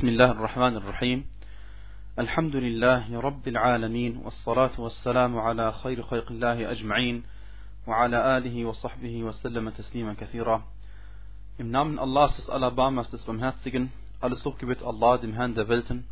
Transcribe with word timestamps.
بسم 0.00 0.08
الله 0.08 0.30
الرحمن 0.30 0.76
الرحيم 0.76 1.26
الحمد 2.18 2.56
لله 2.56 3.20
رب 3.20 3.48
العالمين 3.48 4.16
والصلاة 4.16 4.80
والسلام 4.80 5.38
على 5.38 5.72
خير 5.72 6.02
خلق 6.02 6.30
الله 6.30 6.70
أجمعين 6.70 7.22
وعلى 7.86 8.38
آله 8.38 8.64
وصحبه 8.64 9.24
وسلم 9.24 9.70
تسليما 9.70 10.14
كثيرا 10.14 10.62
Im 11.58 11.70
Namen 11.70 11.98
Allahs 11.98 12.34
des 12.36 12.48
Alabamas 12.48 13.10
des 13.10 13.22
Barmherzigen, 13.24 13.92
alles 14.22 14.42
Hochgebet 14.42 14.82
Allah, 14.82 15.18
dem 15.18 15.34
Herrn 15.34 15.54
der 15.54 15.68
Welten, 15.68 16.06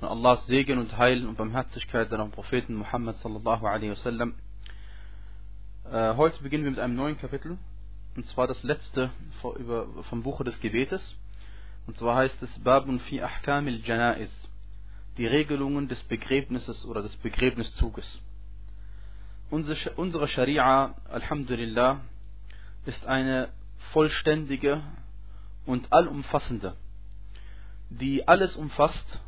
und 0.00 0.08
Allahs 0.08 0.44
Segen 0.48 0.80
und 0.80 0.98
Heil 0.98 1.24
und 1.24 1.36
Barmherzigkeit 1.36 2.10
seinem 2.10 2.32
Propheten 2.32 2.74
Muhammad 2.74 3.14
sallallahu 3.18 3.64
alaihi 3.64 3.92
wasallam. 3.92 4.34
Äh, 5.88 6.16
heute 6.16 6.42
beginnen 6.42 6.64
wir 6.64 6.72
mit 6.72 6.80
einem 6.80 6.96
neuen 6.96 7.16
Kapitel, 7.16 7.58
und 8.16 8.26
zwar 8.26 8.48
das 8.48 8.60
letzte 8.64 9.10
vom 9.40 10.24
Buche 10.24 10.42
des 10.42 10.58
Gebetes. 10.58 11.16
Und 11.90 11.98
zwar 11.98 12.18
heißt 12.18 12.40
es 12.44 12.58
Babun 12.60 13.00
fi 13.00 13.20
Ahkamil 13.20 13.84
Janaiz, 13.84 14.30
die 15.18 15.26
Regelungen 15.26 15.88
des 15.88 16.00
Begräbnisses 16.04 16.84
oder 16.86 17.02
des 17.02 17.16
Begräbniszuges. 17.16 18.20
Unsere 19.50 20.28
Scharia, 20.28 20.94
Alhamdulillah, 21.08 22.00
ist 22.86 23.04
eine 23.06 23.48
vollständige 23.90 24.84
und 25.66 25.92
allumfassende, 25.92 26.76
die 27.88 28.28
alles 28.28 28.54
umfasst, 28.54 29.20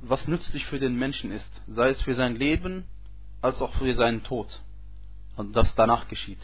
was 0.00 0.26
nützlich 0.26 0.64
für 0.64 0.78
den 0.78 0.96
Menschen 0.96 1.30
ist, 1.30 1.62
sei 1.66 1.90
es 1.90 2.00
für 2.00 2.14
sein 2.14 2.36
Leben 2.36 2.86
als 3.42 3.60
auch 3.60 3.74
für 3.74 3.92
seinen 3.92 4.24
Tod 4.24 4.58
und 5.36 5.54
das 5.54 5.74
danach 5.74 6.08
geschieht. 6.08 6.40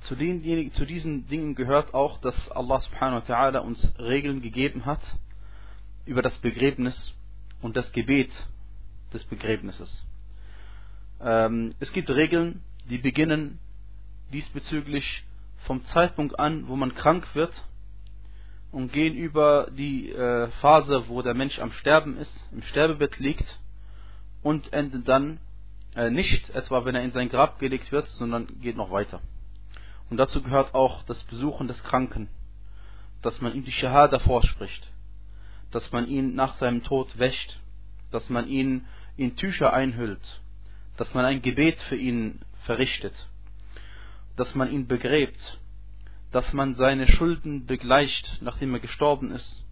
Zu, 0.00 0.16
den, 0.16 0.72
zu 0.72 0.86
diesen 0.86 1.26
Dingen 1.28 1.54
gehört 1.54 1.94
auch, 1.94 2.18
dass 2.20 2.50
Allah 2.50 2.80
subhanahu 2.80 3.28
wa 3.28 3.34
ta'ala 3.34 3.58
uns 3.58 3.94
Regeln 3.98 4.40
gegeben 4.40 4.86
hat 4.86 5.00
über 6.06 6.22
das 6.22 6.36
Begräbnis 6.38 7.14
und 7.60 7.76
das 7.76 7.92
Gebet 7.92 8.30
des 9.12 9.24
Begräbnisses. 9.24 10.04
Ähm, 11.20 11.74
es 11.80 11.92
gibt 11.92 12.08
Regeln, 12.10 12.62
die 12.88 12.98
beginnen 12.98 13.58
diesbezüglich 14.32 15.24
vom 15.66 15.84
Zeitpunkt 15.84 16.38
an, 16.38 16.68
wo 16.68 16.76
man 16.76 16.94
krank 16.94 17.34
wird 17.34 17.52
und 18.72 18.92
gehen 18.92 19.14
über 19.14 19.70
die 19.70 20.10
äh, 20.10 20.48
Phase, 20.60 21.08
wo 21.08 21.22
der 21.22 21.34
Mensch 21.34 21.58
am 21.58 21.72
Sterben 21.72 22.16
ist, 22.16 22.32
im 22.52 22.62
Sterbebett 22.62 23.18
liegt 23.18 23.58
und 24.42 24.72
enden 24.72 25.04
dann 25.04 25.38
äh, 25.94 26.10
nicht 26.10 26.50
etwa, 26.50 26.84
wenn 26.84 26.94
er 26.94 27.02
in 27.02 27.10
sein 27.10 27.28
Grab 27.28 27.58
gelegt 27.58 27.92
wird, 27.92 28.08
sondern 28.08 28.46
geht 28.60 28.76
noch 28.76 28.90
weiter. 28.90 29.20
Und 30.10 30.16
dazu 30.16 30.42
gehört 30.42 30.74
auch 30.74 31.04
das 31.04 31.22
Besuchen 31.24 31.68
des 31.68 31.82
Kranken, 31.84 32.28
dass 33.22 33.40
man 33.40 33.54
ihm 33.54 33.64
die 33.64 33.72
Shahada 33.72 34.18
vorspricht, 34.18 34.90
dass 35.70 35.92
man 35.92 36.08
ihn 36.08 36.34
nach 36.34 36.54
seinem 36.54 36.82
Tod 36.82 37.16
wäscht, 37.18 37.60
dass 38.10 38.28
man 38.28 38.48
ihn 38.48 38.84
in 39.16 39.36
Tücher 39.36 39.72
einhüllt, 39.72 40.42
dass 40.96 41.14
man 41.14 41.24
ein 41.24 41.42
Gebet 41.42 41.80
für 41.82 41.96
ihn 41.96 42.40
verrichtet, 42.64 43.14
dass 44.36 44.54
man 44.56 44.72
ihn 44.72 44.88
begräbt, 44.88 45.58
dass 46.32 46.52
man 46.52 46.74
seine 46.74 47.06
Schulden 47.06 47.66
begleicht, 47.66 48.38
nachdem 48.42 48.74
er 48.74 48.80
gestorben 48.80 49.30
ist, 49.30 49.64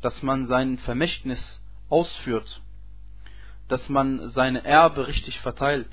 dass 0.00 0.22
man 0.22 0.46
sein 0.46 0.78
Vermächtnis 0.78 1.60
ausführt, 1.90 2.62
dass 3.68 3.88
man 3.90 4.30
seine 4.30 4.64
Erbe 4.64 5.06
richtig 5.06 5.38
verteilt 5.40 5.90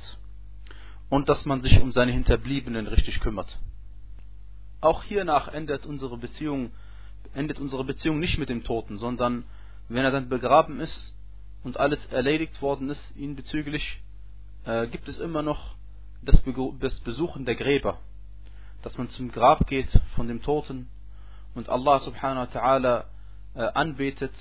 und 1.10 1.28
dass 1.28 1.46
man 1.46 1.62
sich 1.62 1.82
um 1.82 1.92
seine 1.92 2.12
Hinterbliebenen 2.12 2.88
richtig 2.88 3.20
kümmert. 3.20 3.60
Auch 4.82 5.04
hiernach 5.04 5.50
endet 5.50 5.86
unsere 5.86 6.18
Beziehung, 6.18 6.72
endet 7.34 7.60
unsere 7.60 7.84
Beziehung 7.84 8.20
nicht 8.20 8.38
mit 8.38 8.50
dem 8.50 8.64
Toten, 8.64 8.98
sondern 8.98 9.44
wenn 9.90 10.06
er 10.06 10.12
dann 10.12 10.30
begraben 10.30 10.80
ist 10.80 11.18
und 11.64 11.78
alles 11.78 12.06
erledigt 12.08 12.62
worden 12.62 12.90
ist, 12.90 13.16
ihn 13.18 13.36
bezüglich, 13.36 14.02
äh, 14.66 14.88
gibt 14.88 15.10
es 15.10 15.20
immer 15.20 15.42
noch 15.42 15.76
das, 16.22 16.42
Be 16.42 16.54
das 16.80 17.00
Besuchen 17.02 17.46
der 17.46 17.56
Gräber, 17.56 18.00
dass 18.82 18.98
man 18.98 19.10
zum 19.10 19.32
Grab 19.32 19.68
geht 19.68 19.90
von 20.16 20.28
dem 20.28 20.42
Toten 20.42 20.90
und 21.56 21.70
Allah 21.70 22.00
subhanahu 22.00 22.48
wa 22.48 22.60
ta'ala 22.60 23.04
äh, 23.56 23.74
anbetet 23.74 24.34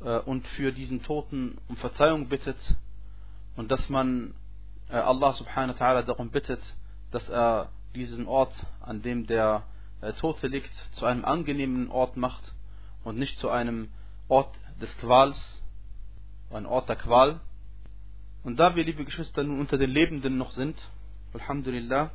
äh, 0.00 0.18
und 0.18 0.46
für 0.48 0.72
diesen 0.72 1.02
Toten 1.02 1.58
um 1.68 1.76
Verzeihung 1.76 2.28
bittet 2.28 2.58
und 3.56 3.70
dass 3.70 3.88
man 3.88 4.34
äh, 4.88 4.96
Allah 4.96 5.32
subhanahu 5.32 5.78
wa 5.78 5.84
ta'ala 5.84 6.02
darum 6.02 6.30
bittet, 6.30 6.60
dass 7.10 7.28
er 7.28 7.70
diesen 7.94 8.26
Ort, 8.26 8.54
an 8.80 9.02
dem 9.02 9.26
der 9.26 9.62
Tote 10.18 10.48
liegt, 10.48 10.72
zu 10.92 11.06
einem 11.06 11.24
angenehmen 11.24 11.90
Ort 11.90 12.16
macht 12.16 12.52
und 13.04 13.18
nicht 13.18 13.38
zu 13.38 13.48
einem 13.48 13.88
Ort 14.28 14.54
des 14.80 14.96
Quals, 14.98 15.62
ein 16.50 16.66
Ort 16.66 16.88
der 16.88 16.96
Qual. 16.96 17.40
Und 18.42 18.58
da 18.58 18.76
wir, 18.76 18.84
liebe 18.84 19.04
Geschwister, 19.04 19.42
nun 19.42 19.60
unter 19.60 19.78
den 19.78 19.90
Lebenden 19.90 20.36
noch 20.36 20.52
sind, 20.52 20.76
Alhamdulillah, 21.32 22.10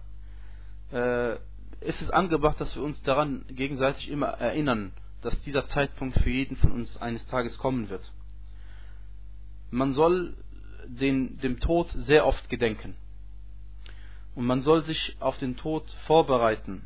äh, 0.91 1.35
ist 1.81 2.01
es 2.01 2.09
angebracht, 2.09 2.59
dass 2.59 2.75
wir 2.75 2.84
uns 2.84 3.01
daran 3.03 3.45
gegenseitig 3.50 4.09
immer 4.09 4.28
erinnern, 4.28 4.91
dass 5.22 5.39
dieser 5.41 5.66
Zeitpunkt 5.68 6.18
für 6.19 6.29
jeden 6.29 6.56
von 6.57 6.72
uns 6.72 6.97
eines 6.97 7.25
Tages 7.28 7.57
kommen 7.57 7.89
wird. 7.89 8.12
Man 9.72 9.94
soll 9.94 10.35
den, 10.88 11.39
dem 11.39 11.59
Tod 11.59 11.89
sehr 11.91 12.25
oft 12.25 12.50
gedenken. 12.50 12.95
Und 14.35 14.45
man 14.45 14.62
soll 14.62 14.84
sich 14.84 15.18
auf 15.19 15.38
den 15.38 15.57
Tod 15.57 15.89
vorbereiten, 16.06 16.85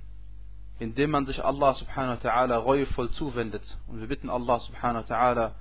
indem 0.79 1.11
man 1.11 1.25
sich 1.25 1.43
Allah 1.43 1.73
subhanahu 1.73 2.23
wa 2.23 2.29
ta'ala 2.29 2.57
reuevoll 2.57 3.09
zuwendet. 3.11 3.63
Und 3.87 3.99
wir 3.99 4.07
bitten 4.07 4.29
Allah 4.29 4.59
subhanahu 4.59 5.07
wa 5.07 5.15
ta'ala 5.15 5.51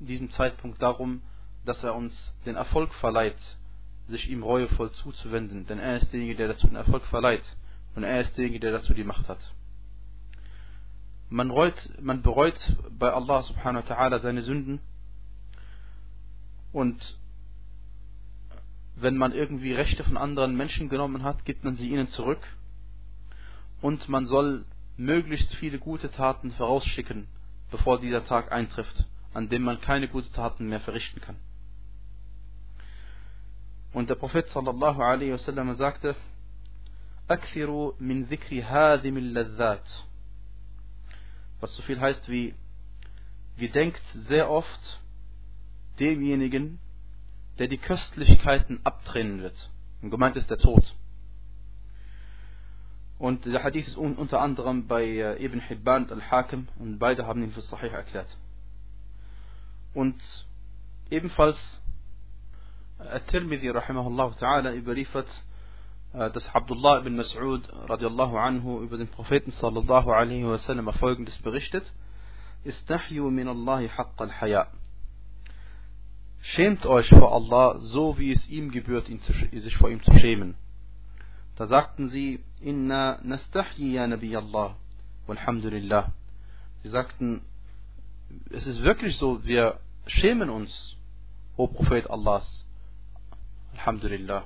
in 0.00 0.06
diesem 0.06 0.30
Zeitpunkt 0.30 0.82
darum, 0.82 1.22
dass 1.64 1.82
er 1.82 1.94
uns 1.94 2.34
den 2.44 2.56
Erfolg 2.56 2.92
verleiht, 2.94 3.38
sich 4.06 4.28
ihm 4.28 4.42
reuevoll 4.42 4.92
zuzuwenden. 4.92 5.66
Denn 5.66 5.78
er 5.78 5.96
ist 5.96 6.12
derjenige, 6.12 6.36
der 6.36 6.48
dazu 6.48 6.66
den 6.66 6.76
Erfolg 6.76 7.04
verleiht. 7.06 7.44
Und 7.94 8.04
er 8.04 8.20
ist 8.20 8.36
derjenige, 8.36 8.60
der 8.60 8.72
dazu 8.72 8.94
die 8.94 9.04
Macht 9.04 9.28
hat. 9.28 9.40
Man, 11.28 11.50
reut, 11.50 11.74
man 12.00 12.22
bereut 12.22 12.76
bei 12.90 13.12
Allah 13.12 13.42
subhanahu 13.42 13.88
wa 13.88 13.94
ta'ala 13.94 14.20
seine 14.20 14.42
Sünden 14.42 14.80
und 16.76 17.18
wenn 18.96 19.16
man 19.16 19.32
irgendwie 19.32 19.72
Rechte 19.72 20.04
von 20.04 20.18
anderen 20.18 20.56
Menschen 20.56 20.90
genommen 20.90 21.22
hat, 21.22 21.46
gibt 21.46 21.64
man 21.64 21.74
sie 21.76 21.88
ihnen 21.88 22.08
zurück. 22.08 22.40
Und 23.80 24.08
man 24.08 24.26
soll 24.26 24.64
möglichst 24.96 25.54
viele 25.56 25.78
gute 25.78 26.10
Taten 26.10 26.50
vorausschicken, 26.52 27.28
bevor 27.70 28.00
dieser 28.00 28.26
Tag 28.26 28.52
eintrifft, 28.52 29.04
an 29.34 29.48
dem 29.48 29.62
man 29.62 29.80
keine 29.80 30.08
guten 30.08 30.32
Taten 30.32 30.68
mehr 30.68 30.80
verrichten 30.80 31.20
kann. 31.20 31.36
Und 33.92 34.10
der 34.10 34.14
Prophet 34.14 34.46
sallallahu 34.48 35.00
alaihi 35.02 35.32
wasallam 35.32 35.74
sagte, 35.74 36.14
Akthiru 37.28 37.94
min 37.98 38.28
dhikri 38.28 38.60
hadhim 38.62 39.16
ladhat. 39.32 39.86
Was 41.60 41.74
so 41.74 41.82
viel 41.82 42.00
heißt 42.00 42.28
wie, 42.28 42.54
gedenkt 43.56 44.02
sehr 44.28 44.50
oft 44.50 45.00
demjenigen, 45.98 46.78
der 47.58 47.68
die 47.68 47.78
Köstlichkeiten 47.78 48.80
abtrennen 48.84 49.42
wird. 49.42 49.70
Und 50.02 50.10
gemeint 50.10 50.36
ist 50.36 50.50
der 50.50 50.58
Tod. 50.58 50.84
Und 53.18 53.46
der 53.46 53.62
Hadith 53.62 53.88
ist 53.88 53.96
unter 53.96 54.40
anderem 54.40 54.86
bei 54.86 55.04
äh, 55.04 55.42
Ibn 55.42 55.60
Hibban 55.60 56.10
al-Hakim 56.10 56.68
und 56.78 56.98
beide 56.98 57.26
haben 57.26 57.42
ihn 57.42 57.52
für 57.52 57.62
Sahih 57.62 57.88
erklärt. 57.88 58.28
Und 59.94 60.20
ebenfalls 61.10 61.80
At-Tirmidhi 62.98 63.70
rahimahullah 63.70 64.32
ta'ala 64.38 64.74
überliefert, 64.74 65.28
äh, 66.12 66.30
dass 66.30 66.54
Abdullah 66.54 67.00
ibn 67.00 67.18
Mas'ud 67.18 67.62
radiallahu 67.88 68.36
anhu 68.36 68.82
über 68.82 68.98
den 68.98 69.08
Propheten 69.08 69.52
sallallahu 69.52 70.10
alaihi 70.10 70.46
wasallam 70.46 70.92
folgendes 70.92 71.38
berichtet: 71.38 71.90
Istahyu 72.64 73.30
min 73.30 73.48
Allahi 73.48 73.88
haqq 73.88 74.20
al-haya. 74.20 74.66
Schämt 76.42 76.84
euch 76.84 77.08
vor 77.08 77.32
Allah, 77.32 77.78
so 77.78 78.18
wie 78.18 78.32
es 78.32 78.46
ihm 78.48 78.70
gebührt, 78.70 79.06
sich 79.06 79.76
vor 79.78 79.88
ihm 79.88 80.02
zu 80.02 80.12
schämen. 80.18 80.54
Da 81.57 81.67
sagten 81.67 82.09
sie, 82.09 82.43
Inna 82.61 83.19
nastahyi 83.23 83.93
ya 83.93 84.07
Nabi 84.07 84.35
Allah, 84.35 84.75
walhamdulillah. 85.27 86.11
Sie 86.83 86.89
sagten, 86.89 87.41
es 88.49 88.65
ist 88.67 88.83
wirklich 88.83 89.17
so, 89.17 89.45
wir 89.45 89.79
schämen 90.07 90.49
uns, 90.49 90.97
o 91.57 91.67
Prophet 91.67 92.09
Allahs, 92.09 92.65
alhamdulillah. 93.73 94.45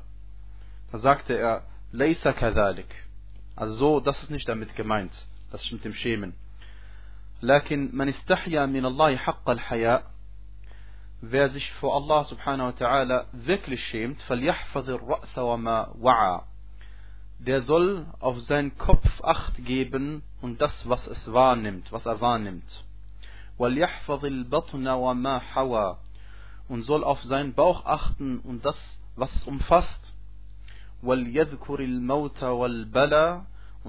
Da 0.91 0.99
sagte 0.99 1.37
er, 1.37 1.63
Laysa 1.91 2.33
kadhalik. 2.33 2.93
Also 3.55 3.73
so, 3.75 3.99
das 3.99 4.21
ist 4.23 4.31
nicht 4.31 4.49
damit 4.49 4.75
gemeint, 4.75 5.13
das 5.51 5.63
ist 5.63 5.71
mit 5.71 5.85
dem 5.85 5.93
Schämen. 5.93 6.33
لكن 7.41 7.89
من 7.93 8.09
استحيا 8.09 8.65
من 8.65 8.85
الله 8.85 9.17
حق 9.17 9.49
الحياء 9.49 10.03
wer 11.21 11.49
sich 11.49 11.71
vor 11.73 11.95
Allah 11.95 12.23
subhanahu 12.25 12.67
wa 12.67 12.71
ta'ala 12.71 13.25
wirklich 13.31 13.83
schämt, 13.85 14.21
der 17.40 17.62
soll 17.62 18.06
auf 18.20 18.38
seinen 18.40 18.76
Kopf 18.76 19.22
acht 19.22 19.64
geben 19.64 20.22
und 20.42 20.60
das, 20.60 20.86
was 20.88 21.06
es 21.06 21.32
wahrnimmt, 21.32 21.90
was 21.90 22.04
er 22.04 22.20
wahrnimmt. 22.20 22.84
Und 26.68 26.82
soll 26.82 27.02
auf 27.02 27.22
seinen 27.22 27.54
Bauch 27.54 27.86
achten 27.86 28.40
und 28.40 28.62
das, 28.64 28.76
was 29.16 29.34
es 29.34 29.44
umfasst. 29.44 30.14
Und 31.02 31.34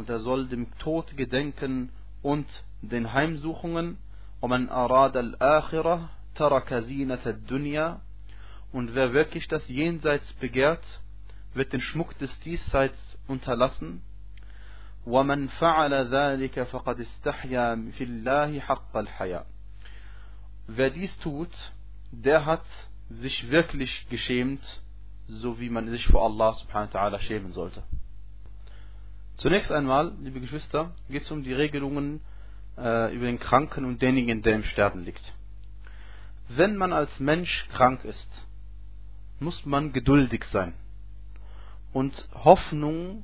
er 0.10 0.20
soll 0.20 0.48
dem 0.48 0.78
Tod 0.80 1.18
gedenken 1.18 1.90
und 2.22 2.48
den 2.82 3.12
Heimsuchungen. 3.12 3.98
Und 4.40 4.50
wer 8.96 9.14
wirklich 9.14 9.48
das 9.50 9.68
Jenseits 9.68 10.34
begehrt, 10.34 10.84
wird 11.57 11.73
den 11.73 11.81
Schmuck 11.81 12.17
des 12.19 12.39
Diesseits 12.41 13.19
unterlassen. 13.27 14.03
وَمَنْ 15.07 15.49
فَعَلَ 15.49 15.93
ذَلِكَ 16.11 16.65
فَقَدْ 16.65 17.01
اسْتَحْيَا 17.01 17.93
فِي 17.93 18.05
اللَّهِ 18.05 18.61
حَقَّ 18.61 18.97
الْحَيَاءِ 18.97 19.45
Wer 20.69 20.91
dies 20.91 21.17
tut, 21.19 21.51
der 22.11 22.45
hat 22.45 22.65
sich 23.09 23.51
wirklich 23.51 24.09
geschämt, 24.09 24.83
so 25.29 25.61
wie 25.61 25.71
man 25.71 25.89
sich 25.89 26.07
vor 26.09 26.25
Allah 26.25 26.55
subhanahu 26.55 26.93
wa 26.93 26.99
ta'ala 26.99 27.19
schämen 27.21 27.53
sollte. 27.53 27.85
Zunächst 29.37 29.71
einmal, 29.71 30.13
liebe 30.23 30.41
Geschwister, 30.41 30.93
geht 31.09 31.23
es 31.23 31.31
um 31.31 31.45
die 31.45 31.53
Regelungen 31.53 32.21
äh, 32.77 33.15
über 33.15 33.27
den 33.27 33.39
Kranken 33.39 33.85
und 33.85 34.03
denjenigen, 34.03 34.43
der 34.43 34.57
im 34.57 34.65
Sterben 34.65 35.05
liegt. 35.05 35.35
Wenn 36.49 36.77
man 36.77 36.93
als 36.93 37.21
Mensch 37.21 37.69
krank 37.69 38.05
ist, 38.05 38.29
muss 39.39 39.65
man 39.67 39.93
geduldig 39.93 40.45
sein 40.45 40.75
und 41.94 42.28
Hoffnung, 42.34 43.24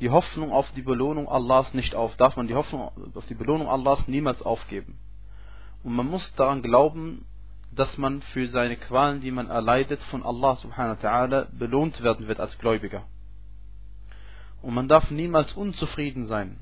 die 0.00 0.10
Hoffnung 0.10 0.52
auf 0.52 0.70
die 0.72 0.82
Belohnung 0.82 1.28
Allahs 1.28 1.74
nicht 1.74 1.94
auf, 1.94 2.16
darf 2.16 2.36
man 2.36 2.46
die 2.46 2.54
Hoffnung 2.54 2.90
auf 3.14 3.26
die 3.26 3.34
Belohnung 3.34 3.68
Allahs 3.68 4.06
niemals 4.08 4.42
aufgeben. 4.42 4.98
Und 5.82 5.94
man 5.94 6.06
muss 6.06 6.34
daran 6.34 6.62
glauben, 6.62 7.24
dass 7.72 7.96
man 7.98 8.22
für 8.22 8.48
seine 8.48 8.76
Qualen, 8.76 9.20
die 9.20 9.30
man 9.30 9.48
erleidet, 9.48 10.02
von 10.04 10.24
Allah 10.24 10.56
subhanahu 10.56 10.96
wa 11.02 11.08
ta'ala 11.08 11.46
belohnt 11.52 12.02
werden 12.02 12.26
wird 12.26 12.40
als 12.40 12.56
Gläubiger. 12.58 13.04
Und 14.62 14.74
man 14.74 14.88
darf 14.88 15.10
niemals 15.10 15.52
unzufrieden 15.52 16.26
sein 16.26 16.58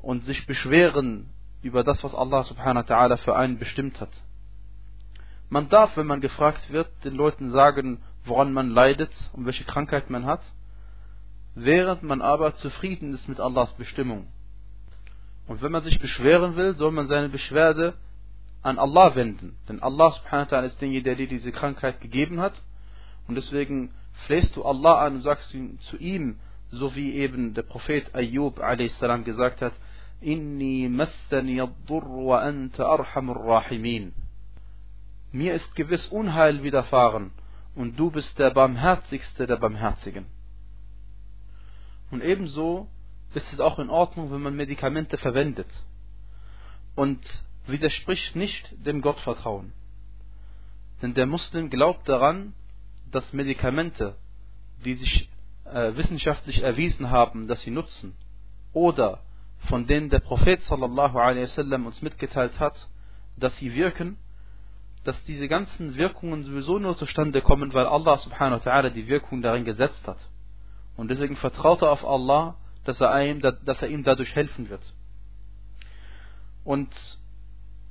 und 0.00 0.24
sich 0.24 0.46
beschweren 0.46 1.30
über 1.62 1.84
das, 1.84 2.02
was 2.02 2.14
Allah 2.14 2.42
subhanahu 2.42 2.88
wa 2.88 2.94
ta'ala 2.94 3.16
für 3.18 3.36
einen 3.36 3.58
bestimmt 3.58 4.00
hat. 4.00 4.10
Man 5.50 5.68
darf, 5.68 5.96
wenn 5.96 6.06
man 6.06 6.20
gefragt 6.20 6.72
wird, 6.72 6.88
den 7.04 7.14
Leuten 7.14 7.50
sagen, 7.50 8.02
woran 8.24 8.52
man 8.52 8.70
leidet 8.70 9.10
und 9.32 9.46
welche 9.46 9.64
Krankheit 9.64 10.10
man 10.10 10.26
hat, 10.26 10.42
während 11.54 12.02
man 12.02 12.22
aber 12.22 12.56
zufrieden 12.56 13.14
ist 13.14 13.28
mit 13.28 13.40
Allahs 13.40 13.72
Bestimmung. 13.74 14.26
Und 15.46 15.62
wenn 15.62 15.72
man 15.72 15.82
sich 15.82 15.98
beschweren 15.98 16.56
will, 16.56 16.74
soll 16.74 16.90
man 16.90 17.06
seine 17.06 17.28
Beschwerde 17.28 17.94
an 18.62 18.78
Allah 18.78 19.14
wenden. 19.14 19.56
Denn 19.68 19.82
Allah 19.82 20.12
subhanahu 20.12 20.50
wa 20.50 20.56
ta'ala 20.56 20.66
ist 20.66 20.80
derjenige, 20.80 21.04
der 21.04 21.16
dir 21.16 21.28
diese 21.28 21.52
Krankheit 21.52 22.00
gegeben 22.00 22.40
hat. 22.40 22.54
Und 23.28 23.34
deswegen 23.34 23.90
flehst 24.26 24.56
du 24.56 24.64
Allah 24.64 25.04
an 25.04 25.16
und 25.16 25.22
sagst 25.22 25.50
zu 25.50 25.96
ihm, 25.98 26.38
so 26.70 26.96
wie 26.96 27.14
eben 27.14 27.52
der 27.52 27.62
Prophet 27.62 28.14
Ayyub 28.14 28.58
a.s. 28.58 28.98
gesagt 29.24 29.60
hat, 29.60 29.74
Inni 30.22 30.88
massani 30.88 31.60
wa 31.60 32.38
anta 32.38 32.86
arhamur 32.86 33.44
rahimin. 33.44 34.14
Mir 35.30 35.52
ist 35.52 35.74
gewiss 35.74 36.06
Unheil 36.06 36.62
widerfahren 36.62 37.32
und 37.74 37.98
du 37.98 38.10
bist 38.10 38.38
der 38.38 38.50
barmherzigste 38.50 39.46
der 39.46 39.56
Barmherzigen. 39.56 40.26
Und 42.10 42.22
ebenso 42.22 42.88
ist 43.34 43.52
es 43.52 43.60
auch 43.60 43.78
in 43.78 43.90
Ordnung, 43.90 44.30
wenn 44.30 44.42
man 44.42 44.54
Medikamente 44.54 45.16
verwendet 45.18 45.68
und 46.94 47.20
widerspricht 47.66 48.36
nicht 48.36 48.74
dem 48.86 49.00
Gottvertrauen. 49.00 49.72
Denn 51.02 51.14
der 51.14 51.26
Muslim 51.26 51.70
glaubt 51.70 52.08
daran, 52.08 52.54
dass 53.10 53.32
Medikamente, 53.32 54.16
die 54.84 54.94
sich 54.94 55.28
äh, 55.64 55.96
wissenschaftlich 55.96 56.62
erwiesen 56.62 57.10
haben, 57.10 57.48
dass 57.48 57.62
sie 57.62 57.70
nutzen, 57.70 58.14
oder 58.72 59.20
von 59.68 59.86
denen 59.86 60.10
der 60.10 60.20
Prophet 60.20 60.62
sallallahu 60.62 61.18
alaihi 61.18 61.46
uns 61.86 62.02
mitgeteilt 62.02 62.58
hat, 62.60 62.88
dass 63.36 63.56
sie 63.56 63.74
wirken, 63.74 64.18
dass 65.04 65.22
diese 65.24 65.48
ganzen 65.48 65.96
Wirkungen 65.96 66.42
sowieso 66.42 66.78
nur 66.78 66.96
zustande 66.96 67.42
kommen, 67.42 67.72
weil 67.74 67.86
Allah 67.86 68.16
subhanahu 68.18 68.64
wa 68.64 68.70
ta'ala 68.70 68.90
die 68.90 69.06
Wirkung 69.06 69.42
darin 69.42 69.64
gesetzt 69.64 70.06
hat. 70.06 70.18
Und 70.96 71.08
deswegen 71.10 71.36
vertraut 71.36 71.82
er 71.82 71.90
auf 71.90 72.04
Allah, 72.04 72.56
dass 72.84 73.00
er 73.00 73.24
ihm, 73.24 73.40
dass 73.40 73.82
er 73.82 73.88
ihm 73.88 74.02
dadurch 74.02 74.34
helfen 74.34 74.70
wird. 74.70 74.82
Und 76.64 76.90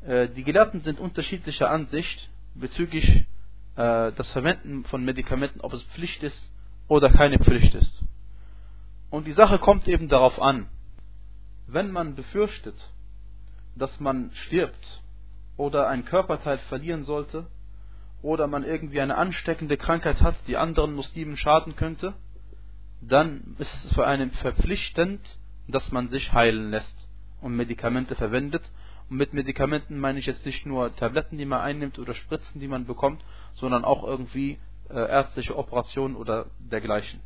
äh, 0.05 0.29
die 0.29 0.43
Gelehrten 0.43 0.81
sind 0.81 0.99
unterschiedlicher 0.99 1.69
Ansicht 1.69 2.29
bezüglich 2.55 3.07
äh, 3.75 4.11
das 4.11 4.31
Verwenden 4.31 4.83
von 4.85 5.05
Medikamenten, 5.05 5.61
ob 5.61 5.73
es 5.73 5.83
Pflicht 5.83 6.23
ist 6.23 6.49
oder 6.87 7.09
keine 7.09 7.37
Pflicht 7.39 7.75
ist. 7.75 8.03
Und 9.11 9.27
die 9.27 9.33
Sache 9.33 9.59
kommt 9.59 9.87
eben 9.87 10.09
darauf 10.09 10.41
an, 10.41 10.67
wenn 11.67 11.91
man 11.91 12.15
befürchtet, 12.15 12.75
dass 13.75 13.99
man 13.99 14.31
stirbt 14.33 15.01
oder 15.57 15.87
ein 15.87 16.05
Körperteil 16.05 16.57
verlieren 16.69 17.03
sollte 17.03 17.47
oder 18.21 18.47
man 18.47 18.63
irgendwie 18.63 19.01
eine 19.01 19.17
ansteckende 19.17 19.77
Krankheit 19.77 20.21
hat, 20.21 20.35
die 20.47 20.57
anderen 20.57 20.93
Muslimen 20.93 21.37
schaden 21.37 21.75
könnte, 21.75 22.13
dann 23.01 23.55
ist 23.59 23.73
es 23.85 23.93
für 23.93 24.07
einen 24.07 24.31
verpflichtend, 24.31 25.19
dass 25.67 25.91
man 25.91 26.07
sich 26.07 26.33
heilen 26.33 26.71
lässt 26.71 27.09
und 27.41 27.55
Medikamente 27.55 28.15
verwendet. 28.15 28.63
Und 29.09 29.17
mit 29.17 29.33
Medikamenten 29.33 29.99
meine 29.99 30.19
ich 30.19 30.25
jetzt 30.25 30.45
nicht 30.45 30.65
nur 30.65 30.95
Tabletten, 30.95 31.37
die 31.37 31.45
man 31.45 31.59
einnimmt 31.59 31.99
oder 31.99 32.13
Spritzen, 32.13 32.61
die 32.61 32.67
man 32.67 32.85
bekommt, 32.85 33.21
sondern 33.53 33.83
auch 33.83 34.03
irgendwie 34.05 34.57
äh, 34.89 34.95
ärztliche 34.95 35.57
Operationen 35.57 36.15
oder 36.15 36.47
dergleichen. 36.59 37.19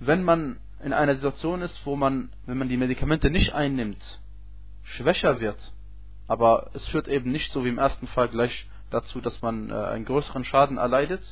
Wenn 0.00 0.24
man 0.24 0.58
in 0.82 0.92
einer 0.92 1.14
Situation 1.14 1.62
ist, 1.62 1.86
wo 1.86 1.94
man, 1.94 2.30
wenn 2.46 2.58
man 2.58 2.68
die 2.68 2.76
Medikamente 2.76 3.30
nicht 3.30 3.54
einnimmt, 3.54 4.20
schwächer 4.82 5.40
wird, 5.40 5.72
aber 6.26 6.70
es 6.74 6.86
führt 6.88 7.08
eben 7.08 7.30
nicht 7.30 7.52
so 7.52 7.64
wie 7.64 7.68
im 7.68 7.78
ersten 7.78 8.06
Fall 8.08 8.28
gleich 8.28 8.66
dazu, 8.90 9.20
dass 9.20 9.42
man 9.42 9.70
äh, 9.70 9.74
einen 9.74 10.04
größeren 10.04 10.44
Schaden 10.44 10.78
erleidet, 10.78 11.22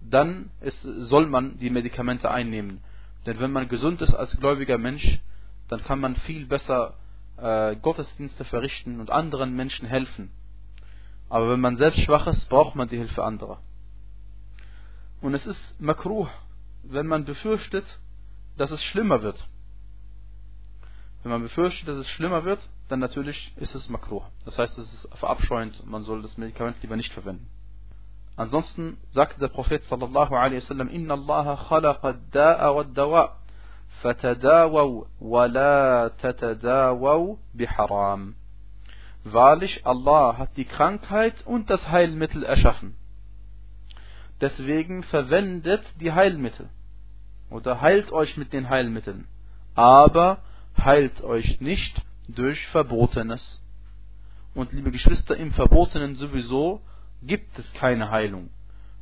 dann 0.00 0.50
ist, 0.60 0.80
soll 0.82 1.26
man 1.26 1.58
die 1.58 1.70
Medikamente 1.70 2.30
einnehmen. 2.30 2.82
Denn 3.26 3.38
wenn 3.40 3.52
man 3.52 3.68
gesund 3.68 4.00
ist 4.02 4.14
als 4.14 4.38
gläubiger 4.38 4.78
Mensch, 4.78 5.20
dann 5.68 5.82
kann 5.82 6.00
man 6.00 6.14
viel 6.16 6.46
besser 6.46 6.94
äh, 7.36 7.76
Gottesdienste 7.76 8.44
verrichten 8.44 9.00
und 9.00 9.10
anderen 9.10 9.54
Menschen 9.54 9.86
helfen. 9.86 10.30
Aber 11.28 11.50
wenn 11.50 11.60
man 11.60 11.76
selbst 11.76 12.00
schwach 12.00 12.26
ist, 12.26 12.48
braucht 12.48 12.76
man 12.76 12.88
die 12.88 12.98
Hilfe 12.98 13.24
anderer. 13.24 13.58
Und 15.20 15.34
es 15.34 15.44
ist 15.44 15.80
makruh, 15.80 16.28
wenn 16.84 17.06
man 17.06 17.24
befürchtet, 17.24 17.84
dass 18.56 18.70
es 18.70 18.82
schlimmer 18.84 19.22
wird. 19.22 19.44
Wenn 21.26 21.32
man 21.32 21.42
befürchtet, 21.42 21.88
dass 21.88 21.96
es 21.96 22.08
schlimmer 22.10 22.44
wird, 22.44 22.60
dann 22.88 23.00
natürlich 23.00 23.52
ist 23.56 23.74
es 23.74 23.88
makruh. 23.88 24.22
Das 24.44 24.60
heißt, 24.60 24.78
es 24.78 24.94
ist 24.94 25.08
verabscheuend, 25.18 25.84
man 25.84 26.04
soll 26.04 26.22
das 26.22 26.38
Medikament 26.38 26.80
lieber 26.82 26.94
nicht 26.94 27.12
verwenden. 27.12 27.48
Ansonsten 28.36 28.96
sagte 29.10 29.40
der 29.40 29.48
Prophet 29.48 29.82
sallallahu 29.86 30.36
alaihi 30.36 30.62
wasallam, 30.62 30.86
Inna 30.86 31.14
Allah 31.14 31.58
khalaqa 31.68 32.14
da'a 32.30 32.76
wa 32.76 32.84
dawa 32.84 33.38
fatadawaw 34.02 35.06
wa 35.18 35.46
la 35.46 36.10
tatadawaw 36.10 37.36
biharam. 37.52 38.36
Wahrlich, 39.24 39.84
Allah 39.84 40.38
hat 40.38 40.56
die 40.56 40.64
Krankheit 40.64 41.44
und 41.44 41.70
das 41.70 41.88
Heilmittel 41.88 42.44
erschaffen. 42.44 42.94
Deswegen 44.40 45.02
verwendet 45.02 45.82
die 45.98 46.12
Heilmittel 46.12 46.68
oder 47.50 47.80
heilt 47.80 48.12
euch 48.12 48.36
mit 48.36 48.52
den 48.52 48.68
Heilmitteln, 48.68 49.26
aber 49.74 50.38
heilt 50.78 51.22
euch 51.22 51.60
nicht 51.60 52.02
durch 52.28 52.66
Verbotenes. 52.68 53.62
Und 54.54 54.72
liebe 54.72 54.90
Geschwister, 54.90 55.36
im 55.36 55.52
Verbotenen 55.52 56.14
sowieso 56.14 56.80
gibt 57.22 57.58
es 57.58 57.72
keine 57.74 58.10
Heilung. 58.10 58.50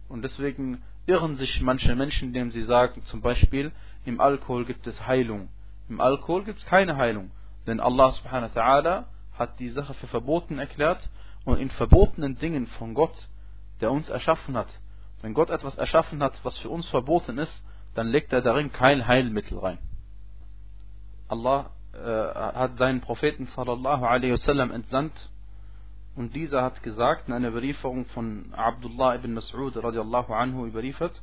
Und 0.09 0.23
deswegen 0.23 0.83
irren 1.07 1.37
sich 1.37 1.61
manche 1.61 1.95
Menschen, 1.95 2.29
indem 2.29 2.51
sie 2.51 2.63
sagen, 2.63 3.03
zum 3.05 3.21
Beispiel, 3.21 3.73
im 4.05 4.21
Alkohol 4.21 4.65
gibt 4.65 4.87
es 4.87 5.07
Heilung. 5.07 5.49
Im 5.89 6.01
Alkohol 6.01 6.45
gibt 6.45 6.61
es 6.61 6.67
keine 6.67 6.97
Heilung. 6.97 7.31
Denn 7.67 7.81
Allah 7.81 8.11
subhanahu 8.13 8.55
wa 8.55 8.61
ta'ala 8.61 9.05
hat 9.35 9.59
die 9.59 9.71
Sache 9.71 9.95
für 9.95 10.07
verboten 10.07 10.59
erklärt 10.59 11.09
und 11.45 11.59
in 11.59 11.71
verbotenen 11.71 12.39
Dingen 12.39 12.67
von 12.67 12.95
Gott, 12.95 13.29
der 13.81 13.91
uns 13.91 14.09
erschaffen 14.09 14.57
hat. 14.57 14.69
Wenn 15.21 15.35
Gott 15.35 15.51
etwas 15.51 15.77
erschaffen 15.77 16.23
hat, 16.23 16.35
was 16.43 16.59
für 16.59 16.69
uns 16.69 16.87
verboten 16.89 17.39
ist, 17.39 17.63
dann 17.95 18.09
legt 18.09 18.33
er 18.33 18.43
darin 18.43 18.73
kein 18.73 19.07
Heilmittel 19.07 19.59
rein. 19.59 19.79
Allah 21.29 21.71
äh, 21.93 21.99
hat 21.99 22.79
seinen 22.79 23.01
Propheten 23.01 23.47
sallallahu 23.55 24.05
alaihi 24.05 24.33
wasallam 24.33 24.71
entsandt 24.71 25.31
und 26.17 26.35
dieser 26.35 26.63
hat 26.63 26.83
gesagt 26.83 27.29
in 27.29 27.35
einer 27.35 27.49
Überlieferung 27.49 28.07
von 28.07 28.53
Abdullah 28.53 29.17
ibn 29.17 29.37
Mas'ud 29.39 29.77
radiallahu 29.83 30.33
anhu 30.33 30.67
überliefert 30.67 31.23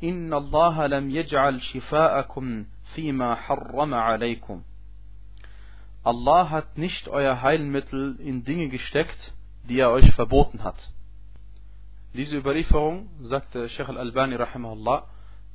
Inna 0.00 0.36
Allah 0.36 0.86
lam 0.88 1.08
yaj'al 1.08 1.60
shifa'akum 1.60 2.66
fima 2.94 3.36
harrama 3.48 4.04
alaykum 4.04 4.62
Allah 6.06 6.50
hat 6.50 6.78
nicht 6.78 7.08
euer 7.08 7.42
Heilmittel 7.42 8.20
in 8.20 8.44
Dinge 8.44 8.68
gesteckt, 8.68 9.32
die 9.68 9.80
er 9.80 9.90
euch 9.90 10.08
verboten 10.14 10.62
hat. 10.62 10.76
Diese 12.14 12.36
Überlieferung, 12.36 13.08
sagte 13.22 13.68
Sheikh 13.68 13.88
al-Albani 13.88 14.36
rahimahullah, 14.36 15.08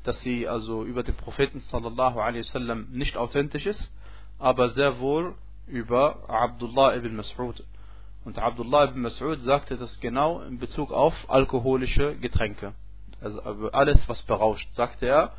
dass 0.03 0.19
sie 0.21 0.47
also 0.47 0.83
über 0.83 1.03
den 1.03 1.15
Propheten 1.15 1.59
sallallahu 1.59 2.19
alaihi 2.19 2.43
wasallam 2.43 2.87
nicht 2.91 3.17
authentisch 3.17 3.65
ist, 3.65 3.91
aber 4.39 4.69
sehr 4.69 4.99
wohl 4.99 5.35
über 5.67 6.29
Abdullah 6.29 6.95
ibn 6.95 7.19
Mas'ud. 7.19 7.63
Und 8.25 8.37
Abdullah 8.37 8.85
ibn 8.85 9.05
Mas'ud 9.05 9.37
sagte 9.37 9.77
das 9.77 9.99
genau 9.99 10.41
in 10.41 10.59
Bezug 10.59 10.91
auf 10.91 11.13
alkoholische 11.29 12.15
Getränke. 12.17 12.73
Also 13.21 13.39
alles, 13.71 14.07
was 14.09 14.21
berauscht, 14.23 14.71
sagte 14.73 15.05
er. 15.07 15.33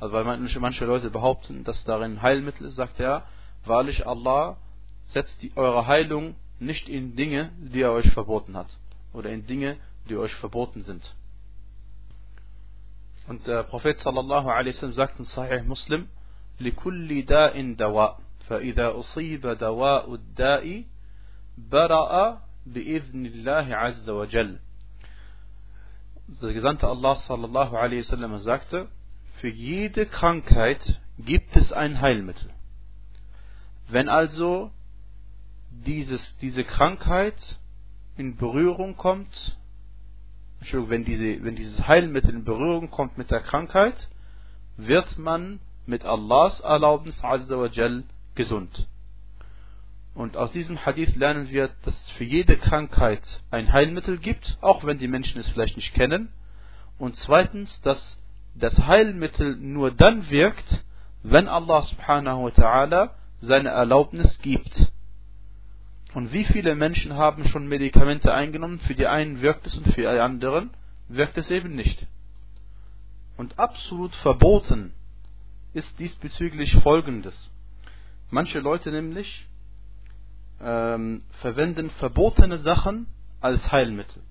Also 0.00 0.14
weil 0.14 0.24
manche, 0.24 0.84
Leute 0.84 1.10
behaupten, 1.10 1.64
dass 1.64 1.84
darin 1.84 2.20
Heilmittel 2.20 2.66
ist, 2.66 2.76
sagte 2.76 3.02
er, 3.02 3.26
wahrlich 3.64 4.06
Allah 4.06 4.56
setzt 5.06 5.40
die, 5.42 5.52
eure 5.56 5.86
Heilung 5.86 6.34
nicht 6.58 6.88
in 6.88 7.16
Dinge, 7.16 7.52
die 7.58 7.82
er 7.82 7.92
euch 7.92 8.10
verboten 8.12 8.56
hat. 8.56 8.68
Oder 9.12 9.30
in 9.30 9.46
Dinge, 9.46 9.76
die 10.08 10.16
euch 10.16 10.34
verboten 10.34 10.82
sind. 10.82 11.02
Und 13.27 13.47
der 13.47 13.63
Prophet 13.63 13.99
sallallahu 13.99 14.49
alaihi 14.49 14.75
wasallam 14.75 14.93
sagt 14.93 15.19
in 15.19 15.25
Sahih 15.25 15.63
Muslim, 15.63 16.07
لكل 16.61 17.25
داء 17.25 17.73
دواء 17.73 18.19
فإذا 18.47 18.99
أصيب 18.99 19.47
دواء 19.47 20.13
الداء 20.13 20.83
برأ 21.57 22.41
بإذن 22.65 23.25
الله 23.25 23.75
عز 23.75 24.09
وجل 24.09 24.59
Der 26.41 26.53
Gesandte 26.53 26.87
Allah 26.87 27.15
sallallahu 27.17 27.75
alaihi 27.75 27.99
wasallam 27.99 28.37
sagte, 28.39 28.87
für 29.35 29.49
jede 29.49 30.05
Krankheit 30.05 31.01
gibt 31.19 31.57
es 31.57 31.73
ein 31.73 31.99
Heilmittel. 31.99 32.49
Wenn 33.89 34.07
also 34.07 34.71
dieses, 35.71 36.37
diese 36.37 36.63
Krankheit 36.63 37.59
in 38.15 38.37
Berührung 38.37 38.95
kommt, 38.95 39.57
wenn, 40.60 41.04
diese, 41.04 41.44
wenn 41.44 41.56
dieses 41.56 41.86
Heilmittel 41.86 42.30
in 42.30 42.44
Berührung 42.44 42.90
kommt 42.90 43.18
mit 43.18 43.30
der 43.30 43.40
Krankheit, 43.40 44.08
wird 44.76 45.18
man 45.18 45.60
mit 45.86 46.04
Allahs 46.04 46.60
Erlaubnis 46.60 47.22
Azzawajal 47.22 48.04
gesund. 48.34 48.88
Und 50.14 50.36
aus 50.36 50.50
diesem 50.52 50.84
Hadith 50.84 51.14
lernen 51.16 51.50
wir, 51.50 51.70
dass 51.84 51.94
es 51.94 52.10
für 52.10 52.24
jede 52.24 52.56
Krankheit 52.56 53.20
ein 53.50 53.72
Heilmittel 53.72 54.18
gibt, 54.18 54.56
auch 54.62 54.84
wenn 54.84 54.98
die 54.98 55.08
Menschen 55.08 55.40
es 55.40 55.48
vielleicht 55.50 55.76
nicht 55.76 55.94
kennen. 55.94 56.30
Und 56.98 57.16
zweitens, 57.16 57.80
dass 57.82 58.18
das 58.54 58.78
Heilmittel 58.86 59.56
nur 59.56 59.90
dann 59.90 60.30
wirkt, 60.30 60.84
wenn 61.22 61.48
Allah 61.48 61.82
subhanahu 61.82 62.44
wa 62.44 62.48
ta'ala 62.48 63.10
seine 63.40 63.68
Erlaubnis 63.68 64.38
gibt. 64.40 64.90
Und 66.16 66.32
wie 66.32 66.44
viele 66.44 66.74
Menschen 66.74 67.12
haben 67.12 67.46
schon 67.48 67.68
Medikamente 67.68 68.32
eingenommen? 68.32 68.80
Für 68.80 68.94
die 68.94 69.06
einen 69.06 69.42
wirkt 69.42 69.66
es 69.66 69.76
und 69.76 69.84
für 69.88 70.00
die 70.00 70.06
anderen 70.06 70.70
wirkt 71.08 71.36
es 71.36 71.50
eben 71.50 71.74
nicht. 71.74 72.06
Und 73.36 73.58
absolut 73.58 74.14
verboten 74.14 74.94
ist 75.74 75.98
diesbezüglich 75.98 76.74
Folgendes. 76.76 77.50
Manche 78.30 78.60
Leute 78.60 78.90
nämlich 78.92 79.46
ähm, 80.62 81.22
verwenden 81.42 81.90
verbotene 81.90 82.60
Sachen 82.60 83.08
als 83.42 83.70
Heilmittel. 83.70 84.22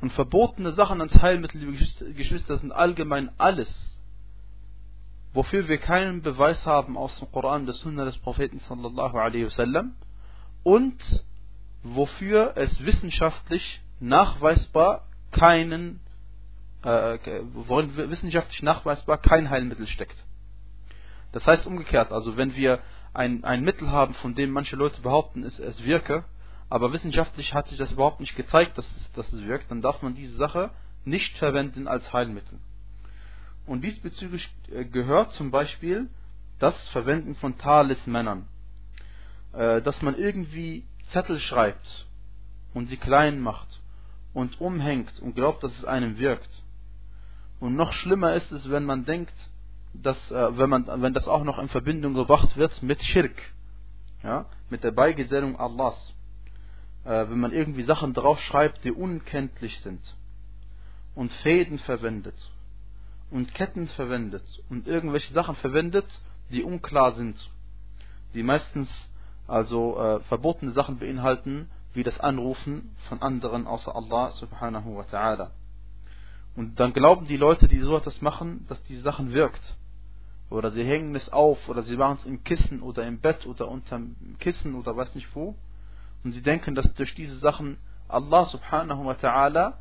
Und 0.00 0.12
verbotene 0.12 0.70
Sachen 0.70 1.00
als 1.00 1.20
Heilmittel, 1.20 1.60
liebe 1.60 1.72
Geschwister, 2.14 2.58
sind 2.58 2.70
allgemein 2.70 3.30
alles, 3.36 3.98
wofür 5.32 5.66
wir 5.66 5.78
keinen 5.78 6.22
Beweis 6.22 6.64
haben 6.64 6.96
aus 6.96 7.18
dem 7.18 7.32
Koran, 7.32 7.66
des 7.66 7.80
Sunna 7.80 8.04
des 8.04 8.18
Propheten 8.18 8.60
sallallahu 8.60 9.18
alaihi 9.18 9.46
wasallam 9.46 9.96
und 10.62 11.00
wofür 11.82 12.52
es 12.56 12.84
wissenschaftlich 12.84 13.80
nachweisbar 14.00 15.06
keinen, 15.30 16.00
äh, 16.84 17.18
worin 17.52 17.96
wissenschaftlich 17.96 18.62
nachweisbar 18.62 19.18
kein 19.18 19.50
Heilmittel 19.50 19.86
steckt. 19.86 20.16
Das 21.32 21.46
heißt 21.46 21.66
umgekehrt, 21.66 22.12
also 22.12 22.36
wenn 22.36 22.54
wir 22.54 22.80
ein, 23.14 23.44
ein 23.44 23.62
Mittel 23.62 23.90
haben, 23.90 24.14
von 24.14 24.34
dem 24.34 24.50
manche 24.50 24.76
Leute 24.76 25.00
behaupten, 25.00 25.44
es, 25.44 25.58
es 25.58 25.82
wirke, 25.84 26.24
aber 26.68 26.92
wissenschaftlich 26.92 27.52
hat 27.52 27.68
sich 27.68 27.78
das 27.78 27.92
überhaupt 27.92 28.20
nicht 28.20 28.36
gezeigt, 28.36 28.78
dass, 28.78 28.86
dass 29.14 29.32
es 29.32 29.44
wirkt, 29.44 29.70
dann 29.70 29.82
darf 29.82 30.02
man 30.02 30.14
diese 30.14 30.36
Sache 30.36 30.70
nicht 31.04 31.36
verwenden 31.38 31.88
als 31.88 32.12
Heilmittel. 32.12 32.58
Und 33.66 33.82
diesbezüglich 33.82 34.48
äh, 34.70 34.84
gehört 34.84 35.32
zum 35.32 35.50
Beispiel 35.50 36.08
das 36.58 36.76
Verwenden 36.90 37.34
von 37.36 37.58
Talismännern. 37.58 38.46
Äh, 39.52 39.82
dass 39.82 40.00
man 40.02 40.16
irgendwie 40.16 40.86
Zettel 41.10 41.38
schreibt 41.38 42.06
und 42.72 42.88
sie 42.88 42.96
klein 42.96 43.40
macht 43.40 43.80
und 44.32 44.60
umhängt 44.60 45.20
und 45.20 45.34
glaubt, 45.34 45.62
dass 45.62 45.76
es 45.76 45.84
einem 45.84 46.18
wirkt. 46.18 46.62
Und 47.60 47.76
noch 47.76 47.92
schlimmer 47.92 48.34
ist 48.34 48.50
es, 48.50 48.70
wenn 48.70 48.84
man 48.84 49.04
denkt, 49.04 49.34
dass, 49.94 50.16
äh, 50.30 50.58
wenn, 50.58 50.70
man, 50.70 50.86
wenn 51.02 51.12
das 51.12 51.28
auch 51.28 51.44
noch 51.44 51.58
in 51.58 51.68
Verbindung 51.68 52.14
gebracht 52.14 52.56
wird 52.56 52.82
mit 52.82 53.02
Schirk, 53.02 53.36
ja, 54.22 54.46
mit 54.70 54.84
der 54.84 54.92
Beigesellung 54.92 55.58
Allahs. 55.60 56.14
Äh, 57.04 57.28
wenn 57.28 57.40
man 57.40 57.52
irgendwie 57.52 57.82
Sachen 57.82 58.14
draufschreibt, 58.14 58.84
die 58.84 58.92
unkenntlich 58.92 59.78
sind 59.80 60.00
und 61.14 61.30
Fäden 61.42 61.78
verwendet 61.80 62.50
und 63.30 63.52
Ketten 63.54 63.88
verwendet 63.88 64.44
und 64.70 64.88
irgendwelche 64.88 65.34
Sachen 65.34 65.56
verwendet, 65.56 66.06
die 66.50 66.62
unklar 66.62 67.12
sind, 67.12 67.36
die 68.34 68.42
meistens 68.42 68.88
also 69.46 69.98
äh, 69.98 70.20
verbotene 70.28 70.72
Sachen 70.72 70.98
beinhalten, 70.98 71.68
wie 71.94 72.02
das 72.02 72.18
Anrufen 72.20 72.96
von 73.08 73.20
anderen 73.20 73.66
außer 73.66 73.94
Allah 73.94 74.30
subhanahu 74.30 74.96
wa 74.96 75.02
ta'ala. 75.02 75.50
Und 76.56 76.78
dann 76.80 76.92
glauben 76.92 77.26
die 77.26 77.36
Leute, 77.36 77.68
die 77.68 77.80
so 77.80 77.96
etwas 77.96 78.20
machen, 78.20 78.66
dass 78.68 78.82
diese 78.84 79.02
Sachen 79.02 79.32
wirkt. 79.32 79.76
Oder 80.50 80.70
sie 80.70 80.84
hängen 80.84 81.14
es 81.16 81.30
auf, 81.32 81.68
oder 81.68 81.82
sie 81.82 81.96
machen 81.96 82.18
es 82.20 82.26
im 82.26 82.44
Kissen 82.44 82.82
oder 82.82 83.06
im 83.06 83.20
Bett 83.20 83.46
oder 83.46 83.68
unterm 83.68 84.16
Kissen 84.38 84.74
oder 84.74 84.96
weiß 84.96 85.14
nicht 85.14 85.34
wo. 85.34 85.56
Und 86.24 86.32
sie 86.32 86.42
denken, 86.42 86.74
dass 86.74 86.92
durch 86.94 87.14
diese 87.14 87.38
Sachen 87.38 87.78
Allah 88.08 88.44
subhanahu 88.44 89.06
wa 89.06 89.12
ta'ala 89.12 89.74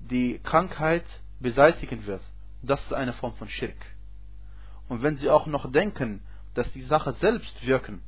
die 0.00 0.38
Krankheit 0.42 1.04
beseitigen 1.40 2.06
wird. 2.06 2.20
Das 2.62 2.82
ist 2.82 2.92
eine 2.92 3.14
Form 3.14 3.34
von 3.34 3.48
Schirk. 3.48 3.76
Und 4.88 5.02
wenn 5.02 5.16
sie 5.16 5.30
auch 5.30 5.46
noch 5.46 5.70
denken, 5.70 6.22
dass 6.54 6.70
die 6.72 6.82
Sache 6.82 7.14
selbst 7.14 7.66
wirken, 7.66 8.02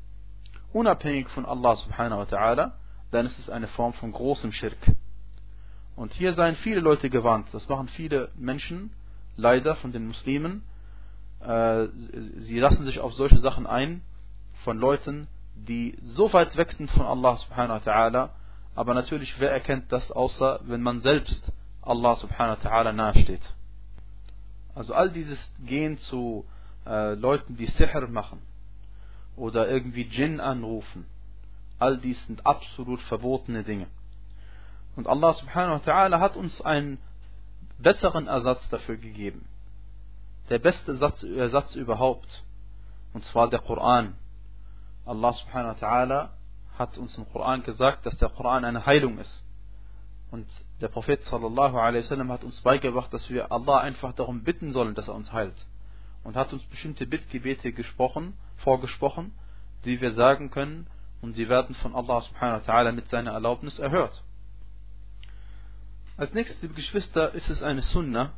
unabhängig 0.72 1.28
von 1.28 1.46
Allah 1.46 1.76
subhanahu 1.76 2.20
wa 2.20 2.24
ta'ala, 2.24 2.72
dann 3.10 3.26
ist 3.26 3.38
es 3.38 3.50
eine 3.50 3.68
Form 3.68 3.92
von 3.94 4.12
großem 4.12 4.52
Schirk. 4.52 4.76
Und 5.96 6.12
hier 6.12 6.34
seien 6.34 6.56
viele 6.56 6.80
Leute 6.80 7.10
gewarnt. 7.10 7.48
Das 7.52 7.68
machen 7.68 7.88
viele 7.88 8.30
Menschen, 8.36 8.92
leider 9.36 9.74
von 9.76 9.92
den 9.92 10.06
Muslimen. 10.06 10.62
Äh, 11.40 11.88
sie 12.38 12.58
lassen 12.60 12.84
sich 12.84 13.00
auf 13.00 13.14
solche 13.14 13.38
Sachen 13.38 13.66
ein 13.66 14.02
von 14.64 14.78
Leuten, 14.78 15.26
die 15.54 15.98
so 16.02 16.32
weit 16.32 16.56
weg 16.56 16.72
sind 16.72 16.90
von 16.90 17.06
Allah 17.06 17.36
subhanahu 17.36 17.84
wa 17.84 17.90
ta'ala. 17.90 18.28
Aber 18.74 18.94
natürlich, 18.94 19.40
wer 19.40 19.50
erkennt 19.50 19.90
das, 19.90 20.12
außer 20.12 20.60
wenn 20.64 20.82
man 20.82 21.00
selbst 21.00 21.52
Allah 21.82 22.14
subhanahu 22.14 22.62
wa 22.62 22.68
ta'ala 22.70 22.92
nahesteht. 22.92 23.42
Also 24.74 24.94
all 24.94 25.10
dieses 25.10 25.38
Gehen 25.66 25.98
zu 25.98 26.44
äh, 26.86 27.14
Leuten, 27.14 27.56
die 27.56 27.66
Sihr 27.66 28.06
machen, 28.08 28.40
oder 29.38 29.68
irgendwie 29.68 30.04
Djinn 30.04 30.40
anrufen. 30.40 31.06
All 31.78 31.98
dies 31.98 32.24
sind 32.26 32.44
absolut 32.44 33.00
verbotene 33.02 33.62
Dinge. 33.62 33.86
Und 34.96 35.06
Allah 35.06 35.32
subhanahu 35.34 35.80
wa 35.80 35.92
ta'ala 35.92 36.18
hat 36.18 36.36
uns 36.36 36.60
einen 36.60 36.98
besseren 37.78 38.26
Ersatz 38.26 38.68
dafür 38.68 38.96
gegeben. 38.96 39.46
Der 40.50 40.58
beste 40.58 40.92
Ersatz, 40.92 41.22
Ersatz 41.22 41.76
überhaupt. 41.76 42.42
Und 43.12 43.24
zwar 43.24 43.48
der 43.48 43.60
Koran. 43.60 44.14
Allah 45.06 45.32
subhanahu 45.32 45.80
wa 45.80 45.86
ta'ala 45.86 46.28
hat 46.78 46.98
uns 46.98 47.16
im 47.16 47.30
Koran 47.30 47.62
gesagt, 47.62 48.06
dass 48.06 48.18
der 48.18 48.28
Koran 48.28 48.64
eine 48.64 48.86
Heilung 48.86 49.18
ist. 49.18 49.44
Und 50.30 50.46
der 50.80 50.88
Prophet 50.88 51.22
sallallahu 51.24 51.76
alaihi 51.78 52.04
wasallam 52.04 52.30
hat 52.30 52.44
uns 52.44 52.60
beigebracht, 52.60 53.12
dass 53.14 53.30
wir 53.30 53.50
Allah 53.50 53.78
einfach 53.78 54.12
darum 54.12 54.42
bitten 54.42 54.72
sollen, 54.72 54.94
dass 54.94 55.08
er 55.08 55.14
uns 55.14 55.32
heilt. 55.32 55.66
Und 56.24 56.36
hat 56.36 56.52
uns 56.52 56.62
bestimmte 56.64 57.06
Bittgebete 57.06 57.72
gesprochen, 57.72 58.34
vorgesprochen, 58.58 59.32
die 59.84 60.00
wir 60.00 60.12
sagen 60.12 60.50
können 60.50 60.86
und 61.20 61.34
sie 61.34 61.48
werden 61.48 61.74
von 61.76 61.94
Allah 61.94 62.20
subhanahu 62.20 62.66
wa 62.66 62.72
ta'ala 62.72 62.92
mit 62.92 63.08
seiner 63.08 63.32
Erlaubnis 63.32 63.78
erhört. 63.78 64.22
Als 66.16 66.32
nächstes, 66.34 66.60
liebe 66.62 66.74
Geschwister, 66.74 67.32
ist 67.34 67.48
es 67.48 67.62
eine 67.62 67.82
Sunna 67.82 68.32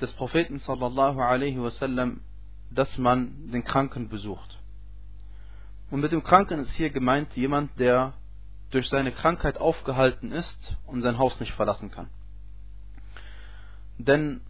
des 0.00 0.12
Propheten 0.14 0.58
sallallahu 0.58 1.20
alaihi 1.20 1.60
wasallam, 1.62 2.20
dass 2.70 2.98
man 2.98 3.50
den 3.50 3.64
Kranken 3.64 4.08
besucht. 4.08 4.58
Und 5.90 6.00
mit 6.00 6.10
dem 6.10 6.24
Kranken 6.24 6.60
ist 6.60 6.72
hier 6.72 6.90
gemeint 6.90 7.36
jemand, 7.36 7.78
der 7.78 8.14
durch 8.70 8.88
seine 8.88 9.12
Krankheit 9.12 9.58
aufgehalten 9.58 10.32
ist 10.32 10.76
und 10.86 11.02
sein 11.02 11.18
Haus 11.18 11.38
nicht 11.38 11.52
verlassen 11.52 11.90
kann. 11.90 12.08
Denn 13.98 14.40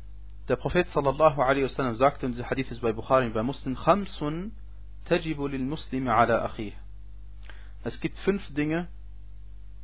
der 0.49 0.57
Prophet 0.57 0.89
sallallahu 0.89 1.43
alaihi 1.43 1.65
wasallam 1.65 1.97
sagte, 1.97 2.27
und 2.27 2.33
dieser 2.33 2.49
Hadith 2.49 2.71
ist 2.71 2.81
bei 2.81 2.93
Bukhari 2.93 3.29
bei 3.31 3.43
Muslim, 3.43 3.77
Khamsun 3.77 4.53
تجب 5.06 5.42
للمسلم 5.42 6.10
على 6.10 6.46
أخيه 6.46 6.72
Es 7.84 8.02
gibt 8.02 8.18
fünf 8.20 8.54
Dinge, 8.54 8.88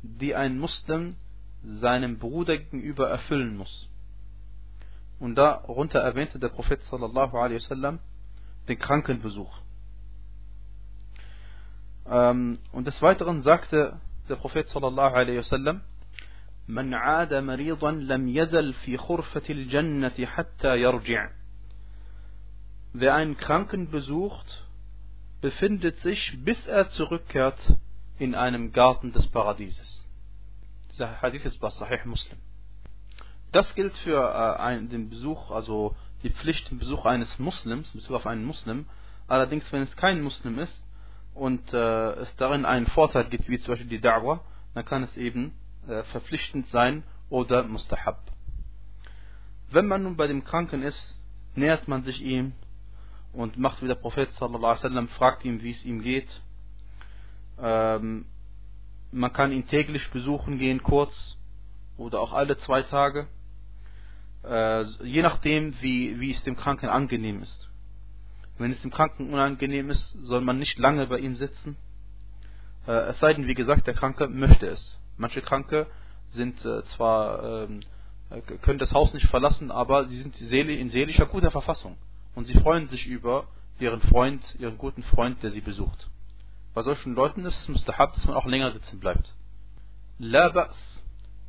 die 0.02 0.34
ein 0.34 0.58
Muslim 0.58 1.16
seinem 1.62 2.18
Bruder 2.18 2.58
gegenüber 2.58 3.08
erfüllen 3.08 3.56
muss. 3.56 3.88
Und 5.18 5.36
darunter 5.36 6.00
erwähnte 6.00 6.38
der 6.38 6.48
Prophet 6.50 6.82
sallallahu 6.82 7.38
alaihi 7.38 7.60
wasallam 7.62 7.98
den 8.68 8.78
Krankenbesuch. 8.78 9.56
Ähm, 12.06 12.58
und 12.72 12.86
des 12.86 13.00
Weiteren 13.00 13.40
sagte 13.42 14.00
der 14.28 14.36
Prophet 14.36 14.68
sallallahu 14.68 15.14
alaihi 15.14 15.38
wasallam, 15.38 15.80
من 16.68 16.94
عاد 16.94 17.34
مريضا 17.34 17.90
لم 17.90 18.28
يزل 18.28 18.72
في 18.72 18.96
خرفة 18.96 19.42
الجنة 19.50 20.26
حتى 20.26 20.76
يرجع. 20.76 21.30
Wer 22.94 23.14
einen 23.14 23.36
Kranken 23.36 23.90
besucht, 23.90 24.64
befindet 25.41 25.97
sich, 25.99 26.37
bis 26.43 26.65
er 26.67 26.89
zurückkehrt, 26.89 27.59
in 28.17 28.35
einem 28.35 28.73
Garten 28.73 29.13
des 29.13 29.27
Paradieses. 29.27 30.03
Dieser 30.91 31.21
Hadith 31.21 31.45
ist 31.45 31.59
bei 31.59 31.69
Sahih 31.69 32.05
Muslim. 32.05 32.37
Das 33.51 33.73
gilt 33.75 33.97
für 33.99 34.59
äh, 34.59 34.87
den 34.87 35.09
Besuch, 35.09 35.49
also 35.51 35.95
die 36.23 36.29
Pflicht, 36.29 36.69
den 36.69 36.79
Besuch 36.79 37.05
eines 37.05 37.39
Muslims, 37.39 37.89
Besuch 37.91 38.15
auf 38.15 38.27
einen 38.27 38.43
Muslim. 38.43 38.85
Allerdings, 39.27 39.71
wenn 39.71 39.83
es 39.83 39.95
kein 39.95 40.21
Muslim 40.21 40.59
ist 40.59 40.87
und 41.33 41.73
äh, 41.73 42.11
es 42.13 42.35
darin 42.35 42.65
einen 42.65 42.87
Vorteil 42.87 43.25
gibt, 43.25 43.47
wie 43.47 43.57
zum 43.57 43.73
Beispiel 43.73 43.89
die 43.89 44.01
Da'wah, 44.01 44.41
dann 44.73 44.85
kann 44.85 45.03
es 45.03 45.15
eben 45.15 45.53
äh, 45.87 46.03
verpflichtend 46.03 46.67
sein 46.67 47.03
oder 47.29 47.63
mustahab. 47.63 48.19
Wenn 49.71 49.87
man 49.87 50.03
nun 50.03 50.17
bei 50.17 50.27
dem 50.27 50.43
Kranken 50.43 50.83
ist, 50.83 51.17
nähert 51.55 51.87
man 51.87 52.03
sich 52.03 52.21
ihm 52.21 52.53
und 53.33 53.57
macht 53.57 53.81
wie 53.81 53.87
der 53.87 53.95
Prophet 53.95 54.31
sallallahu 54.33 54.65
alaihi 54.65 54.83
wasallam, 54.83 55.07
fragt 55.09 55.45
ihm, 55.45 55.61
wie 55.61 55.71
es 55.71 55.85
ihm 55.85 56.01
geht 56.01 56.41
ähm, 57.61 58.25
man 59.11 59.33
kann 59.33 59.51
ihn 59.51 59.67
täglich 59.67 60.09
besuchen 60.11 60.59
gehen, 60.59 60.83
kurz 60.83 61.37
oder 61.97 62.21
auch 62.21 62.31
alle 62.31 62.57
zwei 62.59 62.83
Tage, 62.83 63.27
äh, 64.43 64.83
je 65.03 65.21
nachdem, 65.21 65.73
wie, 65.81 66.19
wie 66.19 66.31
es 66.31 66.43
dem 66.43 66.55
Kranken 66.55 66.87
angenehm 66.87 67.41
ist. 67.41 67.69
Wenn 68.57 68.71
es 68.71 68.81
dem 68.81 68.91
Kranken 68.91 69.33
unangenehm 69.33 69.89
ist, 69.89 70.11
soll 70.23 70.41
man 70.41 70.59
nicht 70.59 70.77
lange 70.79 71.07
bei 71.07 71.19
ihm 71.19 71.35
sitzen. 71.35 71.75
Äh, 72.87 72.91
es 73.09 73.19
sei 73.19 73.33
denn, 73.33 73.47
wie 73.47 73.55
gesagt, 73.55 73.87
der 73.87 73.93
Kranke 73.93 74.27
möchte 74.27 74.67
es. 74.67 74.99
Manche 75.17 75.41
Kranke 75.41 75.87
sind 76.29 76.63
äh, 76.63 76.83
zwar 76.83 77.63
ähm, 77.63 77.81
können 78.61 78.77
das 78.77 78.93
Haus 78.93 79.11
nicht 79.13 79.25
verlassen, 79.25 79.71
aber 79.71 80.05
sie 80.05 80.19
sind 80.19 80.39
in 80.39 80.89
seelischer 80.91 81.25
guter 81.25 81.49
Verfassung 81.49 81.97
und 82.35 82.45
sie 82.45 82.59
freuen 82.59 82.87
sich 82.87 83.07
über 83.07 83.47
ihren 83.79 84.01
Freund, 84.01 84.43
ihren 84.59 84.77
guten 84.77 85.03
Freund, 85.03 85.41
der 85.43 85.51
sie 85.51 85.61
besucht. 85.61 86.09
Bei 86.73 86.83
solchen 86.83 87.15
Leuten 87.15 87.45
ist 87.45 87.59
es 87.61 87.67
mustahab, 87.67 88.13
dass 88.13 88.25
man 88.25 88.35
auch 88.35 88.45
länger 88.45 88.71
sitzen 88.71 88.99
bleibt. 88.99 89.33
La 90.17 90.49
ba's. 90.49 90.77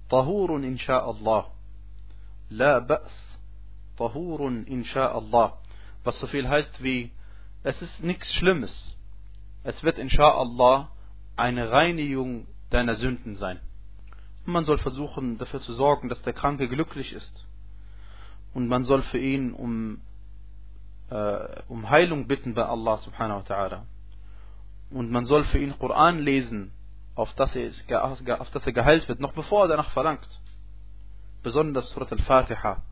Tahurun 0.08 0.64
insha'Allah. 0.64 1.46
La 2.48 2.80
ba's. 2.80 3.12
Tahurun 3.96 4.64
insha'Allah. 4.66 5.58
Was 6.04 6.18
so 6.18 6.26
viel 6.26 6.48
heißt 6.48 6.82
wie, 6.82 7.12
es 7.62 7.80
ist 7.82 8.02
nichts 8.02 8.32
Schlimmes. 8.34 8.96
Es 9.62 9.82
wird 9.82 9.98
insha'Allah 9.98 10.88
eine 11.36 11.70
Reinigung 11.70 12.46
deiner 12.70 12.94
Sünden 12.94 13.34
sein. 13.36 13.60
Und 14.46 14.52
man 14.52 14.64
soll 14.64 14.78
versuchen, 14.78 15.38
dafür 15.38 15.60
zu 15.60 15.74
sorgen, 15.74 16.08
dass 16.08 16.22
der 16.22 16.32
Kranke 16.32 16.68
glücklich 16.68 17.12
ist. 17.12 17.46
Und 18.54 18.68
man 18.68 18.84
soll 18.84 19.02
für 19.02 19.18
ihn 19.18 19.52
um, 19.52 20.00
äh, 21.10 21.62
um 21.68 21.90
Heilung 21.90 22.26
bitten 22.26 22.54
bei 22.54 22.64
Allah 22.64 22.98
subhanahu 22.98 23.40
wa 23.40 23.54
ta'ala 23.54 23.82
und 24.90 25.10
man 25.10 25.24
soll 25.24 25.44
für 25.44 25.58
ihn 25.58 25.78
Koran 25.78 26.18
lesen, 26.18 26.72
auf 27.14 27.32
das, 27.34 27.54
er, 27.54 28.04
auf 28.40 28.50
das 28.50 28.66
er 28.66 28.72
geheilt 28.72 29.08
wird, 29.08 29.20
noch 29.20 29.32
bevor 29.32 29.64
er 29.64 29.68
danach 29.68 29.90
verlangt. 29.90 30.28
Besonders 31.42 31.90
Surat 31.90 32.12
al-Fatiha 32.12 32.82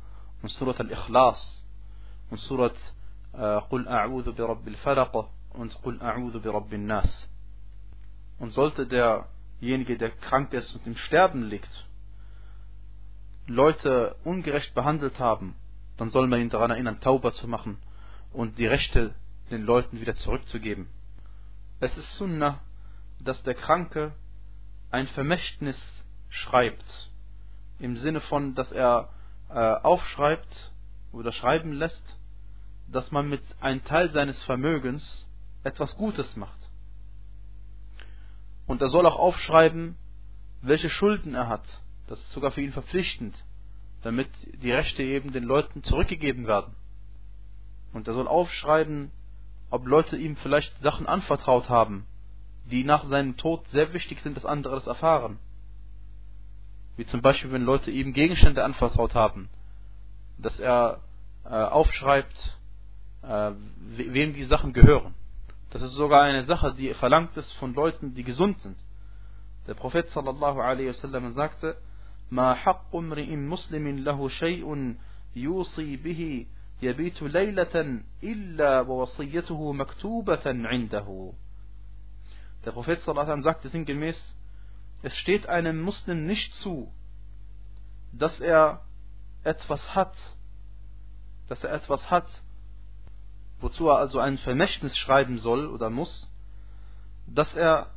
und 0.42 0.48
Surat 0.50 0.80
al-Ikhlas 0.80 1.66
und 2.30 2.38
Surat 2.40 2.74
Qul 3.32 3.88
a'udhu 3.88 4.32
bi 4.32 4.42
Rabbil 4.42 4.76
Falaq 4.76 5.28
und 5.50 5.82
Qul 5.82 6.00
a'udhu 6.00 6.40
bi 6.40 6.48
Rabbil 6.48 6.78
Nas. 6.78 7.28
Und 8.38 8.50
sollte 8.50 8.86
derjenige, 8.86 9.98
der 9.98 10.10
krank 10.10 10.52
ist 10.52 10.74
und 10.74 10.86
im 10.86 10.96
Sterben 10.96 11.44
liegt, 11.44 11.86
Leute 13.46 14.14
ungerecht 14.24 14.74
behandelt 14.74 15.18
haben, 15.18 15.56
dann 15.96 16.10
soll 16.10 16.28
man 16.28 16.40
ihn 16.40 16.48
daran 16.48 16.70
erinnern, 16.70 17.00
Tauber 17.00 17.32
zu 17.32 17.48
machen 17.48 17.78
und 18.32 18.58
die 18.58 18.66
Rechte 18.66 19.14
den 19.50 19.62
Leuten 19.62 20.00
wieder 20.00 20.14
zurückzugeben. 20.14 20.88
Es 21.80 21.96
ist 21.96 22.16
Sunnah, 22.16 22.60
dass 23.20 23.42
der 23.42 23.54
Kranke 23.54 24.12
ein 24.90 25.06
Vermächtnis 25.08 25.76
schreibt. 26.28 27.10
Im 27.78 27.96
Sinne 27.96 28.20
von, 28.20 28.54
dass 28.54 28.72
er 28.72 29.10
äh, 29.48 29.54
aufschreibt 29.54 30.72
oder 31.12 31.32
schreiben 31.32 31.72
lässt, 31.72 32.02
dass 32.88 33.10
man 33.10 33.28
mit 33.28 33.42
einem 33.60 33.84
Teil 33.84 34.10
seines 34.10 34.42
Vermögens 34.44 35.28
etwas 35.62 35.96
Gutes 35.96 36.36
macht. 36.36 36.58
Und 38.66 38.82
er 38.82 38.88
soll 38.88 39.06
auch 39.06 39.18
aufschreiben, 39.18 39.96
welche 40.60 40.90
Schulden 40.90 41.34
er 41.34 41.48
hat. 41.48 41.82
Das 42.06 42.18
ist 42.18 42.32
sogar 42.32 42.50
für 42.50 42.60
ihn 42.60 42.72
verpflichtend, 42.72 43.44
damit 44.02 44.28
die 44.62 44.72
Rechte 44.72 45.02
eben 45.02 45.32
den 45.32 45.44
Leuten 45.44 45.82
zurückgegeben 45.82 46.46
werden. 46.46 46.74
Und 47.92 48.06
er 48.06 48.14
soll 48.14 48.28
aufschreiben, 48.28 49.10
ob 49.70 49.86
Leute 49.86 50.16
ihm 50.16 50.36
vielleicht 50.36 50.76
Sachen 50.80 51.06
anvertraut 51.06 51.68
haben, 51.68 52.06
die 52.70 52.84
nach 52.84 53.04
seinem 53.08 53.36
Tod 53.36 53.66
sehr 53.68 53.92
wichtig 53.92 54.20
sind, 54.20 54.36
dass 54.36 54.44
andere 54.44 54.74
das 54.76 54.86
erfahren. 54.86 55.38
Wie 56.96 57.06
zum 57.06 57.22
Beispiel, 57.22 57.52
wenn 57.52 57.62
Leute 57.62 57.90
ihm 57.90 58.12
Gegenstände 58.12 58.64
anvertraut 58.64 59.14
haben, 59.14 59.48
dass 60.38 60.58
er 60.58 61.00
äh, 61.44 61.48
aufschreibt, 61.50 62.58
äh, 63.22 63.52
wem 63.96 64.34
die 64.34 64.44
Sachen 64.44 64.72
gehören. 64.72 65.14
Das 65.70 65.82
ist 65.82 65.92
sogar 65.92 66.22
eine 66.22 66.44
Sache, 66.44 66.74
die 66.74 66.92
verlangt 66.94 67.36
ist 67.36 67.52
von 67.54 67.74
Leuten, 67.74 68.14
die 68.14 68.24
gesund 68.24 68.60
sind. 68.60 68.78
Der 69.66 69.74
Prophet 69.74 70.08
sallallahu 70.08 70.60
alaihi 70.60 70.88
wasallam 70.88 71.32
sagte: 71.32 71.76
"Ma 72.30 72.56
haqqu 72.64 72.98
imri'in 72.98 73.46
muslimin 73.46 73.98
lahu 73.98 74.28
shay'un 74.28 74.96
yusi 75.34 75.98
bihi 75.98 76.48
يبيت 76.81 77.21
ليلة 77.21 78.03
إلا 78.23 78.81
ووصيته 78.81 79.73
مكتوبة 79.73 80.43
عنده. 80.45 81.33
Der 82.65 82.71
Prophet 82.71 83.01
sallallahu 83.01 83.41
sagte 83.41 83.69
sinngemäß, 83.69 84.35
es 85.01 85.17
steht 85.17 85.47
einem 85.47 85.81
Muslim 85.81 86.25
nicht 86.25 86.53
zu, 86.55 86.93
dass 88.13 88.39
er 88.39 88.81
etwas 89.43 89.95
hat, 89.95 90.15
dass 91.49 91.63
er 91.63 91.73
etwas 91.73 92.09
hat, 92.09 92.27
wozu 93.59 93.89
er 93.89 93.97
also 93.97 94.19
ein 94.19 94.37
Vermächtnis 94.37 94.97
schreiben 94.97 95.39
soll 95.39 95.67
oder 95.67 95.89
muss, 95.89 96.29
dass 97.27 97.53
er 97.53 97.87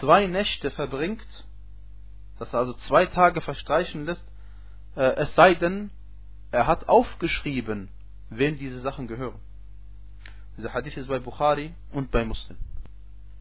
zwei 0.00 0.26
Nächte 0.26 0.70
verbringt, 0.70 1.46
dass 2.38 2.52
er 2.52 2.60
also 2.60 2.72
zwei 2.74 3.06
Tage 3.06 3.40
verstreichen 3.40 4.06
lässt, 4.06 4.24
äh, 4.96 5.16
es 5.16 5.34
sei 5.34 5.54
denn, 5.54 5.90
er 6.50 6.66
hat 6.66 6.88
aufgeschrieben, 6.88 7.90
wem 8.37 8.57
diese 8.57 8.81
Sachen 8.81 9.07
gehören. 9.07 9.39
Dieser 10.57 10.73
Hadith 10.73 10.97
ist 10.97 11.07
bei 11.07 11.19
Bukhari 11.19 11.73
und 11.91 12.11
bei 12.11 12.25
Muslim. 12.25 12.57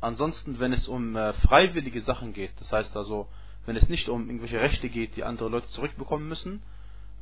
Ansonsten, 0.01 0.59
wenn 0.59 0.73
es 0.73 0.89
um 0.89 1.15
äh, 1.15 1.33
freiwillige 1.35 2.01
Sachen 2.03 2.33
geht, 2.33 2.53
das 2.59 2.73
heißt 2.73 2.97
also, 2.97 3.29
wenn 3.67 3.77
es 3.77 3.89
nicht 3.89 4.09
um 4.09 4.27
irgendwelche 4.27 4.61
Rechte 4.61 4.89
geht, 4.89 5.17
die 5.17 5.25
andere 5.25 5.49
Leute 5.49 5.69
zurückbekommen 5.69 6.27
müssen, 6.27 6.63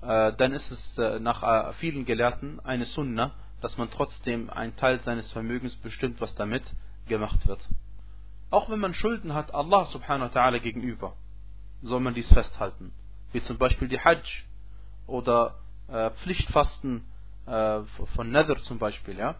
äh, 0.03 0.33
dann 0.33 0.53
ist 0.53 0.71
es 0.71 0.99
äh, 0.99 1.19
nach 1.21 1.43
äh, 1.43 1.73
vielen 1.75 2.05
Gelehrten 2.07 2.61
eine 2.61 2.87
Sunna, 2.87 3.33
dass 3.61 3.77
man 3.77 3.91
trotzdem 3.91 4.49
einen 4.49 4.75
Teil 4.77 5.01
seines 5.01 5.31
Vermögens 5.33 5.77
bestimmt, 5.77 6.21
was 6.21 6.35
damit 6.37 6.63
gemacht 7.07 7.47
wird. 7.47 7.61
Auch 8.51 8.71
wenn 8.71 8.79
man 8.79 8.95
Schulden 8.95 9.35
hat, 9.35 9.53
Allah 9.55 9.85
subhanahu 9.87 10.35
wa 10.35 10.41
ta'ala 10.41 10.59
gegenüber, 10.59 11.15
soll 11.83 12.01
man 12.01 12.15
dies 12.15 12.33
festhalten. 12.33 12.93
Wie 13.33 13.43
zum 13.43 13.59
Beispiel 13.59 13.89
die 13.89 14.01
Hajj 14.01 14.23
oder 15.07 15.57
äh, 15.89 16.11
Pflichtfasten 16.11 17.05
von 17.47 18.31
Nether 18.31 18.57
zum 18.63 18.79
Beispiel, 18.79 19.19
ja, 19.19 19.37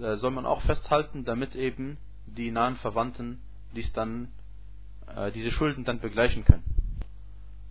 äh, 0.00 0.16
soll 0.16 0.30
man 0.30 0.46
auch 0.46 0.62
festhalten, 0.62 1.24
damit 1.24 1.54
eben 1.54 1.98
die 2.26 2.50
nahen 2.50 2.76
Verwandten 2.76 3.40
dies 3.74 3.92
dann, 3.92 4.28
äh, 5.14 5.30
diese 5.32 5.50
Schulden 5.52 5.84
dann 5.84 6.00
begleichen 6.00 6.44
können. 6.44 6.64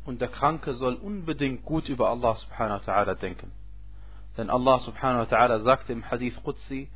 Und 0.06 0.22
der 0.22 0.30
Kranke 0.30 0.74
soll 0.76 0.94
unbedingt 0.96 1.64
gut 1.64 1.90
über 1.90 2.10
Allah 2.10 2.36
subhanahu 2.36 2.86
wa 2.86 2.94
ta'ala 2.94 3.16
denken. 3.16 3.52
Denn 4.38 4.50
Allah 4.50 4.80
subhanahu 4.80 5.30
wa 5.30 5.36
ta'ala 5.38 5.60
sagt 5.60 5.90
im 5.90 6.10
Hadith 6.10 6.42
Qudsi, 6.44 6.90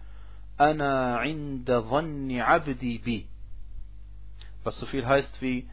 Ana 0.58 1.24
inda 1.24 1.82
dhanni 1.82 2.42
abdi 2.42 3.00
bi. 3.00 3.28
Was 4.64 4.78
so 4.78 4.86
viel 4.86 5.06
heißt 5.08 5.42
wie, 5.42 5.70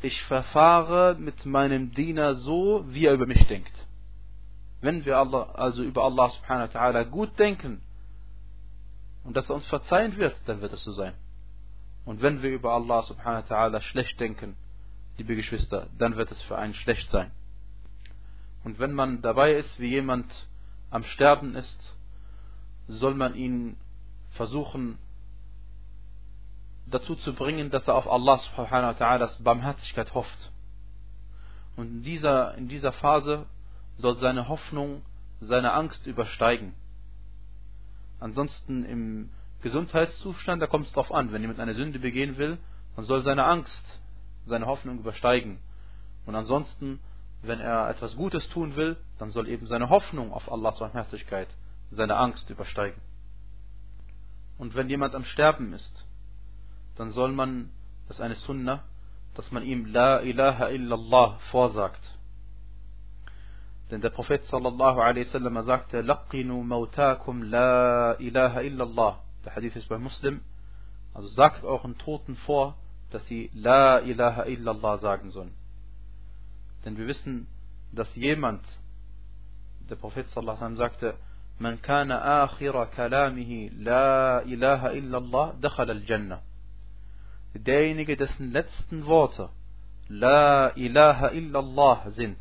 ich 0.00 0.22
verfahre 0.24 1.16
mit 1.18 1.44
meinem 1.44 1.92
Diener 1.92 2.34
so, 2.34 2.84
wie 2.86 3.06
er 3.06 3.14
über 3.14 3.26
mich 3.26 3.44
denkt. 3.48 3.72
Wenn 4.80 5.04
wir 5.04 5.18
Allah, 5.18 5.50
also 5.54 5.82
über 5.82 6.04
Allah 6.04 6.30
subhanahu 6.30 6.72
wa 6.72 6.80
ta'ala 6.80 7.04
gut 7.04 7.38
denken, 7.38 7.82
und 9.24 9.36
dass 9.36 9.48
er 9.48 9.56
uns 9.56 9.66
verzeihen 9.66 10.16
wird, 10.16 10.40
dann 10.46 10.60
wird 10.60 10.72
es 10.72 10.84
so 10.84 10.92
sein. 10.92 11.14
Und 12.04 12.22
wenn 12.22 12.42
wir 12.42 12.50
über 12.50 12.72
Allah 12.72 13.02
subhanahu 13.02 13.48
wa 13.48 13.54
ta'ala 13.54 13.80
schlecht 13.82 14.18
denken, 14.20 14.56
liebe 15.18 15.36
Geschwister, 15.36 15.88
dann 15.98 16.16
wird 16.16 16.30
es 16.30 16.40
für 16.42 16.56
einen 16.56 16.74
schlecht 16.74 17.10
sein. 17.10 17.30
Und 18.64 18.78
wenn 18.78 18.92
man 18.92 19.20
dabei 19.20 19.52
ist, 19.54 19.78
wie 19.78 19.88
jemand 19.88 20.32
am 20.90 21.02
Sterben 21.02 21.54
ist, 21.54 21.96
soll 22.86 23.14
man 23.14 23.34
ihn 23.34 23.76
versuchen 24.30 24.98
dazu 26.86 27.14
zu 27.16 27.34
bringen, 27.34 27.70
dass 27.70 27.86
er 27.86 27.94
auf 27.94 28.08
Allah 28.08 28.38
subhanahu 28.38 28.98
wa 28.98 29.04
ta'ala's 29.04 29.42
Barmherzigkeit 29.42 30.14
hofft. 30.14 30.52
Und 31.76 31.88
in 31.88 32.02
dieser, 32.02 32.54
in 32.54 32.68
dieser 32.68 32.92
Phase 32.92 33.46
soll 33.98 34.16
seine 34.16 34.48
Hoffnung 34.48 35.02
seine 35.40 35.72
Angst 35.72 36.06
übersteigen. 36.06 36.74
Ansonsten 38.18 38.84
im 38.84 39.30
Gesundheitszustand, 39.62 40.62
da 40.62 40.66
kommt 40.66 40.86
es 40.86 40.92
darauf 40.92 41.12
an, 41.12 41.32
wenn 41.32 41.42
jemand 41.42 41.60
eine 41.60 41.74
Sünde 41.74 41.98
begehen 41.98 42.36
will, 42.36 42.58
dann 42.96 43.04
soll 43.04 43.22
seine 43.22 43.44
Angst 43.44 44.00
seine 44.46 44.66
Hoffnung 44.66 44.98
übersteigen. 44.98 45.58
Und 46.26 46.34
ansonsten, 46.34 47.00
wenn 47.42 47.60
er 47.60 47.88
etwas 47.90 48.16
Gutes 48.16 48.48
tun 48.48 48.76
will, 48.76 48.96
dann 49.18 49.30
soll 49.30 49.48
eben 49.48 49.66
seine 49.66 49.90
Hoffnung 49.90 50.32
auf 50.32 50.50
Allahs 50.50 50.78
Barmherzigkeit 50.78 51.48
seine 51.90 52.16
Angst 52.16 52.50
übersteigen. 52.50 53.00
Und 54.58 54.74
wenn 54.74 54.88
jemand 54.88 55.14
am 55.14 55.24
Sterben 55.24 55.72
ist, 55.72 56.04
dann 56.96 57.10
soll 57.10 57.32
man, 57.32 57.70
das 58.08 58.18
ist 58.18 58.22
eine 58.22 58.34
Sunna, 58.34 58.82
dass 59.34 59.52
man 59.52 59.62
ihm 59.62 59.86
La 59.86 60.20
ilaha 60.20 60.68
illallah 60.68 61.38
vorsagt. 61.50 62.02
Denn 63.90 64.00
der 64.02 64.10
Prophet 64.10 64.44
sallallahu 64.44 65.00
alaihi 65.00 65.26
wasallam 65.26 65.64
sagte, 65.64 66.02
Laqinu 66.02 66.62
mautakum 66.62 67.42
la 67.42 68.14
ilaha 68.18 68.62
illallah. 68.62 69.20
Der 69.44 69.54
Hadith 69.56 69.76
ist 69.76 69.88
bei 69.88 69.98
Muslim. 69.98 70.42
Also 71.14 71.28
sagt 71.28 71.64
euren 71.64 71.96
Toten 71.96 72.36
vor, 72.36 72.76
dass 73.10 73.26
sie 73.26 73.50
La 73.54 74.00
ilaha 74.00 74.44
illallah 74.44 74.98
sagen 74.98 75.30
sollen. 75.30 75.54
Denn 76.84 76.98
wir 76.98 77.06
wissen, 77.06 77.48
dass 77.92 78.14
jemand, 78.14 78.62
der 79.88 79.96
Prophet 79.96 80.28
sallallahu 80.28 80.58
alaihi 80.58 80.76
wasallam 80.76 80.90
sagte, 80.90 81.14
Man 81.58 81.80
kana 81.80 82.44
akhira 82.44 82.86
kalamihi 82.86 83.72
La 83.78 84.42
ilaha 84.42 84.92
illallah, 84.92 85.54
dakhala 85.60 85.94
al-Jannah. 85.94 86.42
Derjenige, 87.54 88.16
dessen 88.16 88.52
letzten 88.52 89.06
Worte 89.06 89.48
La 90.08 90.70
ilaha 90.76 91.30
illallah 91.30 92.10
sind, 92.10 92.38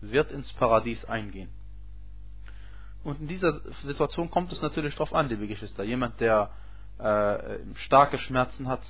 wird 0.00 0.30
ins 0.30 0.52
Paradies 0.54 1.04
eingehen. 1.04 1.50
Und 3.04 3.20
in 3.20 3.28
dieser 3.28 3.60
Situation 3.84 4.30
kommt 4.30 4.52
es 4.52 4.60
natürlich 4.60 4.94
darauf 4.94 5.14
an, 5.14 5.28
liebe 5.28 5.46
Geschwister. 5.46 5.84
Jemand, 5.84 6.20
der 6.20 6.50
äh, 6.98 7.58
starke 7.74 8.18
Schmerzen 8.18 8.68
hat 8.68 8.82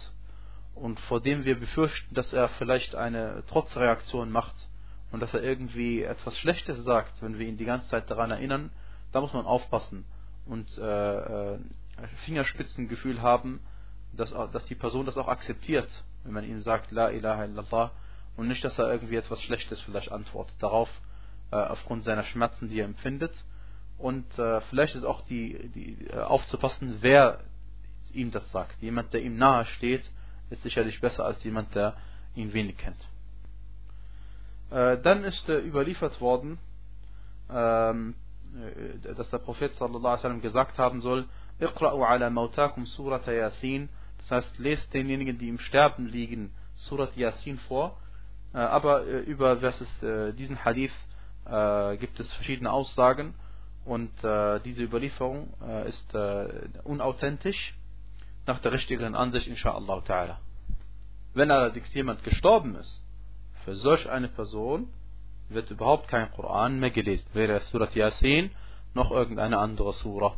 und 0.74 0.98
vor 1.00 1.20
dem 1.20 1.44
wir 1.44 1.58
befürchten, 1.58 2.14
dass 2.14 2.32
er 2.32 2.48
vielleicht 2.48 2.94
eine 2.94 3.44
Trotzreaktion 3.46 4.30
macht 4.30 4.54
und 5.12 5.20
dass 5.20 5.34
er 5.34 5.42
irgendwie 5.42 6.02
etwas 6.02 6.38
Schlechtes 6.38 6.82
sagt, 6.84 7.22
wenn 7.22 7.38
wir 7.38 7.46
ihn 7.46 7.56
die 7.56 7.64
ganze 7.64 7.88
Zeit 7.88 8.10
daran 8.10 8.30
erinnern, 8.30 8.70
da 9.12 9.20
muss 9.20 9.32
man 9.32 9.46
aufpassen 9.46 10.04
und 10.46 10.66
äh, 10.78 11.54
äh, 11.54 11.58
Fingerspitzengefühl 12.24 13.20
haben, 13.22 13.60
dass, 14.12 14.30
dass 14.30 14.64
die 14.66 14.74
Person 14.74 15.06
das 15.06 15.16
auch 15.16 15.28
akzeptiert, 15.28 15.88
wenn 16.24 16.32
man 16.32 16.44
ihm 16.44 16.62
sagt, 16.62 16.90
La 16.90 17.10
ilaha 17.10 17.44
illallah, 17.44 17.90
und 18.38 18.46
nicht, 18.46 18.62
dass 18.62 18.79
er 18.79 18.90
irgendwie 18.92 19.16
etwas 19.16 19.42
Schlechtes 19.42 19.81
vielleicht 19.81 20.12
antwortet 20.12 20.55
darauf, 20.61 20.88
äh, 21.51 21.57
aufgrund 21.57 22.05
seiner 22.05 22.22
Schmerzen, 22.22 22.68
die 22.68 22.79
er 22.79 22.85
empfindet. 22.85 23.35
Und 23.98 24.38
äh, 24.38 24.61
vielleicht 24.70 24.94
ist 24.94 25.03
auch 25.03 25.22
die, 25.22 25.68
die 25.74 26.07
äh, 26.07 26.20
aufzupassen, 26.20 26.98
wer 27.01 27.40
ihm 28.12 28.31
das 28.31 28.48
sagt. 28.53 28.81
Jemand, 28.81 29.12
der 29.12 29.22
ihm 29.22 29.37
nahe 29.37 29.64
steht, 29.66 30.09
ist 30.51 30.62
sicherlich 30.62 31.01
besser 31.01 31.24
als 31.24 31.42
jemand, 31.42 31.74
der 31.74 31.96
ihn 32.37 32.53
wenig 32.53 32.77
kennt. 32.77 33.01
Äh, 34.70 34.98
dann 34.98 35.24
ist 35.24 35.48
äh, 35.48 35.59
überliefert 35.59 36.20
worden, 36.20 36.61
ähm, 37.51 38.14
äh, 38.55 39.14
dass 39.14 39.31
der 39.31 39.38
Prophet 39.38 39.74
sallallahu 39.74 39.98
alaihi 40.07 40.18
wasallam 40.18 40.42
gesagt 40.42 40.79
haben 40.79 41.01
soll, 41.01 41.27
Iqra'u 41.61 42.05
ala 42.05 42.31
mautakum 42.31 42.87
surat 42.87 43.27
Yasin. 43.27 43.88
Das 44.18 44.31
heißt, 44.31 44.59
lest 44.61 44.94
denjenigen, 44.94 45.38
die 45.38 45.48
im 45.48 45.59
Sterben 45.59 46.07
liegen, 46.07 46.53
Surat 46.77 47.16
Yasin 47.16 47.59
vor. 47.59 47.98
Äh, 48.54 48.58
aber 48.58 49.06
äh, 49.06 49.20
über 49.20 49.58
versus 49.58 50.02
äh, 50.02 50.32
diesen 50.32 50.64
Hadith 50.64 50.92
gibt 51.98 52.20
es 52.20 52.30
verschiedene 52.34 52.70
Aussagen 52.70 53.32
und 53.87 54.11
diese 54.66 54.82
Überlieferung 54.82 55.54
ist 55.87 56.14
unauthentisch 56.84 57.74
nach 58.44 58.58
der 58.58 58.72
richtigen 58.72 59.14
Ansicht, 59.14 59.46
inshallah 59.46 60.00
ta'ala. 60.00 60.37
Wenn 61.32 61.50
allerdings 61.50 61.94
jemand 61.94 62.22
gestorben 62.22 62.74
ist, 62.74 63.02
für 63.64 63.76
solch 63.76 64.06
eine 64.11 64.28
Person 64.28 64.92
wird 65.48 65.70
überhaupt 65.70 66.08
kein 66.08 66.30
Koran 66.32 66.78
mehr 66.78 66.90
gelesen, 66.90 67.26
weder 67.32 67.61
Surat 67.61 67.94
Yasin 67.94 68.50
noch 68.92 69.11
irgendeine 69.11 69.56
andere 69.56 69.94
Surah. 69.94 70.37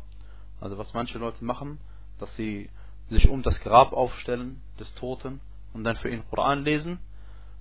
Also 0.60 0.78
was 0.78 0.94
manche 0.94 1.18
Leute 1.18 1.44
machen, 1.44 1.80
dass 2.20 2.32
sie 2.36 2.70
sich 3.08 3.28
um 3.28 3.42
das 3.42 3.58
Grab 3.62 3.92
aufstellen 3.92 4.62
des 4.78 4.94
Toten 4.94 5.40
und 5.72 5.82
dann 5.82 5.96
für 5.96 6.08
ihn 6.08 6.22
Koran 6.30 6.62
lesen 6.62 7.00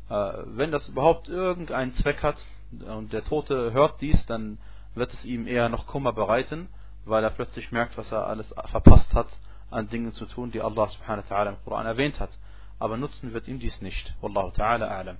wenn 0.09 0.71
das 0.71 0.87
überhaupt 0.89 1.29
irgendeinen 1.29 1.93
Zweck 1.93 2.23
hat 2.23 2.37
und 2.71 3.13
der 3.13 3.23
Tote 3.23 3.73
hört 3.73 4.01
dies, 4.01 4.25
dann 4.25 4.57
wird 4.95 5.13
es 5.13 5.23
ihm 5.23 5.47
eher 5.47 5.69
noch 5.69 5.87
Kummer 5.87 6.13
bereiten, 6.13 6.67
weil 7.05 7.23
er 7.23 7.29
plötzlich 7.29 7.71
merkt, 7.71 7.97
was 7.97 8.11
er 8.11 8.27
alles 8.27 8.53
verpasst 8.65 9.13
hat, 9.13 9.27
an 9.69 9.87
Dingen 9.87 10.13
zu 10.13 10.25
tun, 10.25 10.51
die 10.51 10.61
Allah 10.61 10.87
subhanahu 10.87 11.29
wa 11.29 11.35
ta'ala 11.35 11.49
im 11.49 11.63
Koran 11.63 11.85
erwähnt 11.85 12.19
hat. 12.19 12.31
Aber 12.79 12.97
nutzen 12.97 13.33
wird 13.33 13.47
ihm 13.47 13.59
dies 13.59 13.81
nicht. 13.81 14.15
Wallahu 14.21 14.49
ta'ala 14.49 14.89
a'lam. 14.89 15.17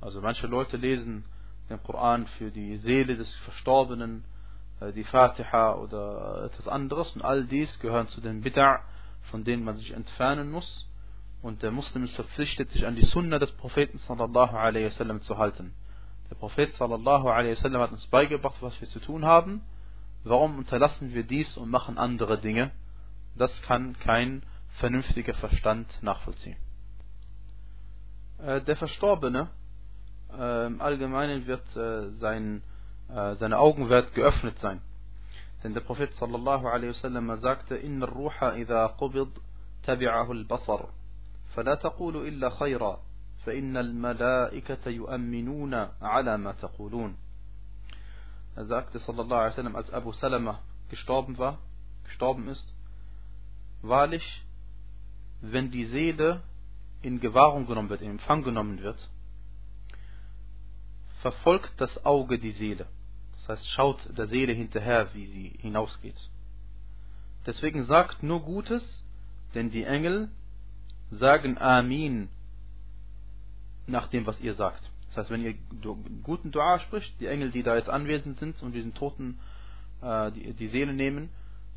Also 0.00 0.20
manche 0.20 0.46
Leute 0.46 0.76
lesen 0.76 1.24
den 1.68 1.82
Koran 1.82 2.26
für 2.38 2.50
die 2.50 2.76
Seele 2.76 3.16
des 3.16 3.34
Verstorbenen, 3.36 4.24
äh, 4.80 4.92
die 4.92 5.04
Fatiha 5.04 5.74
oder 5.74 6.44
etwas 6.44 6.68
anderes 6.68 7.10
und 7.16 7.22
all 7.22 7.44
dies 7.44 7.78
gehören 7.80 8.06
zu 8.08 8.20
den 8.20 8.44
Bid'a, 8.44 8.80
von 9.30 9.42
denen 9.42 9.64
man 9.64 9.76
sich 9.76 9.92
entfernen 9.92 10.50
muss 10.50 10.86
und 11.44 11.62
der 11.62 11.70
Muslim 11.70 12.04
ist 12.04 12.14
verpflichtet, 12.14 12.70
sich 12.70 12.86
an 12.86 12.96
die 12.96 13.04
Sunna 13.04 13.38
des 13.38 13.52
Propheten 13.52 13.98
sallallahu 13.98 14.56
alaihi 14.56 14.86
wasallam 14.86 15.20
zu 15.20 15.36
halten. 15.36 15.74
Der 16.30 16.36
Prophet 16.36 16.72
sallallahu 16.72 17.28
alaihi 17.28 17.54
wasallam 17.54 17.82
hat 17.82 17.92
uns 17.92 18.06
beigebracht, 18.06 18.56
was 18.62 18.80
wir 18.80 18.88
zu 18.88 18.98
tun 18.98 19.26
haben. 19.26 19.60
Warum 20.24 20.56
unterlassen 20.56 21.12
wir 21.12 21.22
dies 21.22 21.58
und 21.58 21.68
machen 21.68 21.98
andere 21.98 22.38
Dinge? 22.40 22.70
Das 23.36 23.52
kann 23.60 23.98
kein 23.98 24.42
vernünftiger 24.78 25.34
Verstand 25.34 25.86
nachvollziehen. 26.02 26.56
Äh, 28.38 28.62
der 28.62 28.76
Verstorbene, 28.76 29.50
äh, 30.32 30.66
im 30.66 30.80
Allgemeinen 30.80 31.46
wird 31.46 31.76
äh, 31.76 32.10
sein, 32.20 32.62
seine 33.06 33.58
Augen 33.58 33.90
werden 33.90 34.10
geöffnet 34.14 34.58
sein. 34.60 34.80
Denn 35.62 35.74
der 35.74 35.82
Prophet 35.82 36.14
sallallahu 36.14 36.66
alaihi 36.66 36.88
wasallam 36.88 37.36
sagte, 37.36 37.76
Inna 37.76 38.06
ruha 38.06 38.54
idha 38.56 38.96
qubid 38.98 39.28
tabi'ahu 39.84 40.30
al-basar. 40.30 40.88
فلا 41.55 41.75
تقولوا 41.75 42.27
إلا 42.27 42.49
خيرا 42.49 43.01
فإن 43.45 43.77
الملائكة 43.77 44.89
يؤمنون 44.89 45.73
على 46.01 46.37
ما 46.37 46.51
تقولون 46.51 47.15
Er 48.55 48.65
sagte 48.65 48.99
sallallahu 48.99 49.39
alaihi 49.39 49.51
wasallam, 49.53 49.75
als 49.75 49.89
Abu 49.93 50.11
Salama 50.11 50.59
gestorben 50.89 51.37
war, 51.37 51.59
gestorben 52.03 52.47
ist, 52.49 52.67
wahrlich, 53.81 54.43
wenn 55.41 55.71
die 55.71 55.85
Seele 55.85 56.41
in 57.01 57.21
Gewahrung 57.21 57.67
genommen 57.67 57.89
wird, 57.89 58.01
in 58.01 58.11
Empfang 58.11 58.43
genommen 58.43 58.81
wird, 58.81 58.97
verfolgt 61.21 61.71
das 61.77 62.05
Auge 62.05 62.39
die 62.39 62.51
Seele. 62.51 62.85
Das 63.37 63.59
heißt, 63.59 63.69
schaut 63.71 64.17
der 64.17 64.27
Seele 64.27 64.53
hinterher, 64.53 65.13
wie 65.13 65.27
sie 65.27 65.49
hinausgeht. 65.59 66.19
Deswegen 67.45 67.85
sagt 67.85 68.23
nur 68.23 68.41
Gutes, 68.41 68.83
denn 69.55 69.71
die 69.71 69.83
Engel 69.83 70.29
sagen 71.10 71.58
Amin 71.58 72.28
nach 73.86 74.08
dem, 74.08 74.26
was 74.26 74.40
ihr 74.40 74.54
sagt. 74.54 74.90
Das 75.08 75.18
heißt, 75.18 75.30
wenn 75.30 75.42
ihr 75.42 75.54
guten 76.22 76.50
Dua 76.50 76.78
spricht, 76.80 77.20
die 77.20 77.26
Engel, 77.26 77.50
die 77.50 77.62
da 77.62 77.76
jetzt 77.76 77.88
anwesend 77.88 78.38
sind 78.38 78.60
und 78.62 78.72
diesen 78.72 78.94
Toten 78.94 79.38
äh, 80.02 80.32
die, 80.32 80.54
die 80.54 80.66
Seele 80.68 80.92
nehmen, 80.92 81.30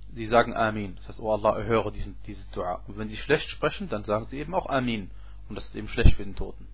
die 0.10 0.26
sagen 0.26 0.56
Amin. 0.56 0.96
Das 0.96 1.10
heißt, 1.10 1.20
oh 1.20 1.32
Allah, 1.32 1.58
erhöre 1.58 1.92
diesen, 1.92 2.18
dieses 2.26 2.50
Dua. 2.52 2.82
Und 2.88 2.98
wenn 2.98 3.10
sie 3.10 3.18
schlecht 3.18 3.48
sprechen, 3.50 3.90
dann 3.90 4.04
sagen 4.06 4.26
sie 4.26 4.40
eben 4.40 4.56
auch 4.56 4.68
Amin. 4.68 5.12
Und 5.50 5.56
das 5.56 5.66
ist 5.66 5.76
eben 5.76 5.88
schlecht 5.88 6.16
für 6.16 6.24
den 6.24 6.36
Toten. 6.36 6.68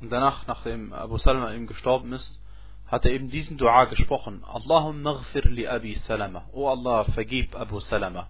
Und 0.00 0.10
danach, 0.10 0.46
nachdem 0.46 0.92
Abu 0.92 1.16
Salama 1.18 1.54
eben 1.54 1.66
gestorben 1.66 2.12
ist, 2.12 2.40
hat 2.86 3.04
er 3.04 3.12
eben 3.12 3.30
diesen 3.30 3.56
Dua 3.56 3.84
gesprochen. 3.84 4.44
Allahumma 4.44 5.14
ghfir 5.14 5.48
li 5.48 5.66
Abi 5.66 5.94
Salama. 6.06 6.44
Oh 6.52 6.68
Allah, 6.68 7.04
vergib 7.04 7.54
Abu 7.54 7.80
Salama 7.80 8.28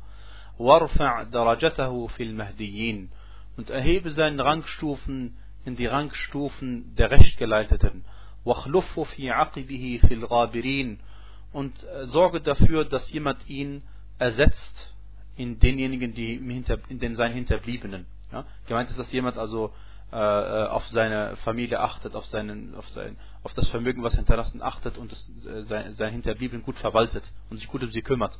وارفع 0.61 1.23
درجته 1.23 2.07
في 2.07 2.23
المهديين 2.23 3.09
und 3.57 3.69
erhebe 3.69 4.11
seinen 4.11 4.39
Rangstufen 4.39 5.37
in 5.65 5.75
die 5.75 5.87
Rangstufen 5.87 6.95
der 6.95 7.11
Rechtgeleiteten 7.11 8.03
واخلفه 8.45 9.03
في 9.03 9.31
عقبه 9.31 9.99
في 10.07 10.13
الغابرين 10.13 10.97
und 11.53 11.73
sorge 12.03 12.41
dafür, 12.41 12.85
dass 12.85 13.09
jemand 13.11 13.47
ihn 13.49 13.81
ersetzt 14.19 14.95
in 15.35 15.59
denjenigen, 15.59 16.13
die 16.13 16.37
hinter, 16.37 16.77
in 16.89 16.99
den 16.99 17.15
seinen 17.15 17.33
Hinterbliebenen. 17.35 18.05
Ja? 18.31 18.45
Gemeint 18.67 18.89
ist, 18.89 18.99
dass 18.99 19.11
jemand 19.11 19.37
also 19.37 19.71
äh, 20.11 20.15
äh, 20.15 20.67
auf 20.67 20.87
seine 20.87 21.35
Familie 21.37 21.79
achtet, 21.79 22.15
auf, 22.15 22.25
seinen, 22.27 22.75
auf, 22.75 22.87
sein, 22.89 23.17
auf 23.43 23.53
das 23.53 23.67
Vermögen, 23.69 24.03
was 24.03 24.13
er 24.13 24.19
hinterlassen 24.19 24.61
achtet 24.61 24.97
und 24.97 25.11
das, 25.11 25.29
äh, 25.45 25.63
sein, 25.63 25.93
sein 25.95 26.13
Hinterbliebenen 26.13 26.63
gut 26.63 26.77
verwaltet 26.79 27.23
und 27.49 27.57
sich 27.57 27.67
gut 27.67 27.83
um 27.83 27.91
sie 27.91 28.01
kümmert. 28.01 28.39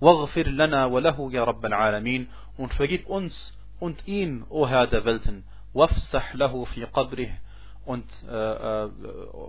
Waghfir 0.00 0.50
lana 0.50 0.90
walahu 0.90 1.30
ya 1.30 1.44
Rabbil 1.44 1.72
Alamin. 1.72 2.28
Und 2.56 2.74
vergib 2.74 3.06
uns 3.06 3.56
und 3.80 4.06
ihm, 4.06 4.46
O 4.48 4.66
Herr 4.66 4.86
der 4.86 5.04
Welten. 5.04 5.44
Wafsah 5.72 6.22
lahu 6.34 6.64
fi 6.66 6.86
qabrih. 6.86 7.30
Und, 7.84 8.06
äh, 8.28 8.32
äh, 8.32 8.90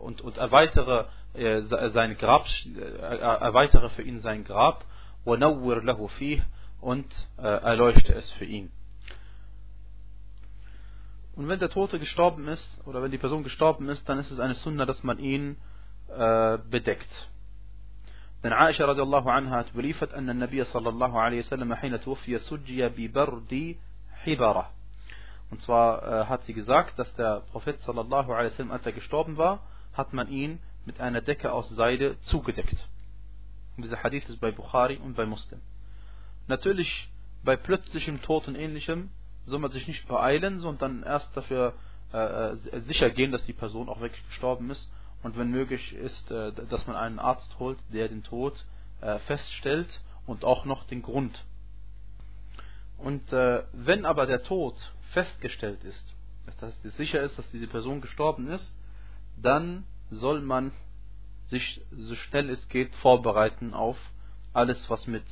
und, 0.04 0.22
und 0.22 0.38
erweitere 0.38 1.06
äh, 1.34 1.62
sein 1.62 2.18
Grab, 2.18 2.46
äh, 2.66 3.18
erweitere 3.18 3.90
für 3.90 4.02
ihn 4.02 4.20
sein 4.20 4.44
Grab. 4.44 4.84
Wanawwir 5.24 5.84
lahu 5.84 6.08
fih. 6.08 6.42
Und 6.82 7.08
äh, 7.38 7.42
erleuchte 7.44 8.14
es 8.14 8.32
für 8.34 8.46
ihn. 8.46 8.72
Und 11.36 11.50
wenn 11.50 11.60
der 11.60 11.70
Tote 11.70 12.00
gestorben 12.00 12.48
ist, 12.48 12.80
oder 12.88 13.02
wenn 13.02 13.12
die 13.12 13.18
Person 13.18 13.44
gestorben 13.44 13.90
ist, 13.90 14.08
dann 14.08 14.20
ist 14.20 14.32
es 14.32 14.40
eine 14.40 14.56
Sunna, 14.56 14.86
dass 14.86 15.04
man 15.04 15.20
ihn 15.20 15.58
äh, 16.08 16.58
bedeckt. 16.70 17.30
Denn 18.43 18.53
Aisha 18.53 18.87
radiallahu 18.87 19.29
anha 19.29 19.57
hat 19.57 19.73
beliefert, 19.75 20.15
أن 20.15 20.31
النبي 20.31 20.65
صلى 20.65 20.89
الله 20.89 21.21
عليه 21.21 21.39
وسلم 21.39 21.75
حين 21.75 22.01
توفي 22.01 22.39
سجي 22.39 22.89
ببرد 22.89 23.77
حبرة. 24.25 24.71
Und 25.51 25.61
zwar 25.63 26.03
äh, 26.03 26.27
hat 26.27 26.43
sie 26.45 26.55
gesagt, 26.55 26.99
dass 26.99 27.13
der 27.17 27.41
Prophet 27.53 27.79
sallallahu 27.81 28.33
alaihi 28.33 28.53
wasallam, 28.53 28.71
als 28.73 28.87
er 28.87 28.93
gestorben 28.93 29.37
war, 29.37 29.61
hat 29.95 30.13
man 30.13 30.29
ihn 30.29 30.61
mit 30.87 31.01
einer 31.01 31.21
Decke 31.21 31.53
aus 31.53 31.69
Seide 31.71 32.19
zugedeckt. 32.21 32.89
Und 33.77 33.85
dieser 33.85 34.03
Hadith 34.03 34.29
ist 34.29 34.41
bei 34.41 34.53
Bukhari 34.53 34.97
und 34.97 35.15
bei 35.15 35.27
Muslim. 35.27 35.61
Natürlich 36.47 37.09
bei 37.45 37.57
plötzlichem 37.57 38.23
Tod 38.23 38.49
und 38.49 38.55
ähnlichem 38.55 39.11
soll 39.45 39.59
man 39.59 39.71
sich 39.71 39.87
nicht 39.89 40.07
beeilen, 40.07 40.61
sondern 40.61 41.03
erst 41.03 41.37
dafür 41.37 41.75
äh, 42.13 42.19
äh, 42.19 42.81
sicher 42.81 43.11
gehen, 43.11 43.33
dass 43.33 43.45
die 43.47 43.53
Person 43.53 43.89
auch 43.89 44.01
wirklich 44.01 44.25
gestorben 44.29 44.71
ist. 44.71 44.91
und 45.26 45.40
wenn 45.40 45.50
möglich 45.50 45.96
ist, 45.96 46.30
äh, 46.30 46.52
dass 46.70 46.86
man 46.86 46.96
einen 46.96 47.18
Arzt 47.18 47.58
holt, 47.58 47.80
der 47.92 48.10
den 48.10 48.22
Tod 48.22 48.64
äh, 49.02 49.18
feststellt 49.18 50.00
und 50.28 50.46
auch 50.46 50.66
noch 50.66 50.84
den 50.84 51.02
Grund. 51.02 51.44
Und 53.00 53.34
äh, 53.34 53.64
wenn 53.74 54.06
aber 54.06 54.28
der 54.28 54.44
Tod 54.44 54.76
festgestellt 55.14 55.84
ist, 55.84 56.14
dass 56.46 56.80
das 56.84 56.96
sicher 56.98 57.22
ist, 57.22 57.40
dass 57.40 57.50
diese 57.50 57.66
Person 57.66 58.02
gestorben 58.02 58.52
ist, 58.52 58.80
dann 59.36 59.86
soll 60.12 60.42
man 60.42 60.72
sich 61.48 61.82
so 61.92 62.14
schnell 62.14 62.52
es 62.52 62.70
geht 62.70 62.94
vorbereiten 62.98 63.74
auf 63.74 63.98
alles, 64.54 64.88
was 64.92 65.08
mit 65.08 65.24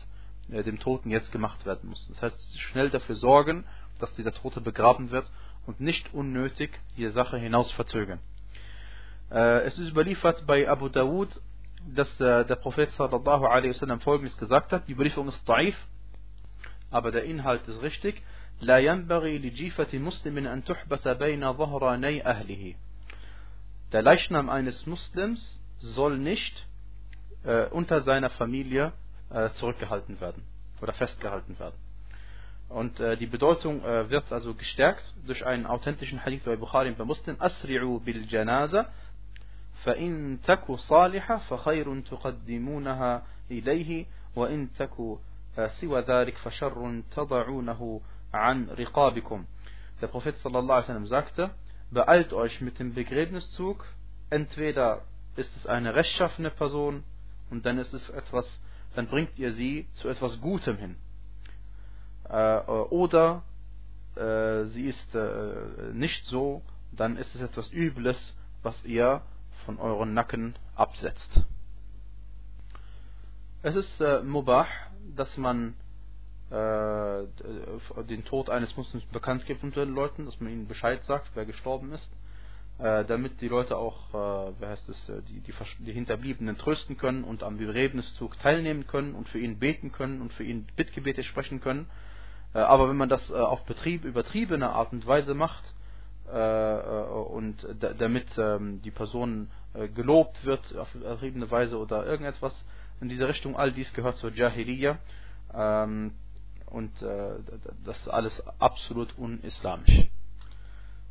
dem 0.48 0.80
Toten 0.80 1.12
jetzt 1.12 1.32
gemacht 1.32 1.68
werden 1.68 1.92
muss. 1.92 2.08
Das 2.08 2.20
heißt, 2.20 2.60
schnell 2.62 2.90
dafür 2.90 3.16
sorgen, 3.16 3.64
dass 4.00 4.12
dieser 4.16 4.34
Tote 4.34 4.60
begraben 4.60 5.12
wird 5.12 5.32
und 5.68 5.80
nicht 5.82 6.16
unnötig 6.16 6.72
die 6.98 7.08
Sache 7.12 7.38
hinaus 7.38 7.72
verzögern. 7.74 8.20
Äh, 9.33 9.67
es 9.67 9.79
ist 9.79 9.91
überliefert 9.91 10.47
bei 10.47 10.69
Abu 10.69 10.89
Dawud, 10.89 11.29
dass 11.95 12.09
äh, 12.21 12.45
der 12.45 12.57
Prophet 12.57 12.91
sallallahu 12.93 13.45
alaihi 13.47 13.71
wasallam 13.71 14.01
folgendes 14.01 14.37
gesagt 14.37 14.73
hat. 14.73 14.89
Die 14.89 14.93
Überlieferung 14.93 15.29
ist 15.29 15.49
daif, 15.49 15.77
aber 16.91 17.11
der 17.11 17.25
Inhalt 17.25 17.67
ist 17.69 17.83
richtig. 17.83 18.23
لا 18.61 18.79
ينبغي 18.79 19.39
لجيفة 19.39 19.99
مسلم 19.99 20.47
أن 20.47 20.65
تحبس 20.65 21.09
بين 21.09 21.53
ظهراني 21.53 22.27
أهله. 22.27 22.75
Der 23.93 24.03
Leichnam 24.03 24.51
eines 24.51 24.87
Muslims 24.87 25.61
soll 25.79 26.19
nicht 26.19 26.67
äh, 27.45 27.67
unter 27.67 28.03
seiner 28.03 28.31
Familie 28.31 28.93
äh, 29.31 29.51
zurückgehalten 29.51 30.21
werden 30.21 30.43
oder 30.81 30.93
festgehalten 30.93 31.59
werden. 31.59 31.77
Und 32.69 33.01
äh, 33.01 33.17
die 33.17 33.27
Bedeutung 33.27 33.83
äh, 33.83 34.11
wird 34.11 34.31
also 34.31 34.55
gestärkt 34.55 35.15
durch 35.27 35.47
einen 35.47 35.65
authentischen 35.65 36.23
Hadith 36.25 36.43
bei 36.45 36.57
Bukhari 36.57 36.89
und 36.89 36.99
bei 36.99 37.05
Muslim. 37.05 37.37
Asri'u 37.37 38.01
bil 38.01 38.27
janaza 38.29 38.91
فإن 39.85 40.39
تك 40.43 40.73
صالحة 40.73 41.37
فخير 41.39 42.01
تقدمونها 42.01 43.23
إليه 43.51 44.07
وإن 44.37 44.69
تك 44.79 45.19
سوى 45.81 46.01
ذلك 46.01 46.37
فشر 46.37 47.03
تضعونه 47.17 48.01
عن 48.35 48.69
رقابكم. 48.71 49.45
Der 50.01 50.09
Prophet 50.09 50.37
sallallahu 50.39 50.77
alaihi 50.77 50.89
wasallam 50.89 51.07
sagte, 51.07 51.51
beeilt 51.91 52.33
euch 52.33 52.61
mit 52.61 52.79
dem 52.79 52.95
Begräbniszug, 52.95 53.85
entweder 54.31 55.03
ist 55.37 55.57
es 55.57 55.67
eine 55.67 55.95
rechtschaffene 55.95 56.51
Person 56.51 57.03
und 57.51 57.67
dann 57.67 57.79
ist 57.79 57.93
es 57.95 58.09
etwas, 58.11 58.47
dann 58.95 59.07
bringt 59.07 59.39
ihr 59.39 59.53
sie 59.53 59.89
zu 59.95 60.09
etwas 60.09 60.41
Gutem 60.41 60.77
hin. 60.77 60.97
Äh, 62.29 62.59
oder 62.91 63.43
äh, 64.17 64.65
sie 64.67 64.89
ist 64.89 65.15
äh, 65.15 65.93
nicht 65.93 66.25
so, 66.25 66.63
dann 66.93 67.17
ist 67.17 67.35
es 67.35 67.41
etwas 67.41 67.73
Übles, 67.73 68.19
was 68.63 68.85
ihr 68.85 69.23
von 69.66 69.80
euren 69.80 70.14
Nacken 70.14 70.56
absetzt. 70.76 71.42
Es 73.62 73.76
ist 73.76 74.02
äh, 74.02 74.22
mubah, 74.22 74.68
dass 75.16 75.36
man 75.38 75.76
äh, 76.50 77.24
den 78.04 78.26
Tod 78.26 78.50
eines 78.50 78.76
Muslims 78.78 79.06
bekannt 79.06 79.46
gibt 79.46 79.64
unter 79.64 79.86
den 79.86 79.96
Leuten, 79.96 80.26
dass 80.26 80.40
man 80.40 80.52
ihnen 80.52 80.68
Bescheid 80.68 81.04
sagt, 81.06 81.32
wer 81.34 81.46
gestorben 81.46 81.94
ist, 81.94 82.12
äh, 82.80 83.06
damit 83.06 83.42
die 83.42 83.48
Leute 83.48 83.78
auch, 83.78 84.10
äh, 84.14 84.54
wer 84.60 84.70
heißt 84.70 84.90
es, 84.90 85.10
äh, 85.10 85.22
die, 85.30 85.40
die, 85.40 85.54
die 85.80 85.94
Hinterbliebenen 85.94 86.58
trösten 86.58 86.98
können 86.98 87.24
und 87.24 87.44
am 87.44 87.58
Begräbniszug 87.58 88.38
teilnehmen 88.40 88.86
können 88.88 89.16
und 89.16 89.30
für 89.30 89.40
ihn 89.40 89.60
beten 89.60 89.92
können 89.92 90.22
und 90.22 90.34
für 90.34 90.44
ihn 90.44 90.68
Bittgebete 90.76 91.24
sprechen 91.24 91.62
können. 91.62 91.90
Äh, 92.54 92.60
aber 92.60 92.90
wenn 92.90 92.98
man 92.98 93.10
das 93.10 93.28
äh, 93.30 93.34
auf 93.34 93.64
Betrieb, 93.66 94.04
übertriebene 94.04 94.70
Art 94.70 94.92
und 94.92 95.06
Weise 95.08 95.34
macht, 95.34 95.64
und 96.26 97.66
damit 98.00 98.28
ähm, 98.38 98.82
die 98.82 98.92
Person 98.92 99.50
gelobt 99.96 100.44
wird 100.46 100.76
auf 100.78 100.94
übertriebene 100.96 101.50
Weise 101.52 101.78
oder 101.78 102.06
irgendetwas 102.06 102.54
in 103.02 103.10
dieser 103.10 103.28
Richtung, 103.28 103.56
all 103.58 103.72
dies 103.72 103.92
gehört 103.94 104.18
zur 104.18 104.32
Jahiliya 104.32 104.98
ähm, 105.54 106.14
und 106.68 106.92
das 107.02 107.98
ist 107.98 108.08
alles 108.08 108.42
absolut 108.60 109.18
unislamisch. 109.18 110.08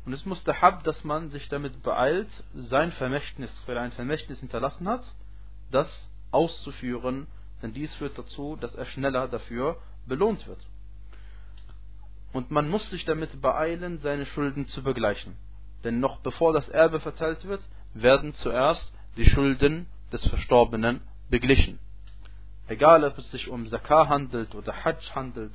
Und 0.05 0.13
es 0.13 0.25
muss 0.25 0.43
der 0.43 0.61
Hab, 0.61 0.83
dass 0.83 1.03
man 1.03 1.29
sich 1.29 1.47
damit 1.49 1.81
beeilt, 1.81 2.27
sein 2.53 2.91
Vermächtnis, 2.93 3.51
weil 3.65 3.77
er 3.77 3.83
ein 3.83 3.93
Vermächtnis 3.93 4.39
hinterlassen 4.39 4.87
hat, 4.87 5.03
das 5.71 5.87
auszuführen, 6.31 7.27
denn 7.61 7.73
dies 7.73 7.93
führt 7.95 8.17
dazu, 8.17 8.57
dass 8.57 8.75
er 8.75 8.85
schneller 8.85 9.27
dafür 9.27 9.77
belohnt 10.05 10.45
wird. 10.47 10.59
Und 12.33 12.51
man 12.51 12.69
muss 12.69 12.89
sich 12.89 13.05
damit 13.05 13.41
beeilen, 13.41 13.99
seine 13.99 14.25
Schulden 14.25 14.67
zu 14.67 14.83
begleichen. 14.83 15.37
Denn 15.83 15.99
noch 15.99 16.19
bevor 16.19 16.51
das 16.53 16.67
Erbe 16.69 16.99
verteilt 16.99 17.45
wird, 17.47 17.61
werden 17.93 18.33
zuerst 18.33 18.91
die 19.17 19.29
Schulden 19.29 19.87
des 20.11 20.25
Verstorbenen 20.27 21.01
beglichen. 21.29 21.79
Egal, 22.67 23.03
ob 23.03 23.17
es 23.17 23.29
sich 23.31 23.49
um 23.49 23.67
Zakah 23.67 24.07
handelt 24.07 24.55
oder 24.55 24.83
Hajj 24.83 25.11
handelt 25.13 25.53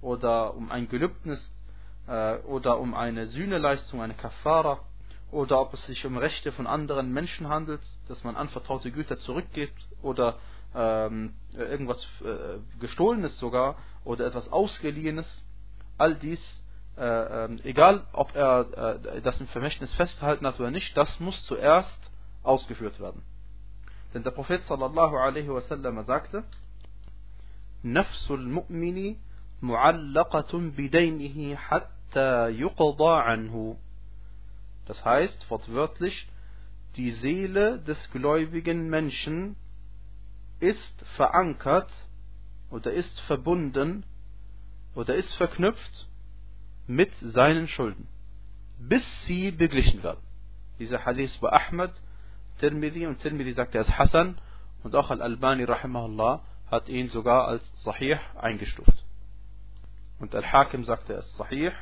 oder 0.00 0.54
um 0.54 0.70
ein 0.70 0.88
Gelübnis 0.88 1.52
äh, 2.08 2.38
oder 2.38 2.78
um 2.78 2.94
eine 2.94 3.26
Sühneleistung, 3.26 4.02
eine 4.02 4.14
Kafara, 4.14 4.80
oder 5.30 5.60
ob 5.60 5.74
es 5.74 5.84
sich 5.86 6.06
um 6.06 6.16
Rechte 6.16 6.52
von 6.52 6.66
anderen 6.66 7.12
Menschen 7.12 7.48
handelt, 7.48 7.80
dass 8.08 8.22
man 8.24 8.36
anvertraute 8.36 8.90
Güter 8.90 9.18
zurückgibt 9.18 9.86
oder 10.02 10.38
ähm, 10.74 11.34
irgendwas 11.52 12.02
äh, 12.22 12.58
Gestohlenes 12.80 13.38
sogar 13.38 13.76
oder 14.04 14.26
etwas 14.26 14.50
Ausgeliehenes, 14.52 15.26
all 15.98 16.14
dies, 16.14 16.40
äh, 16.96 17.04
äh, 17.04 17.58
egal 17.64 18.06
ob 18.12 18.34
er 18.34 18.96
äh, 19.14 19.20
das 19.22 19.40
im 19.40 19.48
Vermächtnis 19.48 19.92
festgehalten 19.94 20.46
hat 20.46 20.58
oder 20.58 20.70
nicht, 20.70 20.96
das 20.96 21.20
muss 21.20 21.44
zuerst 21.46 21.98
ausgeführt 22.42 23.00
werden. 23.00 23.22
Denn 24.14 24.22
der 24.22 24.30
Prophet 24.30 24.64
sallallahu 24.64 25.16
alaihi 25.16 25.48
wasallam 25.48 26.02
sagte, 26.04 26.44
Nafsul 27.82 28.46
mu'mini 28.46 29.16
mu'allaqatun 29.60 30.72
bidaynihi 30.72 31.56
hatta 31.56 32.46
anhu. 32.46 33.76
Das 34.86 35.04
heißt 35.04 35.50
wortwörtlich, 35.50 36.28
die 36.96 37.12
Seele 37.12 37.78
des 37.80 37.98
gläubigen 38.10 38.88
Menschen 38.88 39.56
ist 40.60 41.04
verankert 41.16 41.90
oder 42.70 42.92
ist 42.92 43.20
verbunden 43.20 44.04
oder 44.96 45.14
ist 45.14 45.32
verknüpft 45.34 46.08
mit 46.86 47.12
seinen 47.20 47.68
Schulden, 47.68 48.08
bis 48.78 49.04
sie 49.26 49.52
beglichen 49.52 50.02
werden. 50.02 50.20
Dieser 50.78 51.04
Hadith 51.04 51.36
bei 51.38 51.50
Ahmad, 51.52 51.92
Tirmidhi 52.58 53.06
und 53.06 53.20
Tirmidhi 53.20 53.52
sagt, 53.52 53.74
er 53.74 53.82
ist 53.82 53.96
Hassan 53.96 54.38
und 54.82 54.96
auch 54.96 55.10
Al-Albani 55.10 55.64
rahimahullah 55.64 56.42
hat 56.70 56.88
ihn 56.88 57.08
sogar 57.08 57.46
als 57.46 57.62
Sahih 57.84 58.18
eingestuft. 58.40 59.04
Und 60.18 60.34
Al-Hakim 60.34 60.84
sagt, 60.84 61.10
er 61.10 61.18
ist 61.18 61.36
Sahih 61.36 61.72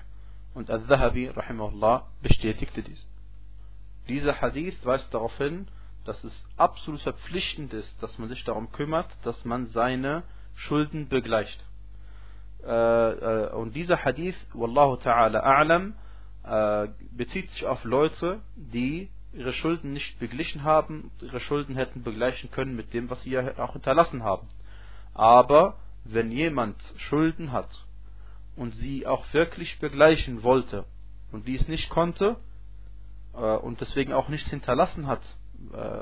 und 0.52 0.70
Al-Zahabi 0.70 1.28
rahimahullah 1.28 2.08
bestätigte 2.20 2.82
dies. 2.82 3.08
Dieser 4.08 4.40
Hadith 4.40 4.76
weist 4.84 5.14
darauf 5.14 5.36
hin, 5.38 5.68
dass 6.04 6.22
es 6.24 6.44
absolut 6.56 7.00
verpflichtend 7.00 7.72
ist, 7.72 8.02
dass 8.02 8.18
man 8.18 8.28
sich 8.28 8.44
darum 8.44 8.72
kümmert, 8.72 9.08
dass 9.22 9.44
man 9.44 9.66
seine 9.66 10.24
Schulden 10.54 11.08
begleicht. 11.08 11.64
Äh, 12.66 12.70
äh, 12.70 13.52
und 13.52 13.74
dieser 13.74 14.04
Hadith, 14.04 14.36
Wallahu 14.54 14.94
ta'ala 14.94 15.42
a'lam, 15.44 15.92
äh, 16.44 16.88
bezieht 17.10 17.50
sich 17.50 17.66
auf 17.66 17.84
Leute, 17.84 18.40
die 18.56 19.10
ihre 19.32 19.52
Schulden 19.52 19.92
nicht 19.92 20.18
beglichen 20.18 20.62
haben, 20.62 21.10
ihre 21.20 21.40
Schulden 21.40 21.74
hätten 21.74 22.02
begleichen 22.02 22.50
können 22.50 22.76
mit 22.76 22.94
dem, 22.94 23.10
was 23.10 23.22
sie 23.22 23.30
ja 23.30 23.58
auch 23.58 23.72
hinterlassen 23.72 24.22
haben. 24.22 24.48
Aber 25.12 25.76
wenn 26.04 26.30
jemand 26.30 26.76
Schulden 26.96 27.52
hat 27.52 27.84
und 28.56 28.74
sie 28.74 29.06
auch 29.06 29.24
wirklich 29.32 29.78
begleichen 29.80 30.42
wollte 30.42 30.84
und 31.32 31.46
dies 31.46 31.66
nicht 31.68 31.90
konnte 31.90 32.36
äh, 33.34 33.38
und 33.38 33.80
deswegen 33.80 34.12
auch 34.12 34.28
nichts 34.28 34.48
hinterlassen 34.48 35.06
hat, 35.06 35.22
äh, 35.72 36.00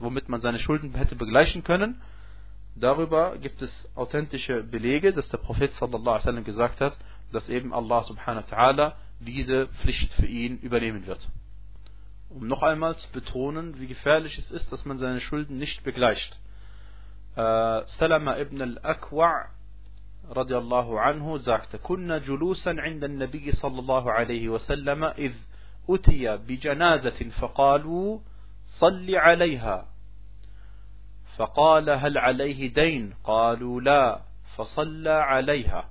womit 0.00 0.28
man 0.28 0.40
seine 0.40 0.58
Schulden 0.58 0.94
hätte 0.94 1.16
begleichen 1.16 1.64
können, 1.64 2.00
darüber 2.75 3.37
gibt 3.37 3.61
es 3.61 3.71
authentische 3.95 4.63
Belege, 4.63 5.13
dass 5.13 5.27
der 5.29 5.37
Prophet 5.37 5.73
sallallahu 5.73 6.09
alaihi 6.09 6.25
wasallam 6.25 6.43
gesagt 6.43 6.81
hat, 6.81 6.97
dass 7.31 7.49
eben 7.49 7.73
Allah 7.73 8.03
subhanahu 8.03 8.43
wa 8.49 8.55
ta'ala 8.55 8.93
diese 9.19 9.67
Pflicht 9.67 10.13
für 10.13 10.25
ihn 10.25 10.57
übernehmen 10.59 11.05
wird. 11.05 11.27
Um 12.29 12.47
noch 12.47 12.63
einmal 12.63 12.95
zu 12.95 13.11
betonen, 13.11 13.79
wie 13.79 13.87
gefährlich 13.87 14.37
es 14.37 14.51
ist, 14.51 14.71
dass 14.71 14.85
man 14.85 14.99
seine 14.99 15.19
Schulden 15.19 15.57
nicht 15.57 15.83
begleicht. 15.83 16.39
Äh, 17.35 17.85
Salama 17.97 18.37
ibn 18.37 18.61
al-Akwa' 18.61 19.49
رضي 20.29 20.57
الله 20.57 20.99
عنه 20.99 21.37
sagte 21.37 21.77
كنا 21.77 22.17
جلوسا 22.17 22.69
عند 22.69 23.03
النبي 23.03 23.51
صلى 23.51 23.79
الله 23.79 24.11
عليه 24.11 24.49
وسلم 24.49 25.03
إذ 25.03 25.33
أتي 25.89 26.37
بجنازة 26.37 27.29
فقالوا 27.29 28.19
صل 28.63 29.15
عليها 29.15 29.85
فقال 31.36 31.90
هل 31.90 32.18
عليه 32.18 32.74
دين؟ 32.74 33.14
قالوا 33.24 33.80
لا 33.80 34.20
فصلى 34.56 35.10
عليها. 35.10 35.90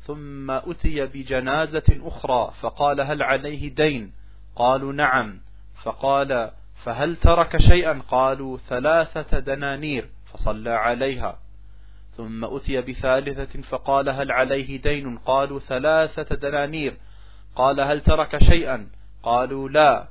ثم 0.00 0.50
أتي 0.50 1.06
بجنازة 1.06 2.00
أخرى 2.02 2.52
فقال 2.60 3.00
هل 3.00 3.22
عليه 3.22 3.74
دين؟ 3.74 4.12
قالوا 4.56 4.92
نعم. 4.92 5.40
فقال 5.82 6.50
فهل 6.84 7.16
ترك 7.16 7.56
شيئا؟ 7.56 8.02
قالوا 8.08 8.58
ثلاثة 8.58 9.38
دنانير 9.38 10.08
فصلى 10.32 10.70
عليها. 10.70 11.38
ثم 12.16 12.44
أتي 12.44 12.80
بثالثة 12.80 13.62
فقال 13.62 14.08
هل 14.08 14.32
عليه 14.32 14.80
دين؟ 14.80 15.18
قالوا 15.18 15.60
ثلاثة 15.60 16.36
دنانير. 16.36 16.96
قال 17.56 17.80
هل 17.80 18.00
ترك 18.00 18.38
شيئا؟ 18.42 18.86
قالوا 19.22 19.68
لا. 19.68 20.08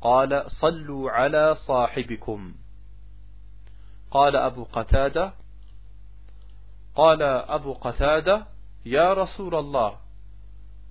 قال 0.00 0.44
صلوا 0.50 1.10
على 1.10 1.54
صاحبكم. 1.54 2.54
قال 4.11 4.35
أبو 4.35 4.63
قتادة 4.63 5.33
قال 6.95 7.21
أبو 7.23 7.73
قتادة 7.73 8.45
يا 8.85 9.13
رسول 9.13 9.55
الله 9.55 9.99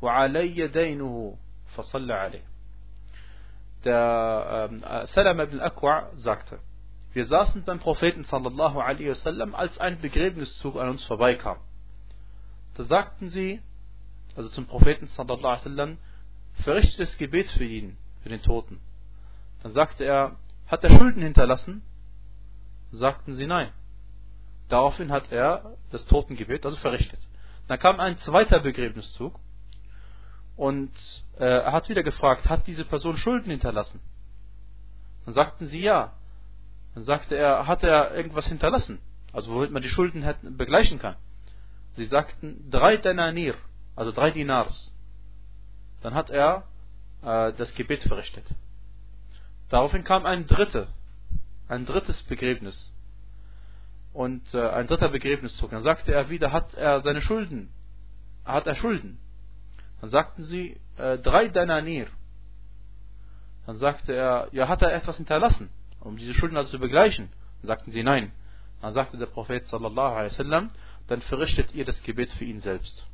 وعلي 0.03 0.67
دينه 0.67 1.37
فصلى 1.77 2.15
عليه 2.15 2.53
der 3.85 4.71
äh, 4.71 5.07
Salam 5.09 5.41
ibn 5.41 5.61
Akwa 5.61 6.11
sagte, 6.17 6.61
wir 7.13 7.27
saßen 7.27 7.65
beim 7.65 7.79
Propheten 7.79 8.25
sallallahu 8.25 8.81
alaihi 8.81 9.11
wasallam, 9.11 9.55
als 9.55 9.79
ein 9.79 10.01
Begräbniszug 10.01 10.77
an 10.77 10.89
uns 10.89 11.05
vorbeikam. 11.05 11.59
Da 12.75 12.85
sagten 12.85 13.29
sie, 13.29 13.61
also 14.37 14.49
zum 14.49 14.67
Propheten 14.67 15.07
sallallahu 15.09 15.47
alaihi 15.47 15.65
wasallam, 15.65 15.99
verrichtet 16.63 17.01
das 17.01 17.17
Gebet 17.19 17.51
für 17.51 17.65
ihn, 17.65 17.99
für 18.23 18.31
den 18.31 18.43
Toten. 18.43 18.81
Dann 19.63 19.73
sagte 19.73 20.05
er, 20.05 20.37
hat 20.67 20.85
er 20.85 20.91
Schulden 20.97 21.23
hinterlassen? 21.23 21.83
Sagten 22.92 23.34
sie 23.34 23.48
nein. 23.48 23.72
Daraufhin 24.70 25.12
hat 25.12 25.32
er 25.32 25.78
das 25.92 26.06
Totengebet 26.06 26.66
also 26.66 26.78
verrichtet. 26.78 27.20
Dann 27.68 27.80
kam 27.80 28.00
ein 28.00 28.18
zweiter 28.20 28.60
Begräbniszug 28.60 29.40
und 30.56 30.92
äh, 31.38 31.46
er 31.46 31.72
hat 31.72 31.90
wieder 31.90 32.04
gefragt, 32.04 32.50
hat 32.50 32.68
diese 32.68 32.86
Person 32.86 33.18
Schulden 33.18 33.52
hinterlassen? 33.52 34.00
Dann 35.26 35.34
sagten 35.34 35.68
sie 35.68 35.82
ja. 35.82 36.14
Dann 36.96 37.04
sagte 37.04 37.36
er, 37.36 37.68
hat 37.68 37.84
er 37.84 38.16
irgendwas 38.16 38.48
hinterlassen? 38.48 39.00
Also 39.34 39.54
womit 39.54 39.72
man 39.72 39.82
die 39.82 39.90
Schulden 39.90 40.26
begleichen 40.58 41.00
kann. 41.00 41.16
Sie 41.96 42.06
sagten 42.06 42.70
drei 42.72 42.98
Denanir, 42.98 43.56
also 43.96 44.12
drei 44.12 44.32
Dinars. 44.32 44.94
Dann 46.02 46.14
hat 46.14 46.30
er 46.30 46.64
äh, 47.22 47.54
das 47.54 47.74
Gebet 47.76 48.02
verrichtet. 48.04 48.46
Daraufhin 49.70 50.04
kam 50.04 50.26
ein 50.26 50.48
dritter, 50.48 50.88
ein 51.68 51.86
drittes 51.86 52.22
Begräbnis. 52.24 52.94
Und 54.14 54.54
äh, 54.54 54.70
ein 54.70 54.88
dritter 54.88 55.10
Begräbniszug. 55.10 55.72
Dann 55.72 55.84
sagte 55.84 56.14
er 56.14 56.30
wieder, 56.30 56.52
hat 56.52 56.74
er 56.74 57.02
seine 57.02 57.22
Schulden, 57.22 57.72
hat 58.46 58.66
er 58.66 58.76
Schulden? 58.76 59.20
Dann 60.02 60.10
sagten 60.10 60.44
sie, 60.44 60.80
äh, 60.98 61.18
drei 61.18 61.50
Dananir. 61.50 62.08
Dann 63.66 63.78
sagte 63.78 64.14
er, 64.14 64.48
ja, 64.54 64.68
hat 64.68 64.82
er 64.82 64.94
etwas 64.94 65.18
hinterlassen, 65.18 65.70
um 66.00 66.18
diese 66.18 66.34
Schulden 66.34 66.58
also 66.58 66.70
zu 66.72 66.80
begleichen? 66.80 67.30
Dann 67.62 67.68
sagten 67.68 67.92
sie, 67.92 68.04
nein. 68.04 68.32
Dann 68.82 68.94
sagte 68.94 69.18
der 69.18 69.26
Prophet 69.26 69.68
sallallahu 69.68 70.16
alaihi 70.16 70.32
wasallam, 70.32 70.72
dann 71.08 71.22
verrichtet 71.22 71.74
ihr 71.74 71.86
das 71.86 72.02
Gebet 72.04 72.32
für 72.32 72.46
ihn 72.46 72.62
selbst. 72.62 73.06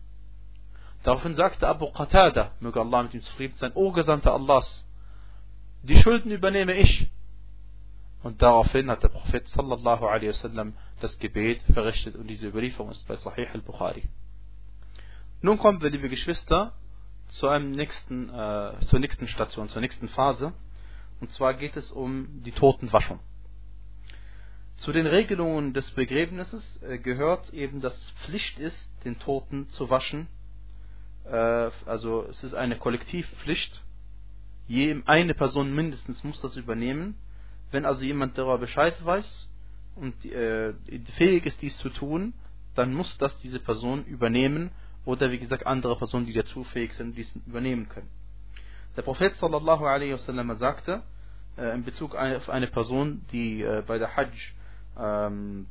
Daraufhin 1.03 1.35
sagte 1.35 1.67
Abu 1.67 1.91
Qatada, 1.91 2.51
möge 2.59 2.79
Allah 2.79 3.03
mit 3.03 3.13
ihm 3.13 3.21
zufrieden 3.21 3.55
sein, 3.55 3.71
O 3.75 3.91
Gesandter 3.91 4.33
Allahs, 4.33 4.85
die 5.83 5.97
Schulden 5.97 6.31
übernehme 6.31 6.73
ich. 6.73 7.09
Und 8.23 8.41
daraufhin 8.41 8.89
hat 8.89 9.03
der 9.03 9.09
Prophet 9.09 9.47
sallallahu 9.49 10.05
alaihi 10.05 10.29
wasallam 10.29 10.73
das 11.01 11.19
Gebet 11.19 11.61
verrichtet 11.73 12.15
und 12.15 12.27
diese 12.27 12.47
Überlieferung 12.47 12.89
ist 12.89 13.05
bei 13.07 13.17
Sahih 13.17 13.47
al-Bukhari. 13.53 14.03
Nun 15.41 15.57
kommen 15.57 15.81
wir, 15.81 15.89
liebe 15.89 16.07
Geschwister, 16.07 16.73
zu 17.27 17.49
einem 17.49 17.71
nächsten, 17.71 18.29
äh, 18.29 18.79
zur 18.87 18.99
nächsten 18.99 19.27
Station, 19.27 19.67
zur 19.67 19.81
nächsten 19.81 20.07
Phase. 20.07 20.53
Und 21.19 21.31
zwar 21.31 21.53
geht 21.53 21.75
es 21.75 21.91
um 21.91 22.43
die 22.43 22.53
Totenwaschung. 22.53 23.19
Zu 24.77 24.93
den 24.93 25.05
Regelungen 25.05 25.73
des 25.73 25.89
Begräbnisses 25.91 26.81
äh, 26.83 26.99
gehört 26.99 27.53
eben, 27.53 27.81
dass 27.81 27.93
es 27.93 28.09
Pflicht 28.25 28.57
ist, 28.57 28.89
den 29.03 29.19
Toten 29.19 29.67
zu 29.69 29.89
waschen. 29.89 30.27
Äh, 31.25 31.71
also 31.85 32.25
es 32.29 32.41
ist 32.41 32.53
eine 32.53 32.77
Kollektivpflicht. 32.77 33.81
Je, 34.67 35.01
eine 35.05 35.33
Person 35.33 35.75
mindestens 35.75 36.23
muss 36.23 36.39
das 36.39 36.55
übernehmen. 36.55 37.15
Wenn 37.73 37.85
also 37.85 38.03
jemand 38.03 38.37
darüber 38.37 38.59
Bescheid 38.59 38.93
weiß 39.03 39.49
und 39.95 40.25
äh, 40.25 40.73
fähig 41.17 41.47
ist, 41.47 41.59
dies 41.59 41.75
zu 41.79 41.89
tun, 41.89 42.35
dann 42.75 42.93
muss 42.93 43.17
das 43.17 43.35
diese 43.39 43.59
Person 43.59 44.05
übernehmen 44.05 44.69
oder 45.05 45.31
wie 45.31 45.39
gesagt 45.39 45.65
andere 45.65 45.97
Personen, 45.97 46.27
die 46.27 46.33
dazu 46.33 46.63
fähig 46.65 46.93
sind, 46.93 47.17
dies 47.17 47.35
übernehmen 47.47 47.89
können. 47.89 48.09
Der 48.95 49.01
Prophet 49.01 49.35
sallallahu 49.37 49.85
alaihi 49.85 50.13
wasallam 50.13 50.55
sagte 50.57 51.01
äh, 51.57 51.73
in 51.73 51.83
Bezug 51.83 52.15
auf 52.15 52.47
eine 52.47 52.67
Person, 52.67 53.25
die 53.31 53.63
äh, 53.63 53.81
bei 53.87 53.97
der 53.97 54.15
Hajj 54.15 54.31
ähm, 54.95 55.65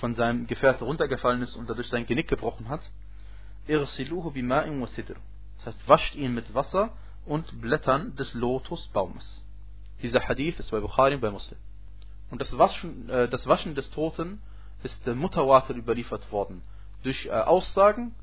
von 0.00 0.14
seinem 0.16 0.46
Gefährte 0.46 0.84
runtergefallen 0.84 1.40
ist 1.40 1.56
und 1.56 1.70
dadurch 1.70 1.88
sein 1.88 2.04
Genick 2.04 2.28
gebrochen 2.28 2.68
hat, 2.68 2.82
irsiluhu 3.66 4.32
bima'in 4.32 4.82
wa 4.82 4.86
sidr. 4.88 5.16
Das 5.56 5.68
heißt, 5.68 5.88
wascht 5.88 6.14
ihn 6.14 6.34
mit 6.34 6.52
Wasser 6.52 6.92
und 7.24 7.58
Blättern 7.62 8.14
des 8.16 8.34
Lotusbaumes. 8.34 9.45
Dieser 10.06 10.28
Hadith 10.28 10.58
ist 10.60 10.70
bei 10.70 10.80
Bukhari 10.80 11.14
und 11.14 11.20
bei 11.20 11.30
Muslim. 11.30 11.58
Und 12.30 12.40
das 12.40 12.56
Waschen, 12.56 13.08
äh, 13.08 13.28
das 13.28 13.46
Waschen 13.46 13.74
des 13.74 13.90
Toten 13.90 14.40
ist 14.84 15.06
äh, 15.08 15.14
Mutawatir 15.14 15.74
überliefert 15.74 16.30
worden. 16.30 16.62
Durch 17.02 17.26
äh, 17.26 17.30
Aussagen 17.30 18.14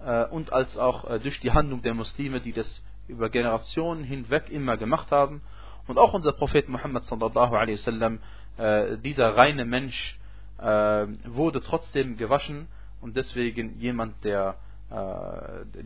äh, 0.00 0.26
und 0.26 0.52
als 0.52 0.76
auch 0.76 1.08
äh, 1.08 1.18
durch 1.18 1.40
die 1.40 1.52
Handlung 1.52 1.80
der 1.80 1.94
Muslime, 1.94 2.40
die 2.40 2.52
das 2.52 2.82
über 3.08 3.30
Generationen 3.30 4.04
hinweg 4.04 4.50
immer 4.50 4.76
gemacht 4.76 5.10
haben. 5.10 5.42
Und 5.86 5.98
auch 5.98 6.12
unser 6.12 6.32
Prophet 6.32 6.68
Muhammad 6.68 7.04
sallallahu 7.04 7.54
alaihi 7.54 7.78
wasallam, 7.78 8.18
äh, 8.58 8.98
dieser 8.98 9.36
reine 9.36 9.64
Mensch, 9.64 10.18
wurde 10.62 11.62
trotzdem 11.62 12.18
gewaschen 12.18 12.68
und 13.00 13.16
deswegen 13.16 13.80
jemand, 13.80 14.22
der, 14.24 14.56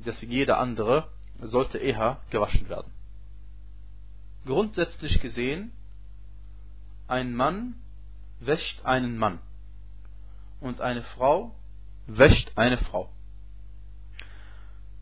deswegen 0.05 0.33
jeder 0.33 0.59
andere, 0.59 1.07
sollte 1.41 1.79
eher 1.79 2.19
gewaschen 2.31 2.69
werden. 2.69 2.91
Grundsätzlich 4.45 5.21
gesehen, 5.21 5.73
ein 7.09 7.35
Mann 7.35 7.75
wäscht 8.41 8.85
einen 8.85 9.17
Mann 9.17 9.39
und 10.61 10.81
eine 10.81 11.03
Frau 11.03 11.55
wäscht 12.07 12.53
eine 12.57 12.79
Frau. 12.79 13.11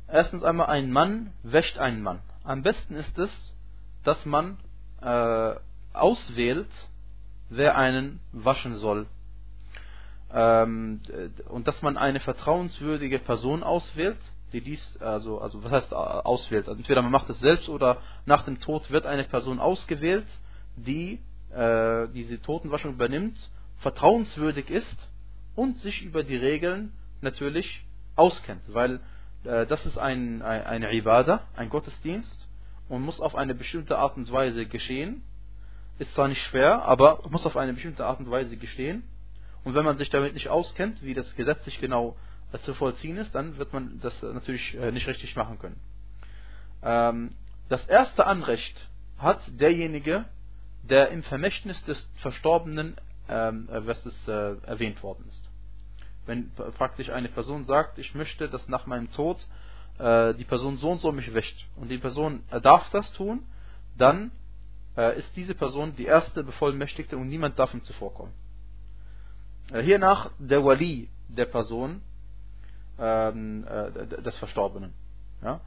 Erstens 0.06 0.42
einmal, 0.44 0.66
ein 0.66 0.92
Mann 0.92 1.32
wäscht 1.42 1.78
einen 1.78 2.02
Mann. 2.02 2.20
Am 2.44 2.62
besten 2.62 2.94
ist 2.94 3.18
es, 3.18 3.30
dass 4.04 4.24
man 4.26 4.58
äh, 5.00 5.54
auswählt, 5.92 6.70
wer 7.48 7.76
einen 7.76 8.20
waschen 8.32 8.76
soll. 8.76 9.06
Ähm, 10.30 11.00
und 11.48 11.66
dass 11.66 11.82
man 11.82 11.96
eine 11.96 12.20
vertrauenswürdige 12.20 13.18
Person 13.18 13.62
auswählt, 13.62 14.18
die 14.52 14.60
dies, 14.60 14.96
also, 15.00 15.40
also 15.40 15.62
was 15.64 15.72
heißt 15.72 15.92
äh, 15.92 15.94
auswählt? 15.94 16.68
Also 16.68 16.78
entweder 16.78 17.02
man 17.02 17.12
macht 17.12 17.28
es 17.30 17.38
selbst 17.40 17.68
oder 17.68 17.98
nach 18.26 18.44
dem 18.44 18.60
Tod 18.60 18.90
wird 18.90 19.06
eine 19.06 19.24
Person 19.24 19.58
ausgewählt, 19.58 20.26
die 20.76 21.20
äh, 21.54 22.08
diese 22.14 22.40
Totenwaschung 22.40 22.94
übernimmt, 22.94 23.36
vertrauenswürdig 23.78 24.70
ist 24.70 25.08
und 25.54 25.78
sich 25.78 26.02
über 26.02 26.22
die 26.22 26.36
Regeln 26.36 26.92
natürlich 27.20 27.84
auskennt, 28.16 28.62
weil 28.68 29.00
äh, 29.44 29.66
das 29.66 29.84
ist 29.86 29.98
ein, 29.98 30.42
ein, 30.42 30.64
eine 30.64 30.92
Ibadah, 30.94 31.42
ein 31.56 31.68
Gottesdienst 31.68 32.48
und 32.88 33.02
muss 33.02 33.20
auf 33.20 33.34
eine 33.34 33.54
bestimmte 33.54 33.98
Art 33.98 34.16
und 34.16 34.30
Weise 34.30 34.66
geschehen. 34.66 35.22
Ist 35.98 36.14
zwar 36.14 36.28
nicht 36.28 36.42
schwer, 36.42 36.82
aber 36.84 37.22
muss 37.28 37.46
auf 37.46 37.56
eine 37.56 37.74
bestimmte 37.74 38.04
Art 38.06 38.20
und 38.20 38.30
Weise 38.30 38.56
geschehen. 38.56 39.04
Und 39.64 39.74
wenn 39.74 39.84
man 39.84 39.98
sich 39.98 40.10
damit 40.10 40.34
nicht 40.34 40.48
auskennt, 40.48 41.02
wie 41.02 41.14
das 41.14 41.34
gesetzlich 41.36 41.80
genau 41.80 42.10
äh, 42.10 42.31
zu 42.60 42.74
vollziehen 42.74 43.16
ist, 43.16 43.34
dann 43.34 43.56
wird 43.58 43.72
man 43.72 44.00
das 44.00 44.20
natürlich 44.22 44.74
äh, 44.74 44.92
nicht 44.92 45.06
richtig 45.06 45.34
machen 45.36 45.58
können. 45.58 45.80
Ähm, 46.82 47.32
das 47.68 47.84
erste 47.86 48.26
Anrecht 48.26 48.88
hat 49.18 49.40
derjenige, 49.58 50.26
der 50.82 51.10
im 51.10 51.22
Vermächtnis 51.22 51.82
des 51.84 52.10
Verstorbenen 52.16 52.96
ähm, 53.28 53.68
äh, 53.70 53.86
was 53.86 54.04
ist, 54.04 54.28
äh, 54.28 54.56
erwähnt 54.66 55.02
worden 55.02 55.24
ist. 55.28 55.50
Wenn 56.26 56.52
praktisch 56.52 57.10
eine 57.10 57.28
Person 57.28 57.64
sagt, 57.64 57.98
ich 57.98 58.14
möchte, 58.14 58.48
dass 58.48 58.68
nach 58.68 58.86
meinem 58.86 59.10
Tod 59.12 59.44
die 59.98 60.44
Person 60.44 60.78
so 60.78 60.90
und 60.90 61.00
so 61.00 61.12
mich 61.12 61.32
wäscht 61.34 61.66
und 61.76 61.88
die 61.88 61.98
Person 61.98 62.42
darf 62.62 62.88
das 62.90 63.12
tun, 63.12 63.44
dann 63.96 64.30
ist 65.16 65.30
diese 65.36 65.54
Person 65.54 65.94
die 65.96 66.06
erste 66.06 66.42
Bevollmächtigte 66.42 67.16
und 67.16 67.28
niemand 67.28 67.58
darf 67.58 67.74
ihm 67.74 67.82
zuvorkommen. 67.82 68.32
Hiernach 69.70 70.30
der 70.38 70.64
Wali 70.64 71.10
der 71.28 71.44
Person 71.44 72.00
ähm, 72.98 73.66
äh, 73.66 74.22
des 74.22 74.36
Verstorbenen. 74.38 74.92
Ja? 75.42 75.60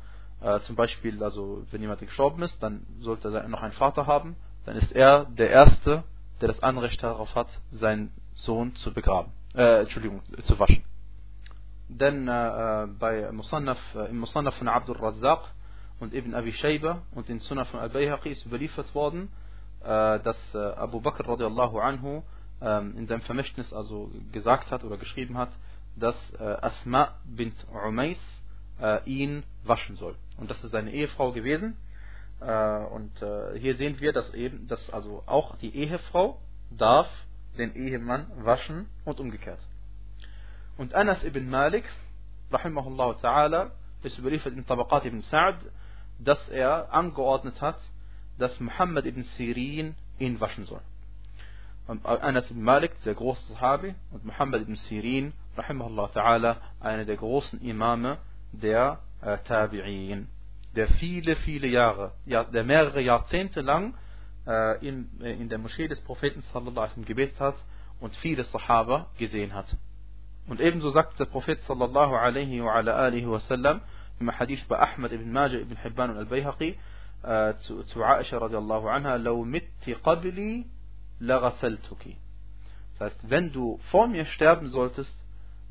zum 0.64 0.76
Beispiel, 0.76 1.24
also 1.24 1.66
wenn 1.72 1.82
jemand 1.82 2.02
gestorben 2.02 2.44
ist, 2.44 2.62
dann 2.62 2.86
sollte 3.00 3.34
er 3.34 3.48
noch 3.48 3.64
einen 3.64 3.72
Vater 3.72 4.06
haben, 4.06 4.36
dann 4.66 4.76
ist 4.76 4.92
er 4.92 5.26
der 5.26 5.50
Erste, 5.50 6.04
der 6.42 6.50
das 6.50 6.62
Anrecht 6.62 7.02
darauf 7.02 7.34
hat, 7.36 7.48
seinen 7.72 8.12
Sohn 8.34 8.76
zu 8.76 8.94
begraben, 8.94 9.32
äh, 9.56 9.82
Entschuldigung, 9.82 10.22
zu 10.44 10.60
waschen. 10.60 10.84
Denn 11.88 12.28
äh, 12.28 12.88
bei 13.00 13.32
Musannaf, 13.32 13.78
äh, 13.96 14.10
im 14.10 14.20
Musannaf 14.20 14.56
von 14.56 14.68
Abdul 14.68 14.98
Razzaq 14.98 15.42
und 16.00 16.14
Ibn 16.14 16.34
Abi 16.34 16.52
Shayba 16.54 17.04
und 17.12 17.30
in 17.30 17.40
Sunnah 17.40 17.66
von 17.66 17.80
Al-Bayhaqi 17.80 18.30
ist 18.30 18.46
überliefert 18.46 18.94
worden, 18.94 19.30
äh, 19.82 20.20
dass 20.20 20.38
äh, 20.54 20.58
Abu 20.58 21.00
Bakr 21.00 21.28
radiallahu 21.28 21.80
anhu 21.80 22.24
äh, 22.60 22.80
in 22.80 23.08
seinem 23.08 23.22
Vermächtnis 23.22 23.72
also 23.72 24.12
gesagt 24.32 24.72
hat 24.72 24.84
oder 24.84 24.98
geschrieben 24.98 25.38
hat, 25.38 25.52
dass 25.96 26.16
äh, 26.40 26.44
Asma 26.44 27.16
bint 27.26 27.56
Umais 27.72 28.18
äh, 28.82 29.04
ihn 29.06 29.44
waschen 29.64 29.96
soll. 29.96 30.16
Und 30.38 30.50
das 30.50 30.64
ist 30.64 30.72
seine 30.72 30.92
Ehefrau 30.92 31.32
gewesen. 31.32 31.78
Äh, 32.42 32.78
und 32.86 33.22
äh, 33.22 33.58
hier 33.60 33.78
sehen 33.78 34.00
wir, 34.00 34.14
dass 34.14 34.34
eben, 34.34 34.68
dass 34.68 34.90
also 34.92 35.24
auch 35.26 35.58
die 35.58 35.76
Ehefrau 35.76 36.40
darf 36.72 37.08
den 37.58 37.76
Ehemann 37.76 38.28
waschen 38.44 38.90
und 39.06 39.20
umgekehrt. 39.20 39.60
Und 40.78 40.94
Anas 40.94 41.24
ibn 41.24 41.50
Malik, 41.50 41.86
rahimahullah 42.52 43.12
ta'ala, 43.22 43.72
ist 44.04 44.18
überliefert 44.20 44.54
in 44.54 44.66
Tabaqat 44.66 45.06
ibn 45.06 45.22
Sa'd, 45.22 45.58
dass 46.20 46.50
er 46.50 46.94
angeordnet 46.94 47.62
hat, 47.62 47.80
dass 48.38 48.60
Muhammad 48.60 49.06
ibn 49.06 49.24
Sirin 49.38 49.96
ihn 50.20 50.40
waschen 50.40 50.66
soll. 50.66 50.82
Und 51.88 52.06
Anas 52.06 52.50
ibn 52.52 52.62
Malik, 52.62 52.92
der 53.06 53.14
große 53.14 53.54
Sahabi, 53.54 53.96
und 54.12 54.26
Muhammad 54.26 54.62
ibn 54.62 54.76
Sirin, 54.76 55.34
rahimahullah 55.57 56.11
ta'ala, 56.13 56.57
einer 56.81 57.05
der 57.05 57.17
großen 57.17 57.61
Imame 57.61 58.19
der 58.53 59.01
äh, 59.23 59.37
Tabi'in 59.49 60.27
der 60.77 60.89
viele, 60.89 61.37
viele 61.37 61.67
Jahre, 61.67 62.13
ja, 62.27 62.45
der 62.45 62.65
mehrere 62.65 63.01
Jahrzehnte 63.01 63.61
lang 63.61 63.95
äh, 64.47 64.87
in, 64.87 65.09
äh, 65.21 65.33
in 65.33 65.49
der 65.49 65.59
Moschee 65.59 65.89
des 65.89 66.01
Propheten 66.03 66.43
sallallahu 66.53 66.71
alaihi 66.71 66.91
wasallam 66.91 67.05
gebetet 67.07 67.41
hat 67.41 67.57
und 68.01 68.15
viele 68.17 68.45
Sahaba 68.45 69.09
gesehen 69.19 69.55
hat. 69.55 69.77
Und 70.47 70.61
ebenso 70.61 70.91
sagt 70.91 71.19
der 71.19 71.27
Prophet 71.27 71.63
sallallahu 71.65 72.15
alaihi 72.15 72.63
wa 72.63 72.75
ala 72.75 72.95
alihi 72.97 73.29
wasallam 73.29 73.81
im 74.21 74.31
Hadith 74.39 74.67
bei 74.69 74.79
Ahmad 74.79 75.13
ibn 75.13 75.33
Majah 75.33 75.59
ibn 75.59 75.77
Hibban 75.77 76.11
und 76.11 76.19
al-Bayhaqi 76.19 76.79
äh, 77.23 77.55
zu, 77.59 77.83
zu 77.85 78.03
Aisha 78.03 78.39
radiallahu 78.39 78.89
anha, 78.89 79.17
لو 79.17 79.45
مت 79.45 79.91
قبلي 80.05 80.67
لغسلتك. 81.21 82.17
Das 82.93 83.13
heißt, 83.13 83.31
wenn 83.31 83.53
du 83.53 83.79
vor 83.91 84.09
mir 84.09 84.25
sterben 84.27 84.69
solltest, 84.69 85.15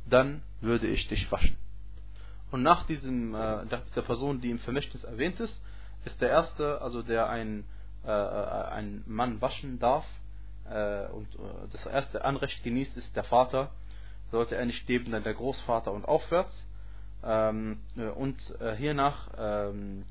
dann 0.06 0.42
würde 0.60 0.86
ich 0.86 1.08
dich 1.08 1.30
waschen. 1.30 1.56
Und 2.50 2.62
nach 2.62 2.86
diesem, 2.86 3.34
äh, 3.34 3.64
dieser 3.66 4.02
Person, 4.02 4.40
die 4.40 4.50
im 4.50 4.58
Vermächtnis 4.60 5.02
erwähnt 5.04 5.40
ist, 5.40 5.60
ist 6.04 6.20
der 6.20 6.30
erste, 6.30 6.80
also 6.82 7.02
der 7.02 7.28
ein, 7.28 7.64
äh, 8.04 8.10
äh 8.10 8.64
ein 8.68 9.02
Mann 9.06 9.40
waschen 9.40 9.78
darf 9.78 10.04
äh, 10.70 11.06
und 11.08 11.34
äh, 11.34 11.38
das 11.72 11.84
erste 11.86 12.24
Anrecht 12.24 12.62
genießt, 12.62 12.96
ist 12.96 13.16
der 13.16 13.24
Vater. 13.24 13.70
Sollte 14.30 14.56
er 14.56 14.66
nicht 14.66 14.88
leben, 14.88 15.12
dann 15.12 15.22
der 15.22 15.34
Großvater 15.34 15.92
und 15.92 16.04
aufwärts. 16.04 16.54
Ähm, 17.22 17.80
äh, 17.96 18.08
und 18.08 18.40
hiernach 18.76 19.30
ähm, 19.38 20.04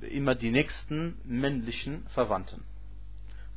immer 0.00 0.34
die 0.34 0.50
nächsten 0.50 1.18
männlichen 1.24 2.06
Verwandten. 2.08 2.62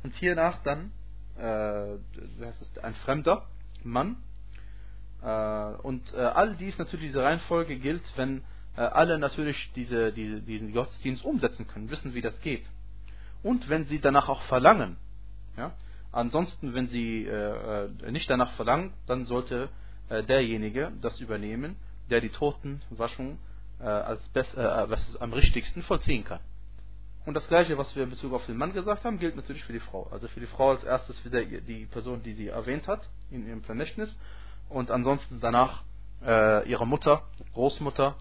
Und 0.02 0.14
hiernach 0.14 0.62
dann, 0.62 0.92
wie 1.36 2.44
heißt 2.44 2.62
es, 2.62 2.78
ein 2.78 2.94
fremder 3.04 3.46
Mann, 3.82 4.16
äh, 4.16 4.33
und 5.24 6.12
äh, 6.12 6.18
all 6.18 6.54
dies 6.56 6.76
natürlich 6.76 7.06
diese 7.06 7.22
Reihenfolge 7.22 7.76
gilt, 7.78 8.02
wenn 8.16 8.42
äh, 8.76 8.82
alle 8.82 9.18
natürlich 9.18 9.72
diese, 9.74 10.12
diese, 10.12 10.42
diesen 10.42 10.72
Gottesdienst 10.72 11.24
umsetzen 11.24 11.66
können, 11.66 11.90
wissen, 11.90 12.12
wie 12.12 12.20
das 12.20 12.38
geht. 12.42 12.64
Und 13.42 13.68
wenn 13.70 13.86
sie 13.86 14.00
danach 14.00 14.28
auch 14.28 14.42
verlangen. 14.42 14.96
Ja? 15.56 15.72
Ansonsten, 16.12 16.74
wenn 16.74 16.86
sie 16.86 17.28
nicht 18.08 18.30
danach 18.30 18.52
verlangen, 18.52 18.92
dann 19.08 19.24
sollte 19.24 19.68
derjenige 20.08 20.92
das 21.00 21.18
übernehmen, 21.18 21.74
der 22.08 22.20
die 22.20 22.28
Totenwaschung 22.28 23.40
als 23.80 24.22
best, 24.28 24.56
was 24.56 25.16
am 25.16 25.32
richtigsten 25.32 25.82
vollziehen 25.82 26.22
kann. 26.22 26.38
Und 27.26 27.34
das 27.34 27.48
gleiche, 27.48 27.76
was 27.78 27.94
wir 27.96 28.04
in 28.04 28.10
Bezug 28.10 28.32
auf 28.32 28.46
den 28.46 28.56
Mann 28.56 28.72
gesagt 28.72 29.04
haben, 29.04 29.18
gilt 29.18 29.34
natürlich 29.34 29.64
für 29.64 29.72
die 29.72 29.80
Frau. 29.80 30.08
Also 30.12 30.28
für 30.28 30.38
die 30.38 30.46
Frau 30.46 30.70
als 30.70 30.84
erstes 30.84 31.22
wieder 31.24 31.44
die 31.44 31.86
Person, 31.86 32.22
die 32.22 32.34
sie 32.34 32.46
erwähnt 32.46 32.86
hat 32.86 33.00
in 33.32 33.46
ihrem 33.46 33.62
Vermächtnis 33.64 34.16
und 34.68 34.90
ansonsten 34.90 35.40
danach 35.40 35.82
äh, 36.24 36.68
ihre 36.68 36.86
Mutter, 36.86 37.22
Großmutter, 37.54 38.16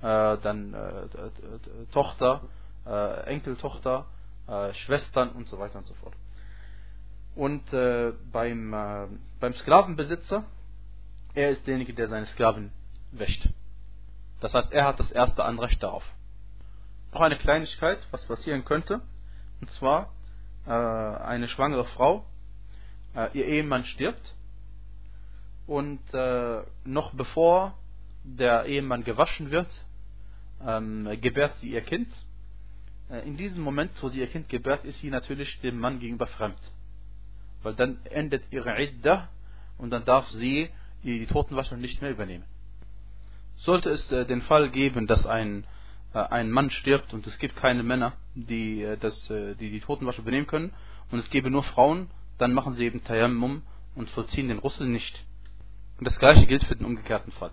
äh, 0.00 0.38
dann 0.38 0.74
äh, 0.74 1.86
Tochter, 1.92 2.42
äh, 2.86 3.24
Enkeltochter, 3.26 4.06
äh, 4.46 4.72
Schwestern 4.74 5.30
und 5.30 5.48
so 5.48 5.58
weiter 5.58 5.78
und 5.78 5.86
so 5.86 5.94
fort. 5.94 6.14
Und 7.34 7.72
äh, 7.72 8.12
beim, 8.32 9.18
beim 9.40 9.52
Sklavenbesitzer, 9.54 10.44
er 11.34 11.50
ist 11.50 11.66
derjenige, 11.66 11.92
der 11.92 12.08
seine 12.08 12.26
Sklaven 12.26 12.72
wäscht. 13.12 13.48
Das 14.40 14.54
heißt, 14.54 14.72
er 14.72 14.86
hat 14.86 15.00
das 15.00 15.10
erste 15.12 15.44
Anrecht 15.44 15.82
darauf. 15.82 16.04
Noch 17.12 17.20
eine 17.20 17.36
Kleinigkeit, 17.36 17.98
was 18.10 18.24
passieren 18.26 18.64
könnte, 18.64 19.00
und 19.60 19.70
zwar 19.72 20.12
eine 20.66 21.46
schwangere 21.48 21.84
Frau, 21.84 22.24
ihr 23.32 23.46
Ehemann 23.46 23.84
stirbt 23.84 24.34
und 25.66 26.00
äh, 26.12 26.62
noch 26.84 27.12
bevor 27.14 27.76
der 28.24 28.66
Ehemann 28.66 29.04
gewaschen 29.04 29.50
wird, 29.50 29.68
ähm, 30.64 31.08
gebärt 31.20 31.56
sie 31.56 31.70
ihr 31.70 31.80
Kind. 31.80 32.08
Äh, 33.10 33.26
in 33.26 33.36
diesem 33.36 33.62
Moment, 33.62 33.90
wo 34.00 34.08
sie 34.08 34.20
ihr 34.20 34.26
Kind 34.26 34.48
gebärt, 34.48 34.84
ist 34.84 34.98
sie 35.00 35.10
natürlich 35.10 35.60
dem 35.60 35.78
Mann 35.78 35.98
gegenüber 35.98 36.26
fremd. 36.26 36.58
Weil 37.62 37.74
dann 37.74 37.98
endet 38.06 38.44
ihre 38.50 38.80
Idda 38.80 39.28
und 39.78 39.90
dann 39.90 40.04
darf 40.04 40.28
sie 40.30 40.70
die, 41.02 41.26
Totenwaschung 41.26 41.80
nicht 41.80 42.00
mehr 42.00 42.10
übernehmen. 42.10 42.44
Sollte 43.56 43.90
es 43.90 44.10
äh, 44.12 44.24
den 44.24 44.42
Fall 44.42 44.70
geben, 44.70 45.06
dass 45.06 45.26
ein, 45.26 45.64
äh, 46.14 46.18
ein 46.18 46.50
Mann 46.50 46.70
stirbt 46.70 47.14
und 47.14 47.26
es 47.26 47.38
gibt 47.38 47.56
keine 47.56 47.82
Männer, 47.82 48.14
die, 48.34 48.82
äh, 48.82 48.96
das, 48.96 49.30
äh, 49.30 49.54
die 49.54 49.70
die 49.70 49.80
Totenwaschung 49.80 50.24
übernehmen 50.24 50.46
können 50.46 50.72
und 51.10 51.18
es 51.18 51.30
gäbe 51.30 51.50
nur 51.50 51.62
Frauen, 51.62 52.10
dann 52.38 52.52
machen 52.52 52.74
sie 52.74 52.84
eben 52.84 53.02
Tayammum 53.02 53.62
und 53.94 54.10
vollziehen 54.10 54.48
den 54.48 54.58
Russel 54.58 54.88
nicht. 54.88 55.24
Und 56.01 56.05
das 56.07 56.17
gleiche 56.17 56.47
gilt 56.47 56.63
für 56.63 56.75
den 56.75 56.85
umgekehrten 56.85 57.31
Fall. 57.33 57.51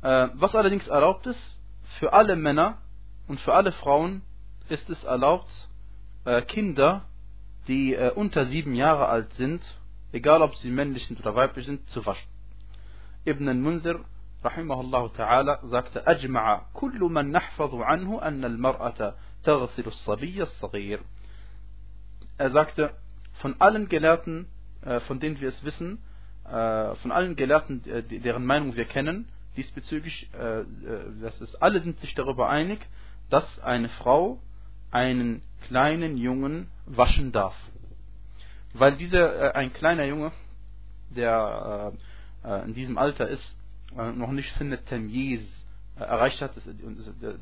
Äh, 0.00 0.28
was 0.34 0.54
allerdings 0.54 0.88
erlaubt 0.88 1.26
ist, 1.26 1.58
für 1.98 2.12
alle 2.12 2.36
Männer 2.36 2.78
und 3.26 3.40
für 3.40 3.54
alle 3.54 3.72
Frauen 3.72 4.22
ist 4.68 4.88
es 4.88 5.04
erlaubt, 5.04 5.50
äh, 6.24 6.42
Kinder, 6.42 7.04
die 7.66 7.94
äh, 7.94 8.12
unter 8.12 8.46
sieben 8.46 8.74
Jahre 8.74 9.08
alt 9.08 9.32
sind, 9.34 9.62
egal 10.12 10.40
ob 10.40 10.54
sie 10.56 10.70
männlich 10.70 11.06
sind 11.06 11.20
oder 11.20 11.34
weiblich 11.34 11.66
sind, 11.66 11.88
zu 11.90 12.06
waschen. 12.06 12.28
Ibn 13.26 13.48
al-Munzir 13.48 14.04
rahimahullah 14.42 15.10
ta'ala 15.16 15.66
sagte, 15.66 16.06
أجمع 16.06 16.62
كل 16.72 17.00
من 17.00 17.32
نحفظ 17.32 17.74
عنه 17.74 18.22
أن 18.22 18.44
المرأة 18.44 19.14
تغسل 19.44 19.86
الصبي 19.86 20.42
الصغير. 20.42 21.00
Er 22.38 22.50
sagte, 22.52 22.94
von 23.42 23.60
allen 23.60 23.88
Gelehrten, 23.88 24.46
von 25.08 25.18
denen 25.18 25.40
wir 25.40 25.48
es 25.48 25.64
wissen, 25.64 25.98
äh, 25.98 26.11
von 26.45 27.11
allen 27.11 27.35
Gelehrten, 27.35 27.83
äh, 27.87 28.03
deren 28.03 28.45
Meinung 28.45 28.75
wir 28.75 28.85
kennen, 28.85 29.27
diesbezüglich, 29.55 30.29
äh, 30.33 30.63
das 31.21 31.39
ist, 31.41 31.55
alle 31.61 31.81
sind 31.81 31.99
sich 31.99 32.13
darüber 32.15 32.49
einig, 32.49 32.79
dass 33.29 33.59
eine 33.61 33.89
Frau 33.89 34.39
einen 34.91 35.41
kleinen 35.67 36.17
Jungen 36.17 36.67
waschen 36.85 37.31
darf. 37.31 37.55
Weil 38.73 38.97
dieser, 38.97 39.55
ein 39.55 39.71
kleiner 39.73 40.05
Junge, 40.05 40.31
der 41.15 41.93
äh, 42.43 42.65
in 42.65 42.73
diesem 42.73 42.97
Alter 42.97 43.27
ist, 43.27 43.55
noch 43.95 44.31
nicht 44.31 44.51
Sinne 44.55 44.83
Tamyiz 44.83 45.41
erreicht 45.95 46.41
hat, 46.41 46.57
das, 46.57 46.67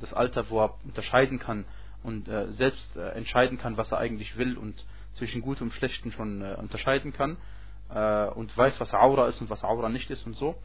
das, 0.01 0.13
Alter, 0.13 0.49
wo 0.49 0.59
er 0.59 0.75
unterscheiden 0.83 1.39
kann 1.39 1.63
und 2.03 2.25
selbst 2.25 2.97
entscheiden 2.97 3.57
kann, 3.57 3.77
was 3.77 3.89
er 3.93 3.99
eigentlich 3.99 4.35
will 4.37 4.57
und 4.57 4.75
zwischen 5.13 5.41
Gut 5.41 5.61
und 5.61 5.71
Schlechten 5.73 6.11
schon 6.11 6.41
unterscheiden 6.41 7.13
kann 7.13 7.37
und 8.35 8.57
weiß, 8.57 8.79
was 8.79 8.93
Aura 8.93 9.27
ist 9.27 9.41
und 9.41 9.49
was 9.49 9.63
Aura 9.63 9.89
nicht 9.89 10.09
ist 10.09 10.25
und 10.25 10.35
so. 10.35 10.55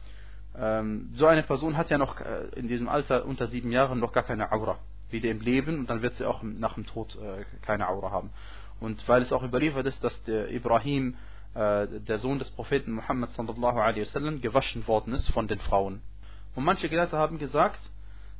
Ähm, 0.57 1.09
so 1.15 1.25
eine 1.25 1.43
Person 1.43 1.75
hat 1.77 1.89
ja 1.89 1.97
noch 1.97 2.15
in 2.55 2.67
diesem 2.67 2.87
Alter 2.87 3.25
unter 3.25 3.47
sieben 3.47 3.71
Jahren 3.71 3.99
noch 3.99 4.13
gar 4.13 4.23
keine 4.23 4.51
Aura. 4.51 4.79
Weder 5.09 5.29
im 5.29 5.41
Leben 5.41 5.79
und 5.79 5.89
dann 5.89 6.01
wird 6.01 6.15
sie 6.15 6.25
auch 6.25 6.41
nach 6.43 6.75
dem 6.75 6.85
Tod 6.85 7.17
keine 7.61 7.89
Aura 7.89 8.11
haben. 8.11 8.31
Und 8.79 9.07
weil 9.07 9.21
es 9.21 9.31
auch 9.31 9.43
überliefert 9.43 9.85
ist, 9.85 10.03
dass 10.03 10.23
der 10.23 10.51
Ibrahim, 10.51 11.15
äh, 11.53 11.87
der 11.87 12.19
Sohn 12.19 12.39
des 12.39 12.49
Propheten 12.51 12.91
Muhammad 12.91 13.31
sallallahu 13.31 13.79
alaihi 13.79 14.01
wasallam, 14.01 14.41
gewaschen 14.41 14.87
worden 14.87 15.13
ist 15.13 15.29
von 15.31 15.47
den 15.47 15.59
Frauen. 15.59 16.01
Und 16.55 16.63
manche 16.63 16.89
Gelehrte 16.89 17.17
haben 17.17 17.39
gesagt, 17.39 17.79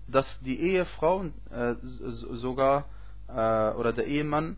dass 0.07 0.25
die 0.41 0.59
Ehefrau 0.59 1.25
äh, 1.51 1.75
sogar 1.81 2.85
äh, 3.27 3.31
oder 3.31 3.93
der 3.93 4.05
Ehemann 4.05 4.57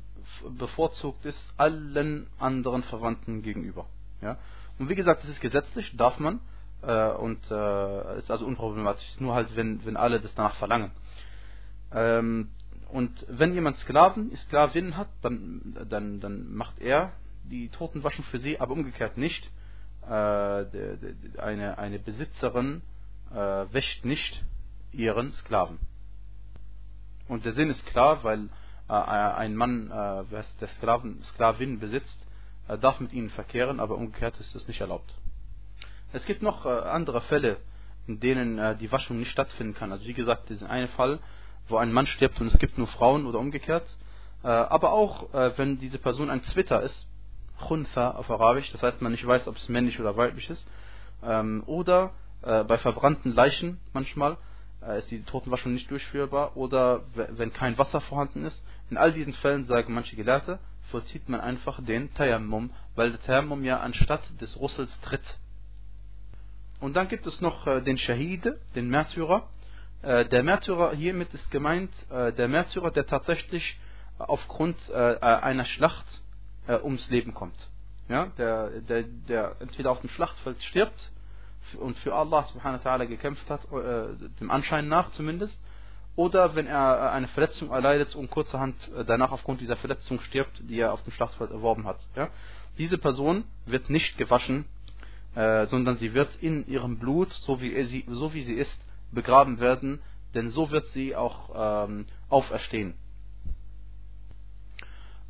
bevorzugt 0.58 1.26
ist 1.26 1.54
allen 1.58 2.28
anderen 2.38 2.84
Verwandten 2.84 3.42
gegenüber. 3.42 3.86
Ja? 4.22 4.38
Und 4.78 4.90
wie 4.90 4.96
gesagt, 4.96 5.24
das 5.24 5.30
ist 5.30 5.42
gesetzlich, 5.42 5.96
darf 5.98 6.20
man 6.20 6.40
äh, 6.82 7.10
und 7.10 7.40
äh, 7.52 8.18
ist 8.20 8.32
also 8.32 8.46
unproblematisch. 8.46 9.20
Nur 9.20 9.36
halt, 9.36 9.56
wenn, 9.56 9.86
wenn 9.86 9.98
alle 9.98 10.20
das 10.20 10.34
danach 10.36 10.56
verlangen. 10.56 10.92
Ähm, 11.92 12.50
und 12.92 13.26
wenn 13.30 13.54
jemand 13.54 13.78
Sklaven, 13.80 14.36
Sklavinnen 14.46 14.98
hat, 14.98 15.10
dann, 15.22 15.78
dann, 15.90 16.20
dann 16.20 16.54
macht 16.54 16.80
er 16.80 17.12
die 17.44 17.70
Totenwaschen 17.70 18.24
für 18.26 18.40
sie, 18.40 18.60
aber 18.60 18.74
umgekehrt 18.74 19.18
nicht. 19.18 19.50
Äh, 20.08 20.10
eine, 21.38 21.78
eine 21.78 22.00
Besitzerin 22.00 22.82
äh, 23.32 23.36
wäscht 23.36 24.06
nicht 24.06 24.44
ihren 24.92 25.32
Sklaven. 25.32 25.78
Und 27.28 27.46
der 27.46 27.54
Sinn 27.54 27.70
ist 27.70 27.86
klar, 27.86 28.24
weil 28.24 28.50
äh, 28.88 28.94
ein 28.94 29.56
Mann, 29.56 29.92
äh, 29.92 30.44
der 30.60 30.68
Sklaven, 30.78 31.22
Sklavinnen 31.22 31.80
besitzt, 31.80 32.26
äh, 32.70 32.78
darf 32.78 33.00
mit 33.00 33.12
ihnen 33.14 33.32
verkehren, 33.32 33.80
aber 33.80 33.96
umgekehrt 33.96 34.40
ist 34.40 34.56
das 34.56 34.68
nicht 34.68 34.80
erlaubt. 34.80 35.14
Es 36.14 36.26
gibt 36.26 36.42
noch 36.42 36.66
äh, 36.66 36.70
andere 36.70 37.22
Fälle, 37.22 37.58
in 38.08 38.20
denen 38.20 38.58
äh, 38.58 38.78
die 38.78 38.92
Waschung 38.92 39.18
nicht 39.18 39.32
stattfinden 39.32 39.74
kann. 39.74 39.92
Also 39.92 40.06
wie 40.06 40.14
gesagt, 40.14 40.50
dieser 40.50 40.70
eine 40.70 40.88
Fall, 40.90 41.20
wo 41.68 41.78
ein 41.78 41.92
Mann 41.92 42.06
stirbt 42.06 42.40
und 42.40 42.48
es 42.48 42.58
gibt 42.60 42.78
nur 42.78 42.88
Frauen 42.88 43.26
oder 43.26 43.40
umgekehrt. 43.40 43.98
Äh, 44.44 44.48
aber 44.48 44.94
auch, 44.94 45.34
wenn 45.34 45.78
diese 45.80 46.00
Person 46.00 46.30
ein 46.30 46.44
Zwitter 46.44 46.82
ist, 46.82 47.08
Khunfa 47.60 48.12
auf 48.12 48.32
Arabisch, 48.32 48.72
das 48.72 48.82
heißt, 48.82 49.02
man 49.02 49.12
nicht 49.12 49.28
weiß, 49.28 49.48
ob 49.48 49.58
es 49.58 49.68
männlich 49.68 50.00
oder 50.00 50.16
weiblich 50.16 50.50
ist. 50.50 50.66
Ähm, 51.22 51.64
oder 51.66 52.14
bei 52.42 52.78
verbrannten 52.78 53.34
Leichen 53.34 53.82
manchmal 53.92 54.38
ist 54.98 55.12
die 55.12 55.24
Totenwaschung 55.24 55.74
nicht 55.74 55.92
durchführbar. 55.92 56.56
Oder 56.56 57.02
wenn 57.14 57.52
kein 57.52 57.78
Wasser 57.78 58.00
vorhanden 58.00 58.46
ist. 58.46 58.64
In 58.90 58.96
all 58.96 59.12
diesen 59.12 59.34
Fällen, 59.34 59.66
sagen 59.66 59.94
manche 59.94 60.16
Gelehrte, 60.16 60.58
vollzieht 60.92 61.30
man 61.30 61.42
einfach 61.42 61.84
den 61.84 62.14
Tayammum, 62.14 62.72
weil 62.96 63.12
der 63.12 63.22
Tayammum 63.22 63.64
ja 63.64 63.80
anstatt 63.80 64.22
des 64.42 64.60
Russels 64.60 65.00
tritt. 65.02 65.24
Und 66.80 66.96
dann 66.96 67.08
gibt 67.08 67.28
es 67.28 67.42
noch 67.42 67.66
den 67.84 67.98
Shahide, 67.98 68.60
den 68.76 68.90
Märtyrer. 68.90 69.50
Äh, 70.02 70.26
der 70.26 70.44
Märtyrer 70.44 70.96
hiermit 70.96 71.34
ist 71.34 71.52
gemeint, 71.52 71.92
äh, 72.10 72.32
der 72.32 72.48
Märtyrer, 72.48 72.92
der 72.92 73.06
tatsächlich 73.06 73.78
aufgrund 74.18 74.78
äh, 74.90 74.94
einer 75.20 75.66
Schlacht 75.66 76.06
ums 76.84 77.10
Leben 77.10 77.34
kommt. 77.34 77.56
Ja, 78.10 78.28
der, 78.38 78.82
der, 78.82 79.04
der 79.04 79.56
entweder 79.60 79.90
auf 79.90 80.02
dem 80.02 80.10
Schlachtfeld 80.12 80.62
stirbt 80.62 81.12
und 81.80 81.98
für 82.00 82.14
Allah 82.14 82.44
subhanahu 82.44 82.84
wa 82.84 82.92
ta'ala 82.92 83.08
gekämpft 83.08 83.50
hat, 83.50 83.62
dem 84.40 84.52
Anschein 84.52 84.88
nach 84.88 85.10
zumindest, 85.12 85.58
oder 86.20 86.54
wenn 86.54 86.68
er 86.68 87.14
eine 87.14 87.30
Verletzung 87.30 87.72
erleidet 87.72 88.14
und 88.14 88.30
kurzerhand 88.30 88.76
danach 89.08 89.32
aufgrund 89.32 89.62
dieser 89.62 89.78
Verletzung 89.78 90.20
stirbt, 90.20 90.52
die 90.68 90.78
er 90.78 90.92
auf 90.92 91.02
dem 91.04 91.14
Schlachtfeld 91.14 91.50
erworben 91.50 91.86
hat. 91.86 92.06
Ja? 92.14 92.28
Diese 92.78 92.98
Person 92.98 93.46
wird 93.66 93.90
nicht 93.90 94.18
gewaschen, 94.18 94.66
äh, 95.34 95.66
sondern 95.68 95.96
sie 95.96 96.14
wird 96.14 96.36
in 96.42 96.68
ihrem 96.68 97.00
Blut, 97.00 97.32
so 97.32 97.62
wie, 97.62 97.82
sie, 97.86 98.04
so 98.10 98.34
wie 98.34 98.44
sie 98.44 98.56
ist, 98.56 98.78
begraben 99.14 99.62
werden, 99.62 100.02
denn 100.34 100.50
so 100.50 100.72
wird 100.72 100.88
sie 100.88 101.16
auch 101.16 101.88
ähm, 101.88 102.06
auferstehen. 102.28 102.96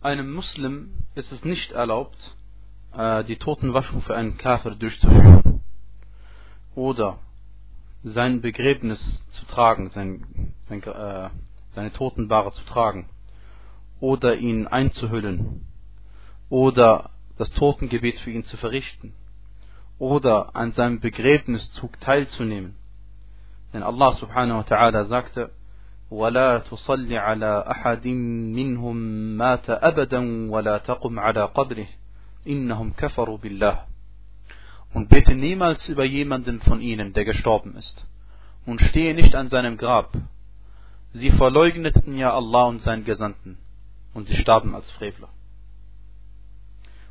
Einem 0.01 0.33
Muslim 0.33 0.95
ist 1.13 1.31
es 1.31 1.45
nicht 1.45 1.71
erlaubt, 1.71 2.35
äh, 2.97 3.23
die 3.25 3.37
Totenwaschung 3.37 4.01
für 4.01 4.15
einen 4.15 4.39
Kafir 4.39 4.71
durchzuführen 4.71 5.61
oder 6.73 7.19
sein 8.03 8.40
Begräbnis 8.40 9.26
zu 9.30 9.47
tragen, 9.47 9.90
sein, 9.90 10.53
sein, 10.68 10.82
äh, 10.82 11.30
seine 11.74 11.92
Totenbare 11.92 12.53
zu 12.53 12.64
tragen 12.64 13.09
oder 14.01 14.36
ihn 14.36 14.66
einzuhüllen 14.66 15.66
oder 16.51 17.11
das 17.38 17.51
Totengebet 17.53 18.18
für 18.20 18.30
ihn 18.30 18.45
zu 18.45 18.57
verrichten 18.57 19.14
oder 19.99 20.55
an 20.55 20.72
seinem 20.72 21.01
Begräbniszug 21.01 21.99
teilzunehmen 22.01 22.76
denn 23.74 23.82
Allah 23.82 24.12
subhanahu 24.12 24.59
wa 24.59 24.62
ta'ala 24.62 25.05
sagte, 25.05 25.51
ولا 26.11 26.59
تصل 26.59 27.12
على 27.12 27.64
أحد 27.70 28.07
منهم 28.55 28.97
مات 29.36 29.70
أبدا 29.70 30.51
ولا 30.51 30.78
تقم 30.78 31.18
على 31.18 31.45
قبره 31.45 31.86
إنهم 32.47 32.92
كفروا 32.92 33.38
بالله 33.38 33.88
Und 34.92 35.09
bete 35.09 35.34
niemals 35.34 35.88
über 35.88 36.05
jemanden 36.05 36.61
von 36.61 36.80
ihnen, 36.80 37.12
der 37.12 37.24
gestorben 37.24 37.76
ist. 37.76 38.07
Und 38.64 38.80
stehe 38.80 39.14
nicht 39.14 39.34
an 39.34 39.49
seinem 39.49 39.76
Grab. 39.76 40.12
Sie 41.12 41.30
verleugneten 41.30 42.16
ja 42.16 42.32
Allah 42.32 42.64
und 42.64 42.80
seinen 42.80 43.05
Gesandten. 43.05 43.59
Und 44.14 44.28
sie 44.28 44.36
starben 44.36 44.74
als 44.74 44.88
Frevler. 44.92 45.28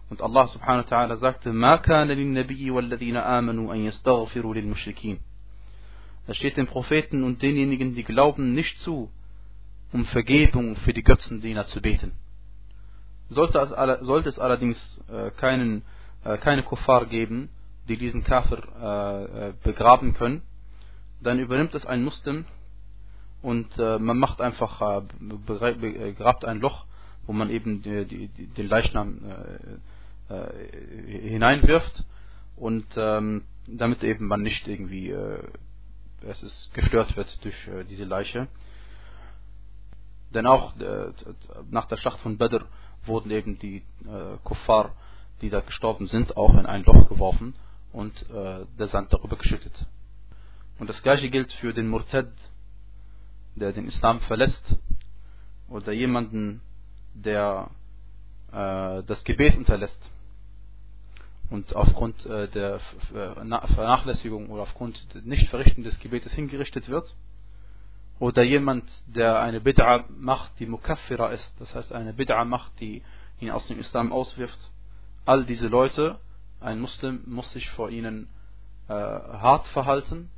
Und 0.10 0.22
Allah 0.22 0.48
subhanahu 0.48 0.86
wa 0.90 0.96
ta'ala 0.96 1.18
sagte, 1.18 1.52
ما 1.52 1.76
كان 1.76 2.08
للنبي 2.08 2.72
والذين 2.72 3.18
آمنوا 3.18 3.74
أن 3.74 3.86
يستغفروا 3.86 4.54
للمشركين 4.56 5.20
es 6.28 6.38
steht 6.38 6.56
den 6.56 6.68
Propheten 6.68 7.24
und 7.24 7.42
denjenigen, 7.42 7.96
die 7.96 8.04
glauben, 8.04 8.54
nicht 8.54 8.80
zu, 8.80 9.10
um 9.92 10.06
Vergebung 10.06 10.76
für 10.78 10.94
die 10.94 11.04
Götzendiener 11.04 11.66
zu 11.66 11.82
beten. 11.82 12.14
Sollte 13.30 13.60
es, 13.60 14.06
sollte 14.06 14.30
es 14.30 14.40
allerdings 14.40 14.78
äh, 15.10 15.32
keinen, 15.32 15.84
äh, 16.24 16.38
keine 16.38 16.64
Kuffar 16.64 17.08
geben, 17.08 17.50
die 17.89 17.97
diesen 17.97 18.25
Kafir 18.25 18.59
äh, 18.59 19.53
begraben 19.65 20.15
können, 20.15 20.43
dann 21.21 21.39
übernimmt 21.39 21.75
es 21.75 21.85
ein 21.85 22.05
Muslim 22.05 22.45
und 23.43 23.77
man 23.77 24.19
macht 24.19 24.41
einfach, 24.41 25.03
begrabt 25.21 26.45
ein 26.45 26.59
Loch, 26.59 26.87
wo 27.25 27.33
man 27.33 27.51
eben 27.51 27.83
die, 27.83 28.05
die, 28.05 28.29
den 28.29 28.67
Leichnam 28.69 29.21
hineinwirft 31.07 32.05
und 32.57 32.87
ähm, 32.97 33.45
damit 33.69 34.03
eben 34.03 34.27
man 34.27 34.43
nicht 34.43 34.67
irgendwie 34.67 35.15
es 36.23 36.43
ist 36.43 36.75
gestört 36.75 37.17
wird 37.17 37.45
durch 37.45 37.69
äh, 37.69 37.85
diese 37.85 38.05
Leiche. 38.05 38.49
Denn 40.35 40.47
auch 40.47 40.77
äh, 40.79 41.13
nach 41.71 41.87
der 41.87 41.97
Schlacht 41.97 42.21
von 42.21 42.39
Badr 42.39 42.67
wurden 43.05 43.31
eben 43.31 43.59
die 43.59 43.79
äh, 44.05 44.37
Kuffar, 44.45 44.95
die 45.41 45.51
da 45.51 45.61
gestorben 45.61 46.07
sind, 46.09 46.37
auch 46.37 46.55
in 46.55 46.67
ein 46.67 46.85
Loch 46.85 47.09
geworfen 47.09 47.55
und 47.93 48.29
äh, 48.31 48.67
der 48.79 48.89
Sand 48.89 49.13
darüber 49.13 49.37
geschüttet. 49.37 49.87
Und 50.79 50.89
das 50.89 51.03
gleiche 51.03 51.31
gilt 51.31 51.53
für 51.55 51.73
den 51.73 51.89
Murtad, 51.89 52.29
der 53.57 53.73
den 53.73 53.87
Islam 53.87 54.21
verlässt, 54.21 54.65
oder 55.69 55.93
jemanden, 55.93 56.61
der 57.15 57.71
äh, 58.53 59.03
das 59.03 59.25
Gebet 59.25 59.57
unterlässt 59.57 60.01
und 61.51 61.75
aufgrund 61.75 62.25
äh, 62.27 62.49
der 62.49 62.81
Vernachlässigung 63.75 64.51
oder 64.51 64.63
aufgrund 64.63 65.15
des 65.15 65.25
Nichtverrichten 65.25 65.85
des 65.85 65.99
Gebetes 65.99 66.33
hingerichtet 66.33 66.89
wird. 66.89 67.15
Oder 68.19 68.43
jemand, 68.43 68.85
der 69.07 69.41
eine 69.41 69.61
Bid'a 69.61 70.05
macht, 70.09 70.53
die 70.59 70.67
Mukaffira 70.67 71.29
ist, 71.29 71.55
das 71.61 71.73
heißt 71.75 71.93
eine 71.93 72.13
Bid'a 72.13 72.45
macht, 72.45 72.73
die 72.81 73.03
ihn 73.41 73.51
aus 73.51 73.67
dem 73.69 73.79
Islam 73.79 74.13
auswirft. 74.13 74.59
All 75.25 75.45
diese 75.45 75.69
Leute, 75.69 76.19
ein 76.61 76.81
Muslim 76.81 77.23
muss 77.27 77.51
sich 77.53 77.69
vor 77.71 77.91
ihnen 77.91 78.29
äh, 78.89 78.93
hart 78.93 79.67
verhalten, 79.69 80.31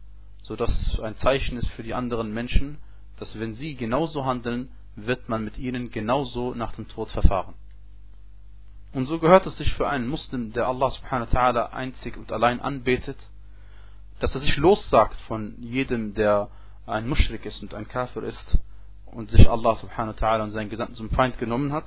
sodass 0.43 0.71
es 0.71 1.01
ein 1.01 1.17
Zeichen 1.17 1.59
ist 1.59 1.69
für 1.71 1.83
die 1.83 1.95
anderen 1.95 2.33
Menschen, 2.33 2.79
dass 3.19 3.39
wenn 3.39 3.55
sie 3.55 3.75
genauso 3.75 4.25
handeln, 4.25 4.71
wird 4.97 5.29
man 5.29 5.45
mit 5.45 5.59
ihnen 5.59 5.91
genauso 5.91 6.55
nach 6.55 6.73
dem 6.73 6.89
Tod 6.89 7.11
verfahren. 7.11 7.55
Und 8.93 9.07
so 9.07 9.19
gehört 9.19 9.47
es 9.47 9.57
sich 9.57 9.73
für 9.75 9.89
einen 9.89 10.09
Muslim, 10.09 10.53
der 10.53 10.67
Allah 10.67 10.91
subhanahu 10.91 11.33
wa 11.33 11.39
ta'ala 11.39 11.73
einzig 11.73 12.17
und 12.17 12.33
allein 12.33 12.61
anbetet, 12.61 13.17
dass 14.19 14.35
er 14.35 14.41
sich 14.41 14.57
lossagt 14.57 15.19
von 15.23 15.55
jedem, 15.61 16.15
der 16.15 16.51
ein 16.87 17.09
Mushrik 17.09 17.47
ist 17.47 17.63
und 17.63 17.73
ein 17.73 17.87
Kafir 17.87 18.25
ist 18.25 18.59
und 19.07 19.31
sich 19.31 19.49
Allah 19.49 19.77
subhanahu 19.77 20.15
wa 20.21 20.27
ta'ala 20.27 20.43
und 20.43 20.51
seinen 20.51 20.71
Gesandten 20.71 20.97
zum 20.97 21.11
Feind 21.11 21.39
genommen 21.39 21.73
hat. 21.73 21.87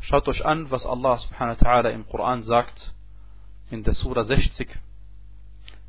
Schaut 0.00 0.28
euch 0.28 0.46
an, 0.46 0.70
was 0.70 0.86
Allah 0.86 1.18
subhanahu 1.18 1.60
wa 1.60 1.66
ta'ala 1.66 1.90
im 1.90 2.06
Koran 2.06 2.42
sagt 2.42 2.94
in 3.70 3.82
der 3.82 3.94
Sura 3.94 4.24
60, 4.24 4.68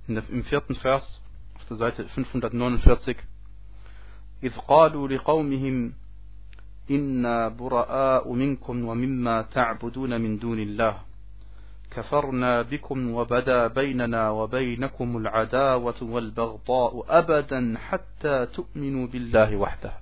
der, 0.08 0.24
im 0.30 0.44
vierten 0.44 0.76
Vers, 0.76 1.22
auf 1.56 1.66
der 1.66 1.78
Seite 1.78 2.08
549. 2.08 3.18
إذ 4.44 4.54
قالوا 4.68 5.08
لقومهم 5.08 5.94
إنا 6.92 7.48
براء 7.48 8.34
منكم 8.34 8.86
ومما 8.86 9.42
تعبدون 9.42 10.22
من 10.22 10.40
دون 10.40 10.60
الله 10.60 11.02
كفرنا 11.92 12.62
بكم 12.62 13.12
وبدا 13.12 13.68
بيننا 13.68 14.30
وبينكم 14.30 15.18
العداوة 15.18 15.96
والبغضاء 16.02 17.06
أبدا 17.10 17.78
حتى 17.78 18.46
تؤمنوا 18.46 19.08
بالله 19.08 19.56
وحده 19.56 19.94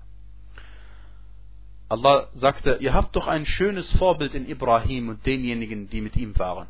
Allah 1.89 2.27
sagte, 2.33 2.79
ihr 2.81 2.93
habt 2.93 3.15
doch 3.15 3.27
ein 3.27 3.45
schönes 3.45 3.89
Vorbild 3.91 4.35
in 4.35 4.45
Ibrahim 4.45 5.07
und 5.07 5.25
denjenigen, 5.25 5.89
die 5.89 6.01
mit 6.01 6.17
ihm 6.17 6.37
waren. 6.37 6.67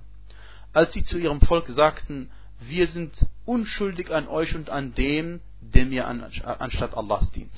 Als 0.77 0.93
sie 0.93 1.03
zu 1.03 1.17
ihrem 1.17 1.41
Volk 1.41 1.67
sagten, 1.69 2.29
wir 2.59 2.87
sind 2.89 3.11
unschuldig 3.45 4.11
an 4.13 4.27
euch 4.27 4.53
und 4.53 4.69
an 4.69 4.93
dem, 4.93 5.41
dem 5.59 5.91
ihr 5.91 6.07
an, 6.07 6.23
anstatt 6.45 6.95
Allahs 6.95 7.31
dient. 7.31 7.51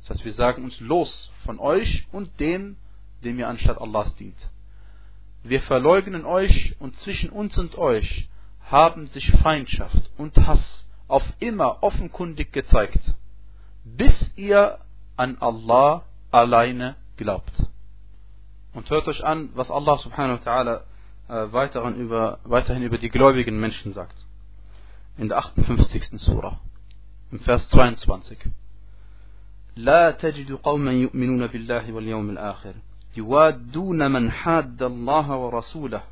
Das 0.00 0.10
heißt, 0.10 0.26
wir 0.26 0.34
sagen 0.34 0.62
uns 0.62 0.78
los 0.78 1.32
von 1.46 1.58
euch 1.58 2.06
und 2.12 2.38
dem, 2.38 2.76
dem 3.24 3.38
ihr 3.38 3.48
anstatt 3.48 3.80
Allahs 3.80 4.14
dient. 4.16 4.36
Wir 5.42 5.62
verleugnen 5.62 6.26
euch 6.26 6.76
und 6.80 6.98
zwischen 6.98 7.30
uns 7.30 7.56
und 7.56 7.78
euch 7.78 8.28
haben 8.60 9.06
sich 9.06 9.30
Feindschaft 9.30 10.10
und 10.18 10.36
Hass 10.36 10.86
auf 11.06 11.24
immer 11.38 11.82
offenkundig 11.82 12.52
gezeigt, 12.52 13.14
bis 13.84 14.32
ihr 14.36 14.78
an 15.16 15.38
Allah 15.40 16.04
alleine 16.30 16.96
glaubt. 17.16 17.54
Und 18.74 18.90
hört 18.90 19.08
euch 19.08 19.24
an, 19.24 19.48
was 19.54 19.70
Allah 19.70 19.96
subhanahu 19.96 20.44
wa 20.44 20.50
ta'ala 20.50 20.82
äh, 21.29 21.51
weiterhin, 21.51 21.95
über, 21.95 22.39
weiterhin 22.43 22.83
über 22.83 22.97
die 22.97 23.09
gläubigen 23.09 23.59
Menschen 23.59 23.93
sagt. 23.93 24.25
In 25.17 25.29
der 25.29 25.37
58. 25.37 26.19
Surah, 26.19 26.59
im 27.31 27.39
Vers 27.39 27.69
22. 27.69 28.37
لا 29.75 30.11
تجد 30.11 30.51
قوما 30.51 30.91
يؤمنون 30.91 31.47
بالله 31.47 31.93
واليوم 31.93 32.29
الآخر 32.29 32.73
يوادون 33.17 34.11
من 34.11 34.31
حاد 34.31 34.83
الله 34.83 35.37
ورسوله 35.37 36.03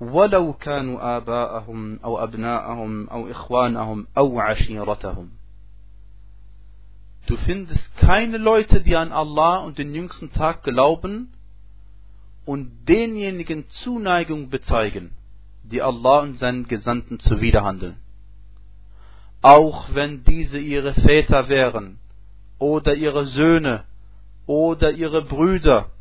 ولو 0.00 0.52
كانوا 0.52 1.16
آباءهم 1.16 2.00
أو 2.04 2.24
أبناءهم 2.24 3.08
أو 3.08 3.30
إخوانهم 3.30 4.06
أو 4.18 4.40
عشيرتهم 4.40 5.28
Du 7.26 7.38
findest 7.38 7.96
keine 7.96 8.36
Leute, 8.36 8.82
die 8.82 8.96
an 8.96 9.10
Allah 9.10 9.60
und 9.60 9.78
den 9.78 9.94
jüngsten 9.94 10.30
Tag 10.32 10.62
glauben 10.62 11.32
und 12.49 12.87
denjenigen 12.87 13.69
Zuneigung 13.69 14.49
bezeigen, 14.49 15.11
die 15.61 15.83
Allah 15.83 16.21
und 16.21 16.39
seinen 16.39 16.67
Gesandten 16.67 17.19
zuwiderhandeln. 17.19 17.97
Auch 19.43 19.93
wenn 19.93 20.23
diese 20.23 20.57
ihre 20.57 20.95
Väter 20.95 21.47
wären, 21.47 21.99
oder 22.57 22.95
ihre 22.95 23.27
Söhne, 23.27 23.83
oder 24.47 24.89
ihre 24.93 25.21
Brüder, 25.21 25.91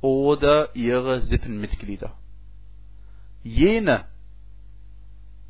oder 0.00 0.74
ihre 0.74 1.20
Sippenmitglieder. 1.20 2.14
Jene 3.42 4.06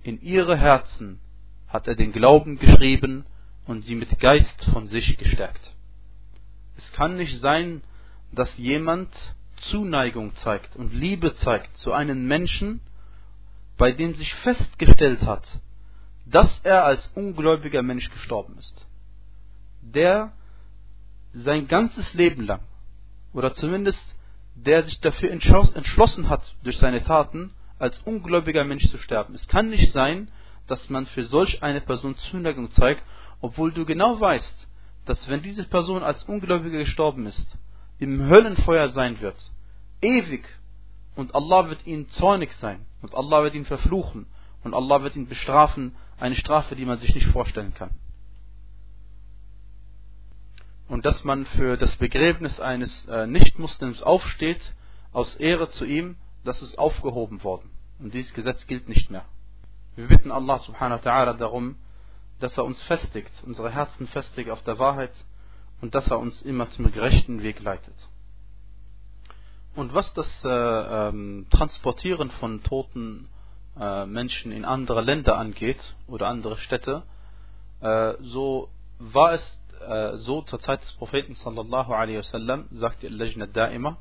in 0.03 0.21
ihre 0.21 0.59
Herzen 0.59 1.21
hat 1.69 1.87
er 1.87 1.95
den 1.95 2.11
Glauben 2.11 2.59
geschrieben 2.59 3.25
und 3.69 3.85
sie 3.85 3.95
mit 3.95 4.19
Geist 4.19 4.65
von 4.73 4.89
sich 4.89 5.17
gestärkt. 5.17 5.77
Es 6.77 6.91
kann 6.91 7.15
nicht 7.15 7.39
sein, 7.39 7.83
dass 8.33 8.59
jemand 8.59 9.11
Zuneigung 9.63 10.35
zeigt 10.37 10.77
und 10.77 10.93
Liebe 10.93 11.35
zeigt 11.37 11.77
zu 11.79 11.93
einem 11.93 12.27
Menschen, 12.27 12.81
bei 13.77 13.93
dem 13.93 14.15
sich 14.15 14.35
festgestellt 14.37 15.23
hat, 15.23 15.45
dass 16.27 16.61
er 16.63 16.85
als 16.85 17.07
ungläubiger 17.15 17.83
Mensch 17.83 18.11
gestorben 18.11 18.59
ist. 18.59 18.87
Der 19.81 20.33
sein 21.33 21.69
ganzes 21.69 22.13
Leben 22.15 22.45
lang, 22.45 22.61
oder 23.33 23.53
zumindest 23.55 24.03
der 24.55 24.83
sich 24.83 25.01
dafür 25.01 25.31
entschlossen 25.31 26.29
hat, 26.29 26.55
durch 26.63 26.79
seine 26.79 27.03
Taten 27.03 27.55
als 27.79 27.99
ungläubiger 28.03 28.65
Mensch 28.65 28.87
zu 28.89 28.99
sterben. 28.99 29.35
Es 29.35 29.47
kann 29.49 29.71
nicht 29.71 29.93
sein, 29.93 30.31
dass 30.67 30.91
man 30.91 31.07
für 31.07 31.25
solch 31.25 31.63
eine 31.63 31.81
Person 31.81 32.17
Zuneigung 32.17 32.71
zeigt, 32.73 33.03
obwohl 33.41 33.73
du 33.73 33.87
genau 33.87 34.21
weißt, 34.21 34.69
dass 35.07 35.29
wenn 35.29 35.43
diese 35.43 35.65
Person 35.65 36.03
als 36.03 36.23
Ungläubiger 36.25 36.79
gestorben 36.79 37.27
ist, 37.27 37.57
im 38.01 38.29
Höllenfeuer 38.29 38.89
sein 38.89 39.21
wird, 39.21 39.37
ewig, 40.01 40.49
und 41.15 41.35
Allah 41.35 41.69
wird 41.69 41.87
ihn 41.87 42.09
zornig 42.09 42.53
sein, 42.55 42.87
und 43.03 43.15
Allah 43.15 43.43
wird 43.43 43.55
ihn 43.55 43.67
verfluchen, 43.67 44.27
und 44.65 44.75
Allah 44.75 45.03
wird 45.03 45.17
ihn 45.17 45.29
bestrafen, 45.29 45.95
eine 46.19 46.35
Strafe, 46.35 46.77
die 46.77 46.87
man 46.87 46.99
sich 46.99 47.15
nicht 47.15 47.29
vorstellen 47.29 47.75
kann. 47.75 47.91
Und 50.89 51.07
dass 51.07 51.23
man 51.25 51.47
für 51.47 51.77
das 51.77 51.95
Begräbnis 51.97 52.59
eines 52.59 53.07
äh, 53.07 53.27
Nicht-Muslims 53.27 54.03
aufsteht, 54.03 54.61
aus 55.13 55.37
Ehre 55.37 55.71
zu 55.71 55.85
ihm, 55.85 56.17
das 56.43 56.63
ist 56.63 56.79
aufgehoben 56.79 57.45
worden. 57.45 57.71
Und 57.99 58.15
dieses 58.15 58.33
Gesetz 58.35 58.67
gilt 58.67 58.89
nicht 58.89 59.11
mehr. 59.11 59.25
Wir 59.95 60.09
bitten 60.09 60.33
Allah 60.33 60.59
subhanahu 60.59 61.05
wa 61.05 61.11
ta'ala 61.11 61.35
darum, 61.35 61.77
dass 62.41 62.57
er 62.57 62.65
uns 62.65 62.83
festigt, 62.85 63.33
unsere 63.45 63.71
Herzen 63.71 64.09
festigt 64.09 64.51
auf 64.51 64.63
der 64.63 64.79
Wahrheit 64.79 65.13
und 65.81 65.95
dass 65.95 66.09
er 66.09 66.19
uns 66.19 66.43
immer 66.43 66.69
zum 66.71 66.91
gerechten 66.91 67.43
Weg 67.43 67.61
leitet. 67.61 67.95
Und 69.77 69.95
was 69.95 70.13
das 70.15 70.45
äh, 70.45 70.49
ähm, 70.49 71.47
Transportieren 71.51 72.31
von 72.33 72.63
toten 72.63 73.29
äh, 73.79 74.05
Menschen 74.07 74.53
in 74.53 74.65
andere 74.65 75.01
Länder 75.01 75.39
angeht 75.39 75.97
oder 76.07 76.29
andere 76.29 76.57
Städte, 76.57 77.05
äh, 77.81 78.15
so 78.21 78.69
war 78.99 79.33
es 79.33 79.61
äh, 79.87 80.17
so 80.17 80.43
zur 80.43 80.61
Zeit 80.61 80.83
des 80.83 80.93
Propheten 80.93 81.35
sallallahu 81.35 81.93
alaihi 81.93 82.19
wasallam, 82.19 82.67
sagt 82.71 83.03
die 83.03 83.09
Lejna 83.09 83.47
Da'ima, 83.47 83.97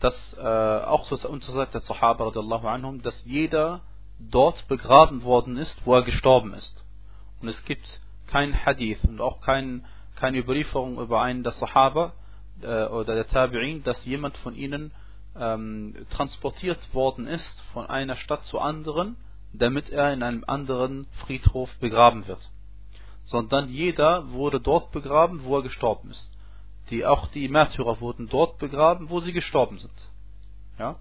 dass 0.00 0.36
äh, 0.38 0.40
auch 0.40 1.04
zur 1.04 1.18
Zeit 1.18 1.74
der 1.74 1.80
Sahaba 1.80 2.24
radiallahu 2.24 2.66
anhum, 2.68 3.02
dass 3.02 3.24
jeder 3.24 3.80
dort 4.18 4.66
begraben 4.68 5.22
worden 5.22 5.56
ist, 5.56 5.84
wo 5.84 5.94
er 5.94 6.02
gestorben 6.02 6.54
ist. 6.54 6.84
Und 7.40 7.48
es 7.48 7.64
gibt 7.64 8.00
kein 8.26 8.64
Hadith 8.64 9.04
und 9.04 9.20
auch 9.20 9.40
kein, 9.40 9.84
keine 10.16 10.38
Überlieferung 10.38 10.98
über 10.98 11.22
einen 11.22 11.42
der 11.42 11.52
Sahaba 11.52 12.12
äh, 12.62 12.86
oder 12.86 13.14
der 13.14 13.28
Tabi'in, 13.28 13.82
dass 13.82 14.04
jemand 14.04 14.36
von 14.38 14.54
ihnen 14.54 14.92
ähm, 15.38 15.94
transportiert 16.10 16.94
worden 16.94 17.26
ist 17.26 17.60
von 17.72 17.86
einer 17.86 18.16
Stadt 18.16 18.42
zur 18.44 18.64
anderen, 18.64 19.16
damit 19.52 19.90
er 19.90 20.12
in 20.12 20.22
einem 20.22 20.44
anderen 20.46 21.06
Friedhof 21.24 21.70
begraben 21.78 22.26
wird. 22.26 22.40
Sondern 23.24 23.68
jeder 23.68 24.30
wurde 24.32 24.60
dort 24.60 24.92
begraben, 24.92 25.44
wo 25.44 25.56
er 25.58 25.62
gestorben 25.62 26.10
ist. 26.10 26.32
Die, 26.90 27.04
auch 27.04 27.26
die 27.28 27.48
Märtyrer 27.48 28.00
wurden 28.00 28.28
dort 28.28 28.58
begraben, 28.58 29.10
wo 29.10 29.20
sie 29.20 29.32
gestorben 29.32 29.78
sind. 29.78 30.10
Ja? 30.78 30.96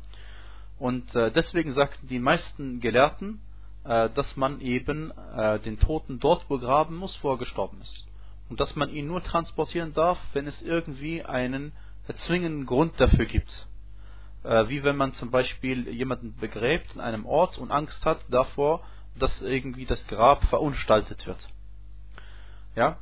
Und 0.80 1.16
äh, 1.16 1.32
deswegen 1.32 1.74
sagten 1.74 2.08
die 2.08 2.20
meisten 2.20 2.80
Gelehrten, 2.80 3.42
äh, 3.84 4.10
dass 4.10 4.36
man 4.36 4.60
eben 4.62 5.12
äh, 5.36 5.60
den 5.60 5.80
Toten 5.80 6.20
dort 6.20 6.48
begraben 6.48 6.96
muss, 6.96 7.24
wo 7.24 7.32
er 7.32 7.38
gestorben 7.38 7.80
ist. 7.82 8.06
Und 8.50 8.60
dass 8.60 8.76
man 8.76 8.90
ihn 8.90 9.08
nur 9.08 9.24
transportieren 9.24 9.94
darf, 9.94 10.20
wenn 10.34 10.48
es 10.48 10.62
irgendwie 10.62 11.24
einen 11.24 11.72
zwingenden 12.16 12.66
Grund 12.66 13.00
dafür 13.00 13.26
gibt. 13.26 13.68
Äh, 14.44 14.70
wie 14.70 14.84
wenn 14.84 14.96
man 14.96 15.14
zum 15.14 15.32
Beispiel 15.32 15.90
jemanden 15.90 16.36
begräbt 16.36 16.94
in 16.94 17.02
einem 17.02 17.26
Ort 17.26 17.58
und 17.58 17.72
Angst 17.72 18.06
hat 18.06 18.20
davor, 18.30 18.86
dass 19.18 19.42
irgendwie 19.42 19.86
das 19.86 20.06
Grab 20.08 20.44
verunstaltet 20.46 21.26
wird. 21.26 21.40
Ja, 22.76 23.00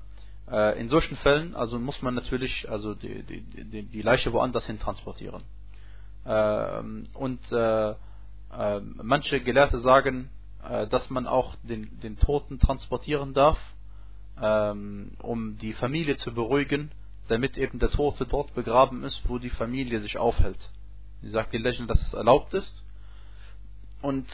in 0.76 0.89
solchen 0.89 1.16
Fällen 1.16 1.56
also 1.56 1.80
muss 1.80 2.02
man 2.02 2.14
natürlich 2.14 2.70
also 2.70 2.94
die, 2.94 3.24
die, 3.24 3.84
die 3.84 4.02
Leiche 4.02 4.34
woanders 4.34 4.68
hin 4.68 4.78
transportieren. 4.78 5.41
Ähm, 6.26 7.06
und 7.14 7.39
manche 9.02 9.39
Gelehrte 9.39 9.80
sagen, 9.80 10.30
äh, 10.68 10.88
dass 10.88 11.10
man 11.10 11.28
auch 11.28 11.56
den, 11.64 12.00
den 12.00 12.18
Toten 12.18 12.60
transportieren 12.60 13.34
darf, 13.34 13.60
um 14.36 15.57
die 15.61 15.73
Familie 15.73 16.17
zu 16.17 16.34
beruhigen, 16.34 16.91
damit 17.27 17.57
eben 17.57 17.79
der 17.79 17.91
Tote 17.91 18.25
dort 18.25 18.53
begraben 18.53 19.03
ist, 19.03 19.21
wo 19.27 19.38
die 19.38 19.49
Familie 19.49 19.99
sich 19.99 20.17
aufhält. 20.17 20.69
Sie 21.21 21.29
sagt 21.29 21.53
die 21.53 21.57
Legend, 21.57 21.89
dass 21.89 22.01
es 22.01 22.13
erlaubt 22.13 22.53
ist. 22.53 22.84
Und 24.01 24.27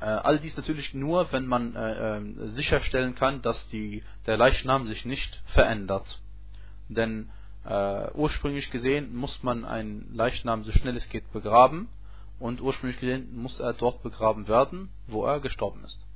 äh, 0.00 0.04
all 0.04 0.38
dies 0.38 0.56
natürlich 0.56 0.94
nur, 0.94 1.30
wenn 1.32 1.46
man 1.46 1.74
äh, 1.74 2.18
äh, 2.18 2.48
sicherstellen 2.50 3.14
kann, 3.14 3.42
dass 3.42 3.68
die, 3.68 4.02
der 4.26 4.36
Leichnam 4.36 4.86
sich 4.86 5.04
nicht 5.04 5.42
verändert. 5.46 6.22
Denn 6.88 7.30
äh, 7.64 8.10
ursprünglich 8.12 8.70
gesehen 8.70 9.14
muss 9.14 9.42
man 9.42 9.64
einen 9.64 10.14
Leichnam 10.14 10.64
so 10.64 10.72
schnell 10.72 10.96
es 10.96 11.08
geht 11.08 11.30
begraben 11.32 11.88
und 12.38 12.62
ursprünglich 12.62 13.00
gesehen 13.00 13.36
muss 13.36 13.60
er 13.60 13.74
dort 13.74 14.02
begraben 14.02 14.48
werden, 14.48 14.88
wo 15.06 15.26
er 15.26 15.40
gestorben 15.40 15.84
ist. 15.84 16.07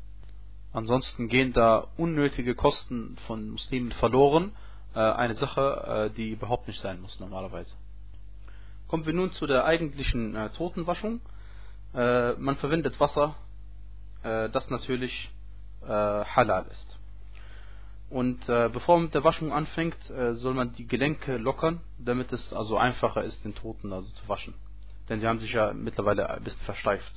Ansonsten 0.73 1.29
gehen 1.29 1.53
da 1.53 1.89
unnötige 1.97 2.55
Kosten 2.55 3.17
von 3.27 3.51
Muslimen 3.51 3.93
verloren, 3.93 4.53
äh, 4.95 5.01
eine 5.01 5.35
Sache, 5.35 6.11
äh, 6.11 6.15
die 6.15 6.33
überhaupt 6.33 6.69
nicht 6.69 6.81
sein 6.81 7.01
muss 7.01 7.19
normalerweise. 7.21 7.75
Kommen 8.89 9.07
wir 9.07 9.13
nun 9.13 9.33
zu 9.33 9.47
der 9.47 9.65
eigentlichen 9.65 10.35
äh, 10.35 10.51
Totenwaschung. 10.51 11.21
Man 11.95 12.57
verwendet 12.57 12.99
Wasser, 13.01 13.35
das 14.23 14.71
natürlich 14.71 15.31
halal 15.83 16.65
ist. 16.71 16.99
Und 18.09 18.47
bevor 18.47 18.97
man 18.97 19.05
mit 19.05 19.15
der 19.15 19.25
Waschung 19.25 19.53
anfängt, 19.53 19.99
soll 20.07 20.55
man 20.55 20.73
die 20.73 20.87
Gelenke 20.87 21.37
lockern, 21.37 21.83
damit 21.99 22.33
es 22.33 22.51
also 22.55 22.79
einfacher 22.79 23.25
ist, 23.25 23.45
den 23.45 23.55
Toten 23.55 23.93
also 23.93 24.11
zu 24.11 24.27
waschen. 24.27 24.55
Denn 25.11 25.21
sie 25.21 25.29
haben 25.29 25.39
sich 25.41 25.53
ja 25.53 25.75
mittlerweile 25.75 26.31
ein 26.31 26.43
bisschen 26.43 26.63
versteift. 26.63 27.13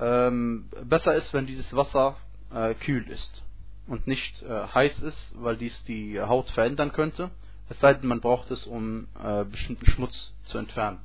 Ähm, 0.00 0.68
besser 0.84 1.14
ist, 1.14 1.32
wenn 1.34 1.46
dieses 1.46 1.74
Wasser 1.76 2.16
äh, 2.52 2.74
kühl 2.74 3.06
ist 3.10 3.44
und 3.86 4.06
nicht 4.06 4.42
äh, 4.42 4.66
heiß 4.74 5.00
ist, 5.00 5.32
weil 5.34 5.56
dies 5.56 5.84
die 5.84 6.20
Haut 6.20 6.48
verändern 6.50 6.92
könnte. 6.92 7.30
Es 7.68 7.78
sei 7.80 7.94
denn, 7.94 8.08
man 8.08 8.20
braucht 8.20 8.50
es, 8.50 8.66
um 8.66 9.08
äh, 9.22 9.44
bestimmten 9.44 9.86
Schmutz 9.86 10.32
zu 10.44 10.58
entfernen. 10.58 10.98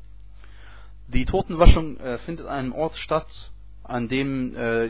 Die 1.07 1.25
Totenwaschung 1.25 1.97
äh, 1.97 2.17
findet 2.19 2.47
an 2.47 2.53
einem 2.53 2.73
Ort 2.73 2.95
statt, 2.97 3.27
an 3.83 4.07
dem 4.07 4.55
äh, 4.55 4.89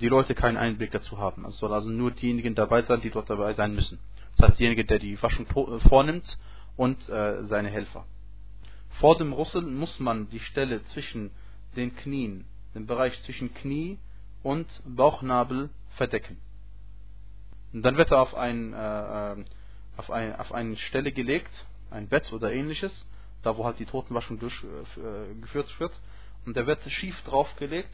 die 0.00 0.08
Leute 0.08 0.34
keinen 0.34 0.56
Einblick 0.56 0.90
dazu 0.90 1.18
haben. 1.18 1.44
Es 1.44 1.58
soll 1.58 1.72
also 1.72 1.90
nur 1.90 2.10
diejenigen 2.10 2.54
dabei 2.54 2.82
sein, 2.82 3.00
die 3.02 3.10
dort 3.10 3.30
dabei 3.30 3.54
sein 3.54 3.74
müssen. 3.74 4.00
Das 4.36 4.48
heißt, 4.48 4.60
derjenige, 4.60 4.84
der 4.84 4.98
die 4.98 5.22
Waschung 5.22 5.46
äh, 5.46 5.78
vornimmt 5.88 6.38
und 6.76 7.02
seine 7.02 7.68
Helfer. 7.68 8.06
Vor 8.98 9.18
dem 9.18 9.34
Russel 9.34 9.60
muss 9.60 10.00
man 10.00 10.30
die 10.30 10.40
Stelle 10.40 10.82
zwischen 10.86 11.30
den 11.76 11.94
Knien, 11.94 12.46
den 12.74 12.86
Bereich 12.86 13.20
zwischen 13.22 13.52
Knie 13.54 13.98
und 14.42 14.66
Bauchnabel 14.84 15.70
verdecken. 15.96 16.38
Und 17.72 17.82
dann 17.82 17.96
wird 17.96 18.10
er 18.10 18.20
auf, 18.20 18.34
ein, 18.34 18.72
äh, 18.72 19.32
äh 19.32 19.44
auf, 19.96 20.10
ein, 20.10 20.36
auf 20.36 20.52
eine 20.52 20.76
Stelle 20.76 21.12
gelegt, 21.12 21.66
ein 21.90 22.08
Bett 22.08 22.32
oder 22.32 22.52
ähnliches, 22.52 23.06
da 23.42 23.56
wo 23.56 23.64
halt 23.64 23.78
die 23.78 23.86
Totenwaschung 23.86 24.38
durchgeführt 24.38 25.68
äh, 25.76 25.80
wird. 25.80 26.00
Und 26.46 26.56
der 26.56 26.66
wird 26.66 26.80
schief 26.90 27.20
draufgelegt, 27.22 27.92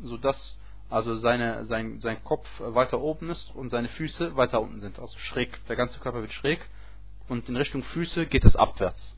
sodass 0.00 0.58
also 0.90 1.16
seine, 1.16 1.64
sein, 1.66 2.00
sein 2.00 2.22
Kopf 2.24 2.48
weiter 2.58 3.00
oben 3.00 3.30
ist 3.30 3.54
und 3.54 3.70
seine 3.70 3.88
Füße 3.88 4.36
weiter 4.36 4.60
unten 4.60 4.80
sind. 4.80 4.98
Also 4.98 5.18
schräg, 5.18 5.64
der 5.66 5.76
ganze 5.76 5.98
Körper 6.00 6.20
wird 6.20 6.32
schräg 6.32 6.60
und 7.28 7.48
in 7.48 7.56
Richtung 7.56 7.82
Füße 7.82 8.26
geht 8.26 8.44
es 8.44 8.56
abwärts. 8.56 9.16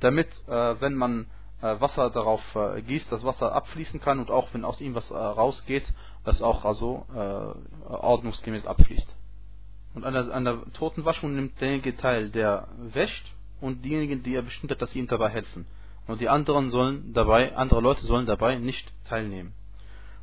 Damit, 0.00 0.28
äh, 0.46 0.80
wenn 0.80 0.94
man 0.94 1.22
äh, 1.22 1.26
Wasser 1.62 2.10
darauf 2.10 2.42
äh, 2.54 2.82
gießt, 2.82 3.10
das 3.10 3.24
Wasser 3.24 3.52
abfließen 3.52 4.00
kann 4.00 4.18
und 4.18 4.30
auch 4.30 4.52
wenn 4.52 4.64
aus 4.64 4.80
ihm 4.80 4.94
was 4.94 5.10
äh, 5.10 5.14
rausgeht, 5.14 5.84
das 6.24 6.42
auch 6.42 6.64
also 6.64 7.06
äh, 7.14 7.88
ordnungsgemäß 7.88 8.66
abfließt. 8.66 9.16
Und 9.94 10.04
an 10.04 10.12
der, 10.12 10.34
an 10.34 10.44
der 10.44 10.58
Totenwaschung 10.74 11.34
nimmt 11.34 11.58
derjenige 11.60 11.96
teil, 11.96 12.28
der 12.28 12.68
wäscht 12.76 13.32
und 13.60 13.84
diejenigen, 13.84 14.22
die 14.22 14.34
er 14.34 14.42
bestimmt 14.42 14.70
hat, 14.70 14.82
dass 14.82 14.90
sie 14.90 14.98
ihm 14.98 15.06
dabei 15.06 15.30
helfen. 15.30 15.66
Und 16.06 16.20
die 16.20 16.28
anderen 16.28 16.70
sollen 16.70 17.14
dabei, 17.14 17.56
andere 17.56 17.80
Leute 17.80 18.04
sollen 18.04 18.26
dabei 18.26 18.56
nicht 18.56 18.92
teilnehmen. 19.06 19.54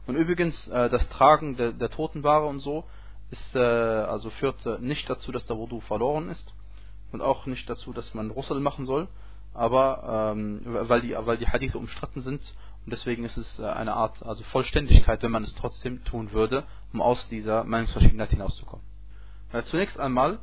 Und 0.06 0.16
übrigens, 0.16 0.68
äh, 0.68 0.90
das 0.90 1.08
Tragen 1.10 1.58
der, 1.58 1.72
der 1.72 1.90
Totenware 1.90 2.46
und 2.46 2.60
so 2.60 2.84
ist, 3.32 3.56
äh, 3.56 3.60
also 3.60 4.30
führt 4.30 4.66
äh, 4.66 4.78
nicht 4.80 5.10
dazu, 5.10 5.32
dass 5.32 5.46
der 5.48 5.58
Wudu 5.58 5.80
verloren 5.82 6.30
ist 6.30 6.54
und 7.12 7.22
auch 7.22 7.46
nicht 7.46 7.70
dazu, 7.70 7.94
dass 7.94 8.14
man 8.14 8.30
Russel 8.30 8.60
machen 8.60 8.86
soll, 8.86 9.08
aber 9.54 10.34
ähm, 10.36 10.62
weil 10.64 11.02
die, 11.02 11.16
weil 11.18 11.38
die 11.38 11.48
Hadithe 11.48 11.78
umstritten 11.78 12.22
sind 12.22 12.42
und 12.86 12.92
deswegen 12.92 13.24
ist 13.24 13.38
es 13.38 13.60
äh, 13.60 13.66
eine 13.66 13.94
Art, 13.94 14.24
also 14.24 14.44
Vollständigkeit, 14.46 15.24
wenn 15.24 15.32
man 15.32 15.44
es 15.44 15.54
trotzdem 15.56 16.04
tun 16.04 16.32
würde, 16.32 16.64
um 16.92 17.02
aus 17.02 17.28
dieser 17.30 17.64
Meinungsverschiedenheit 17.64 18.30
hinauszukommen. 18.30 18.86
Äh, 19.52 19.64
zunächst 19.64 20.00
einmal 20.00 20.40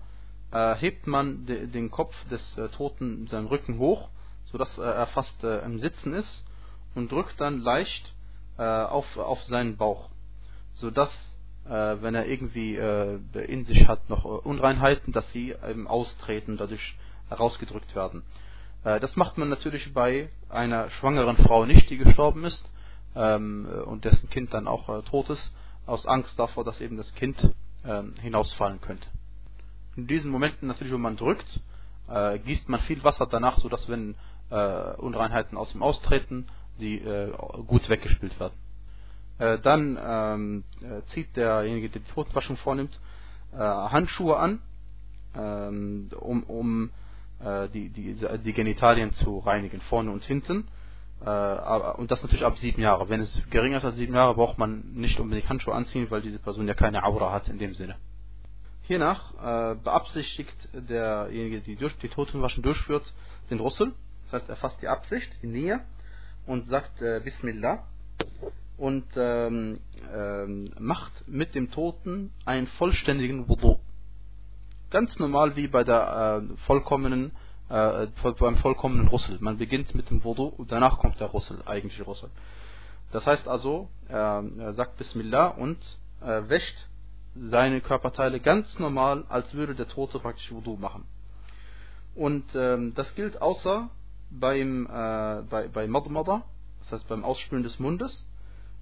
äh, 0.52 0.74
hebt 0.76 1.06
man 1.06 1.46
de, 1.46 1.66
den 1.66 1.90
Kopf 1.90 2.14
des 2.28 2.58
äh, 2.58 2.68
Toten 2.70 3.20
mit 3.20 3.30
seinem 3.30 3.46
Rücken 3.46 3.78
hoch, 3.78 4.08
sodass 4.46 4.78
äh, 4.78 4.82
er 4.82 5.06
fast 5.08 5.44
äh, 5.44 5.60
im 5.64 5.78
Sitzen 5.78 6.14
ist 6.14 6.46
und 6.94 7.12
drückt 7.12 7.40
dann 7.40 7.60
leicht 7.60 8.14
auf, 8.56 9.16
auf 9.16 9.42
seinen 9.44 9.78
Bauch, 9.78 10.10
sodass, 10.74 11.10
wenn 11.64 12.14
er 12.14 12.26
irgendwie 12.26 12.74
in 12.76 13.64
sich 13.64 13.88
hat 13.88 14.10
noch 14.10 14.26
Unreinheiten, 14.26 15.14
dass 15.14 15.26
sie 15.30 15.54
eben 15.66 15.88
austreten, 15.88 16.58
dadurch 16.58 16.94
herausgedrückt 17.30 17.94
werden. 17.96 18.22
Äh, 18.84 19.00
das 19.00 19.16
macht 19.16 19.38
man 19.38 19.48
natürlich 19.48 19.92
bei 19.92 20.30
einer 20.48 20.90
schwangeren 20.90 21.36
Frau 21.36 21.64
nicht, 21.64 21.90
die 21.90 21.98
gestorben 21.98 22.44
ist 22.44 22.70
ähm, 23.14 23.66
und 23.86 24.04
dessen 24.04 24.28
Kind 24.30 24.54
dann 24.54 24.66
auch 24.66 24.88
äh, 24.88 25.02
tot 25.02 25.30
ist, 25.30 25.52
aus 25.86 26.06
Angst 26.06 26.38
davor, 26.38 26.64
dass 26.64 26.80
eben 26.80 26.96
das 26.96 27.12
Kind 27.14 27.52
ähm, 27.84 28.14
hinausfallen 28.20 28.80
könnte. 28.80 29.06
In 29.96 30.06
diesen 30.06 30.30
Momenten 30.30 30.68
natürlich, 30.68 30.92
wo 30.92 30.98
man 30.98 31.16
drückt, 31.16 31.60
äh, 32.08 32.38
gießt 32.38 32.68
man 32.68 32.80
viel 32.80 33.02
Wasser 33.04 33.26
danach, 33.26 33.58
sodass 33.58 33.88
wenn 33.88 34.14
Unreinheiten 34.50 35.56
aus 35.56 35.72
ihm 35.76 35.82
austreten, 35.84 36.48
die 36.80 37.00
gut 37.68 37.88
weggespült 37.88 38.40
werden. 38.40 39.60
Dann 39.62 39.96
ähm, 40.02 40.64
äh, 40.80 41.02
zieht 41.12 41.36
derjenige, 41.36 41.88
der 41.88 42.02
die 42.02 42.10
Totenwaschung 42.10 42.56
vornimmt, 42.56 42.98
Handschuhe 43.52 44.36
an, 44.36 44.60
um, 45.34 46.42
um 46.48 46.90
die, 47.42 47.88
die, 47.88 48.16
die 48.44 48.52
Genitalien 48.52 49.12
zu 49.12 49.38
reinigen, 49.38 49.80
vorne 49.82 50.10
und 50.10 50.24
hinten. 50.24 50.68
Äh, 51.24 51.90
und 51.96 52.10
das 52.10 52.22
natürlich 52.22 52.44
ab 52.44 52.58
sieben 52.58 52.82
Jahre. 52.82 53.08
Wenn 53.08 53.20
es 53.20 53.42
geringer 53.50 53.78
ist 53.78 53.84
als 53.84 53.96
sieben 53.96 54.14
Jahre, 54.14 54.34
braucht 54.34 54.58
man 54.58 54.92
nicht 54.92 55.20
unbedingt 55.20 55.48
Handschuhe 55.48 55.74
anziehen, 55.74 56.06
weil 56.10 56.22
diese 56.22 56.38
Person 56.38 56.66
ja 56.66 56.74
keine 56.74 57.04
Aura 57.04 57.32
hat 57.32 57.48
in 57.48 57.58
dem 57.58 57.74
Sinne. 57.74 57.96
Hiernach 58.82 59.34
äh, 59.34 59.74
beabsichtigt 59.76 60.56
derjenige, 60.72 61.60
der 61.60 61.88
die, 61.88 61.98
die 62.02 62.08
Totenwaschen 62.08 62.62
durchführt, 62.62 63.12
den 63.50 63.60
Russel. 63.60 63.92
Das 64.24 64.42
heißt, 64.42 64.50
er 64.50 64.56
fasst 64.56 64.82
die 64.82 64.88
Absicht, 64.88 65.30
die 65.42 65.46
Nähe 65.46 65.80
und 66.46 66.66
sagt 66.66 67.00
äh, 67.02 67.20
Bismillah 67.22 67.84
und 68.78 69.04
ähm, 69.16 69.80
ähm, 70.14 70.72
macht 70.78 71.28
mit 71.28 71.54
dem 71.54 71.70
Toten 71.70 72.32
einen 72.44 72.66
vollständigen 72.66 73.48
Wudu. 73.48 73.78
Ganz 74.90 75.18
normal 75.18 75.56
wie 75.56 75.68
bei 75.68 75.84
der 75.84 76.42
äh, 76.42 76.56
vollkommenen 76.66 77.32
äh, 77.68 78.06
beim 78.38 78.56
vollkommenen 78.56 79.06
Russel. 79.08 79.38
Man 79.40 79.56
beginnt 79.56 79.94
mit 79.94 80.10
dem 80.10 80.24
Wudu 80.24 80.46
und 80.46 80.72
danach 80.72 80.98
kommt 80.98 81.20
der 81.20 81.28
Russel, 81.28 81.62
eigentliche 81.66 82.02
Russel. 82.02 82.30
Das 83.12 83.24
heißt 83.26 83.46
also, 83.46 83.88
er 84.08 84.72
sagt 84.74 84.96
Bismillah 84.96 85.48
und 85.48 85.78
äh, 86.20 86.48
wäscht 86.48 86.76
seine 87.34 87.80
Körperteile 87.80 88.40
ganz 88.40 88.78
normal, 88.78 89.24
als 89.28 89.52
würde 89.54 89.74
der 89.74 89.88
Tote 89.88 90.18
praktisch 90.18 90.50
Wudu 90.50 90.76
machen. 90.76 91.04
Und 92.14 92.44
ähm, 92.54 92.92
das 92.94 93.14
gilt 93.14 93.40
außer 93.40 93.88
beim 94.30 94.86
äh, 94.86 95.42
bei, 95.48 95.68
bei 95.72 95.86
Madmada, 95.86 96.42
das 96.80 96.92
heißt 96.92 97.08
beim 97.08 97.24
Ausspülen 97.24 97.62
des 97.62 97.78
Mundes 97.78 98.28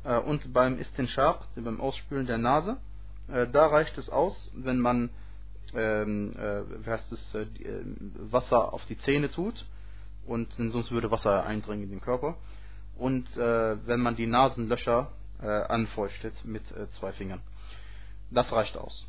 äh, 0.04 0.18
und 0.18 0.52
beim 0.52 0.78
Istinshaq, 0.78 1.46
beim 1.56 1.80
Ausspülen 1.80 2.26
der 2.26 2.38
Nase. 2.38 2.78
Äh, 3.28 3.46
da 3.48 3.66
reicht 3.66 3.96
es 3.98 4.09
aus, 4.09 4.50
wenn 4.54 4.78
man 4.78 5.11
ähm, 5.74 6.34
äh, 6.36 6.86
heißt 6.86 7.12
es, 7.12 7.34
äh, 7.34 7.42
äh, 7.42 7.84
Wasser 8.30 8.72
auf 8.72 8.84
die 8.86 8.98
Zähne 8.98 9.30
tut 9.30 9.64
und 10.26 10.52
sonst 10.52 10.90
würde 10.90 11.10
Wasser 11.10 11.44
eindringen 11.44 11.84
in 11.84 11.90
den 11.90 12.00
Körper. 12.00 12.36
Und 12.96 13.28
äh, 13.36 13.86
wenn 13.86 14.00
man 14.00 14.16
die 14.16 14.26
Nasenlöcher 14.26 15.12
äh, 15.40 15.46
anfeuchtet 15.46 16.34
mit 16.44 16.62
äh, 16.72 16.88
zwei 16.98 17.12
Fingern. 17.12 17.40
Das 18.30 18.50
reicht 18.52 18.76
aus. 18.76 19.06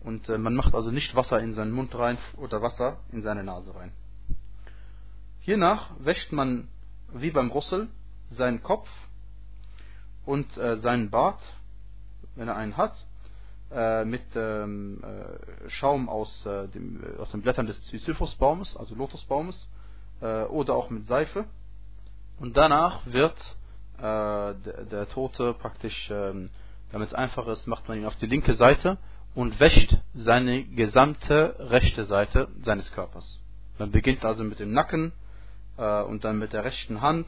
Und 0.00 0.28
man 0.28 0.54
macht 0.54 0.74
also 0.74 0.92
nicht 0.92 1.14
Wasser 1.16 1.40
in 1.40 1.54
seinen 1.54 1.72
Mund 1.72 1.92
rein 1.94 2.18
oder 2.36 2.62
Wasser 2.62 2.98
in 3.10 3.22
seine 3.22 3.42
Nase 3.42 3.74
rein. 3.74 3.90
Hiernach 5.40 5.90
wäscht 5.98 6.30
man 6.30 6.68
wie 7.12 7.32
beim 7.32 7.50
Russel 7.50 7.88
seinen 8.30 8.62
Kopf 8.62 8.88
und 10.24 10.52
seinen 10.52 11.10
Bart, 11.10 11.40
wenn 12.36 12.46
er 12.46 12.54
einen 12.54 12.76
hat, 12.76 12.94
äh, 13.70 14.04
mit 14.04 14.22
ähm, 14.34 15.02
äh, 15.02 15.68
Schaum 15.68 16.08
aus, 16.08 16.46
äh, 16.46 16.68
dem, 16.68 17.04
äh, 17.04 17.20
aus 17.20 17.30
den 17.32 17.42
Blättern 17.42 17.66
des 17.66 17.76
Sisyphusbaumes, 17.88 18.76
also 18.76 18.94
Lotusbaumes, 18.94 19.68
äh, 20.22 20.44
oder 20.44 20.74
auch 20.74 20.88
mit 20.88 21.06
Seife. 21.06 21.44
Und 22.38 22.56
danach 22.56 23.00
wird 23.06 23.36
der, 24.00 24.54
der, 24.54 25.08
Tote 25.08 25.54
praktisch, 25.54 26.08
ähm, 26.08 26.50
damit 26.92 27.08
es 27.08 27.14
einfach 27.14 27.48
ist, 27.48 27.66
macht 27.66 27.88
man 27.88 27.98
ihn 27.98 28.06
auf 28.06 28.14
die 28.18 28.26
linke 28.26 28.54
Seite 28.54 28.96
und 29.34 29.58
wäscht 29.58 29.96
seine 30.14 30.62
gesamte 30.62 31.56
rechte 31.58 32.04
Seite 32.04 32.46
seines 32.62 32.92
Körpers. 32.92 33.40
Man 33.76 33.90
beginnt 33.90 34.24
also 34.24 34.44
mit 34.44 34.60
dem 34.60 34.72
Nacken 34.72 35.10
und 35.76 36.22
dann 36.22 36.38
mit 36.38 36.52
der 36.52 36.62
rechten 36.62 37.00
Hand, 37.00 37.26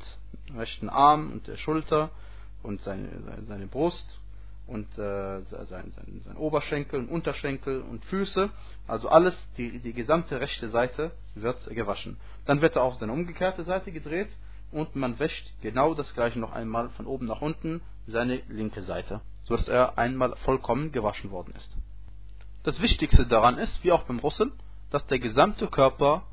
rechten 0.56 0.88
Arm 0.88 1.32
und 1.32 1.48
der 1.48 1.56
Schulter 1.56 2.10
und 2.62 2.80
seine, 2.82 3.08
seine 3.48 3.66
Brust 3.66 4.20
und 4.70 4.86
äh, 4.98 5.42
sein, 5.42 5.92
sein, 5.92 6.22
sein 6.24 6.36
Oberschenkel 6.36 7.00
und 7.00 7.08
Unterschenkel 7.08 7.82
und 7.82 8.04
Füße, 8.04 8.50
also 8.86 9.08
alles, 9.08 9.36
die, 9.56 9.80
die 9.80 9.92
gesamte 9.92 10.40
rechte 10.40 10.70
Seite 10.70 11.10
wird 11.34 11.68
gewaschen. 11.70 12.16
Dann 12.46 12.62
wird 12.62 12.76
er 12.76 12.82
auf 12.82 12.94
seine 12.94 13.12
umgekehrte 13.12 13.64
Seite 13.64 13.90
gedreht 13.90 14.28
und 14.70 14.94
man 14.94 15.18
wäscht 15.18 15.52
genau 15.60 15.94
das 15.94 16.14
gleiche 16.14 16.38
noch 16.38 16.52
einmal 16.52 16.88
von 16.90 17.06
oben 17.06 17.26
nach 17.26 17.40
unten 17.40 17.82
seine 18.06 18.42
linke 18.48 18.82
Seite, 18.82 19.20
sodass 19.42 19.68
er 19.68 19.98
einmal 19.98 20.36
vollkommen 20.44 20.92
gewaschen 20.92 21.30
worden 21.30 21.52
ist. 21.56 21.76
Das 22.62 22.80
Wichtigste 22.80 23.26
daran 23.26 23.58
ist, 23.58 23.82
wie 23.82 23.90
auch 23.90 24.04
beim 24.04 24.20
Russen, 24.20 24.52
dass 24.90 25.04
der 25.06 25.18
gesamte 25.18 25.66
Körper 25.66 26.24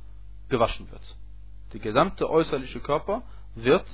gewaschen 0.50 0.90
wird. 0.92 1.16
Der 1.74 1.80
gesamte 1.80 2.30
äußerliche 2.30 2.80
Körper 2.82 3.24
wird 3.56 3.86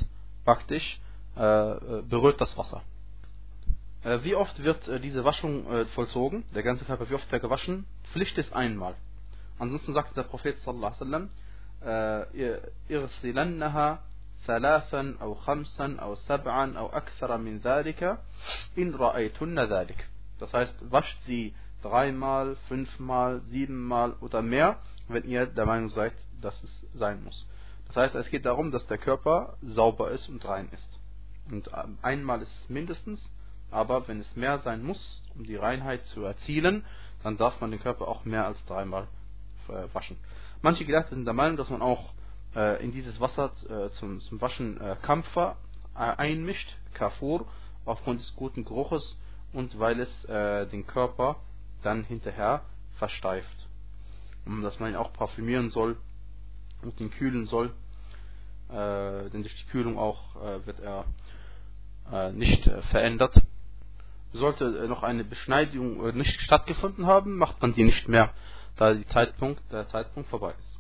praktisch 0.44 1.00
äh, 1.36 2.02
berührt 2.04 2.42
das 2.42 2.58
Wasser. 2.58 2.82
Äh, 4.04 4.24
wie 4.24 4.36
oft 4.36 4.64
wird 4.64 4.88
äh, 4.88 5.00
diese 5.00 5.24
Waschung 5.24 5.66
äh, 5.72 5.86
vollzogen? 5.88 6.44
Der 6.54 6.62
ganze 6.64 6.86
Körper, 6.86 7.10
wie 7.10 7.16
oft 7.16 7.26
wird 7.26 7.34
er 7.34 7.40
gewaschen? 7.40 7.86
Pflicht 8.12 8.38
ist 8.38 8.54
einmal. 8.54 8.96
Ansonsten 9.60 9.94
sagt 9.94 10.18
der 10.18 10.24
Prophet 10.24 10.58
sallallahu 10.60 10.94
alaihi 11.00 11.00
wasallam, 11.00 11.30
irsilannaha. 12.90 14.00
Das 14.46 14.62
heißt, 20.54 20.92
wascht 20.92 21.22
sie 21.26 21.56
dreimal, 21.82 22.58
fünfmal, 22.68 23.42
siebenmal 23.50 24.14
oder 24.20 24.42
mehr, 24.42 24.80
wenn 25.08 25.24
ihr 25.24 25.46
der 25.46 25.66
Meinung 25.66 25.90
seid, 25.90 26.12
dass 26.42 26.62
es 26.62 26.86
sein 26.94 27.24
muss. 27.24 27.48
Das 27.88 27.96
heißt, 27.96 28.16
es 28.16 28.30
geht 28.30 28.46
darum, 28.46 28.72
dass 28.72 28.86
der 28.88 28.98
Körper 28.98 29.56
sauber 29.62 30.12
ist 30.12 30.28
und 30.28 30.46
rein 30.46 30.68
ist. 30.74 31.00
Und 31.50 31.70
ähm, 31.74 31.98
einmal 32.02 32.42
ist 32.42 32.52
es 32.64 32.70
mindestens 32.70 33.22
aber 33.74 34.08
wenn 34.08 34.22
es 34.22 34.36
mehr 34.36 34.60
sein 34.60 34.84
muss, 34.84 35.26
um 35.36 35.44
die 35.44 35.56
Reinheit 35.56 36.06
zu 36.08 36.24
erzielen, 36.24 36.86
dann 37.24 37.38
darf 37.38 37.60
man 37.62 37.72
den 37.72 37.80
Körper 37.80 38.08
auch 38.08 38.26
mehr 38.26 38.46
als 38.46 38.64
dreimal 38.66 39.08
äh, 39.70 39.94
waschen. 39.94 40.18
Manche 40.62 40.86
Gelehrte 40.86 41.16
sind 41.16 41.26
der 41.26 41.34
Meinung, 41.34 41.58
dass 41.58 41.70
man 41.70 41.82
auch 41.82 42.14
äh, 42.56 42.84
in 42.84 42.92
dieses 42.92 43.20
Wasser 43.20 43.52
äh, 43.70 43.90
zum, 43.92 44.22
zum 44.22 44.42
Waschen 44.42 44.80
Kampfer 45.02 45.58
einmischt, 45.96 46.76
Kafur, 46.94 47.46
aufgrund 47.86 48.20
des 48.20 48.36
guten 48.36 48.66
Geruches 48.66 49.18
und 49.52 49.78
weil 49.78 50.00
es 50.00 50.10
den 50.72 50.88
Körper 50.88 51.36
dann 51.84 52.04
hinterher 52.04 52.64
versteift. 52.98 53.68
Und 54.46 54.64
dass 54.64 54.80
man 54.80 54.90
ihn 54.90 54.96
auch 54.96 55.14
parfümieren 55.14 55.70
soll 55.70 55.98
und 56.82 57.00
ihn 57.00 57.12
kühlen 57.12 57.46
soll, 57.46 57.72
denn 58.70 59.44
durch 59.44 59.56
die 59.56 59.70
Kühlung 59.70 60.00
auch 60.00 60.34
wird 60.66 60.80
er 60.80 61.06
nicht 62.32 62.64
verändert. 62.90 63.40
Sollte 64.34 64.66
noch 64.88 65.04
eine 65.04 65.24
Beschneidung 65.24 66.16
nicht 66.16 66.42
stattgefunden 66.42 67.06
haben, 67.06 67.38
macht 67.38 67.62
man 67.62 67.74
die 67.74 67.84
nicht 67.84 68.08
mehr, 68.08 68.32
da 68.76 68.96
Zeitpunkt, 69.10 69.62
der 69.72 69.88
Zeitpunkt 69.88 70.30
vorbei 70.30 70.54
ist. 70.60 70.80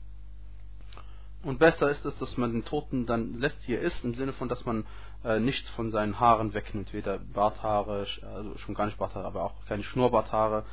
Und 1.44 1.60
besser 1.60 1.92
ist 1.92 2.06
es, 2.06 2.18
dass 2.20 2.38
man 2.38 2.54
den 2.54 2.64
Toten 2.64 3.06
dann 3.06 3.34
lässt, 3.34 3.68
wie 3.68 3.74
er 3.74 3.82
ist, 3.82 4.04
im 4.04 4.16
Sinne 4.16 4.32
von, 4.32 4.48
dass 4.48 4.66
man 4.66 4.86
äh, 5.26 5.40
nichts 5.40 5.70
von 5.72 5.92
seinen 5.92 6.20
Haaren 6.20 6.54
wegnimmt, 6.54 6.94
weder 6.94 7.20
Barthaare, 7.20 8.08
also 8.34 8.58
schon 8.60 8.76
gar 8.76 8.86
nicht 8.86 8.98
Barthaare, 8.98 9.28
aber 9.28 9.44
auch 9.44 9.66
keine 9.68 9.84
Schnurrbarthaare 9.84 10.66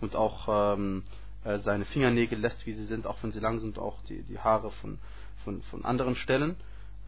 und 0.00 0.14
auch 0.14 0.76
ähm, 0.76 1.02
äh, 1.44 1.58
seine 1.58 1.84
Fingernägel 1.86 2.38
lässt, 2.38 2.64
wie 2.66 2.74
sie 2.74 2.86
sind, 2.86 3.06
auch 3.06 3.20
wenn 3.22 3.32
sie 3.32 3.40
lang 3.40 3.60
sind, 3.60 3.80
auch 3.80 4.00
die, 4.02 4.22
die 4.22 4.38
Haare 4.38 4.70
von, 4.70 4.98
von, 5.44 5.60
von 5.62 5.84
anderen 5.84 6.14
Stellen. 6.14 6.56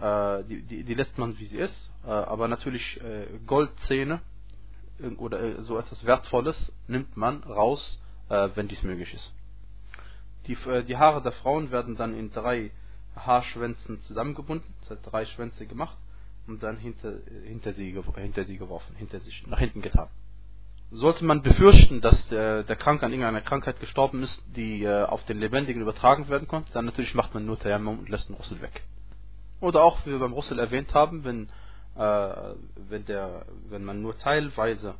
Äh, 0.01 0.43
die, 0.45 0.62
die, 0.62 0.83
die, 0.83 0.95
lässt 0.95 1.16
man, 1.16 1.39
wie 1.39 1.47
sie 1.47 1.59
ist. 1.59 1.91
Äh, 2.05 2.11
aber 2.11 2.49
natürlich 2.49 3.01
äh, 3.01 3.27
Goldzähne 3.47 4.20
oder 5.18 5.40
äh, 5.40 5.62
so 5.62 5.78
etwas 5.78 6.05
Wertvolles 6.05 6.72
nimmt 6.86 7.16
man 7.16 7.42
raus, 7.45 8.01
äh, 8.28 8.49
wenn 8.55 8.68
dies 8.68 8.82
möglich 8.82 9.12
ist. 9.12 9.34
Die, 10.47 10.57
die 10.86 10.97
Haare 10.97 11.22
der 11.22 11.32
Frauen 11.32 11.70
werden 11.70 11.97
dann 11.97 12.14
in 12.14 12.30
drei 12.30 12.70
Haarschwänzen 13.16 14.01
zusammengebunden, 14.03 14.74
drei 15.03 15.24
Schwänze 15.24 15.66
gemacht 15.66 15.97
und 16.47 16.62
dann 16.62 16.76
hinter, 16.76 17.14
hinter, 17.45 17.72
sie, 17.72 17.92
hinter 18.16 18.45
sie 18.45 18.59
geworfen, 18.59 18.95
hinter 18.97 19.20
sich, 19.20 19.47
nach 19.47 19.59
hinten 19.59 19.80
getan 19.80 20.09
sollte 20.95 21.24
man 21.24 21.42
befürchten, 21.42 22.01
dass 22.01 22.28
der, 22.28 22.62
der 22.62 22.76
Kranke 22.76 23.05
an 23.05 23.12
irgendeiner 23.12 23.40
Krankheit 23.40 23.80
gestorben 23.80 24.22
ist, 24.22 24.42
die 24.55 24.84
äh, 24.84 25.05
auf 25.05 25.24
den 25.24 25.38
Lebendigen 25.38 25.82
übertragen 25.82 26.28
werden 26.28 26.49
konnte, 26.49 26.72
dann 26.72 26.84
natürlich 26.84 27.14
macht 27.14 27.34
man 27.34 27.45
nur 27.45 27.59
Tayammum 27.59 28.01
und 28.01 28.09
lässt 28.09 28.28
den 28.28 28.36
Russel 28.36 28.61
weg. 28.61 28.82
Oder 29.61 29.82
auch, 29.82 30.05
wie 30.05 30.11
wir 30.11 30.18
beim 30.18 30.32
Russel 30.32 30.59
erwähnt 30.59 30.95
haben, 30.95 31.24
wenn, 31.24 31.45
äh, 31.45 31.49
wenn, 31.97 33.05
der, 33.07 33.47
wenn 33.68 33.84
man 33.84 34.03
nur 34.03 34.18
teilweise 34.18 34.95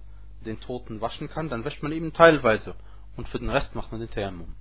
den 0.45 0.61
Toten 0.61 1.01
waschen 1.01 1.29
kann, 1.29 1.49
dann 1.49 1.65
wäscht 1.65 1.83
man 1.83 1.93
eben 1.93 2.13
teilweise 2.13 2.75
und 3.17 3.29
für 3.29 3.39
den 3.39 3.51
Rest 3.51 3.75
macht 3.75 3.91
man 3.91 4.01
den 4.01 4.11
Tayammum. 4.11 4.55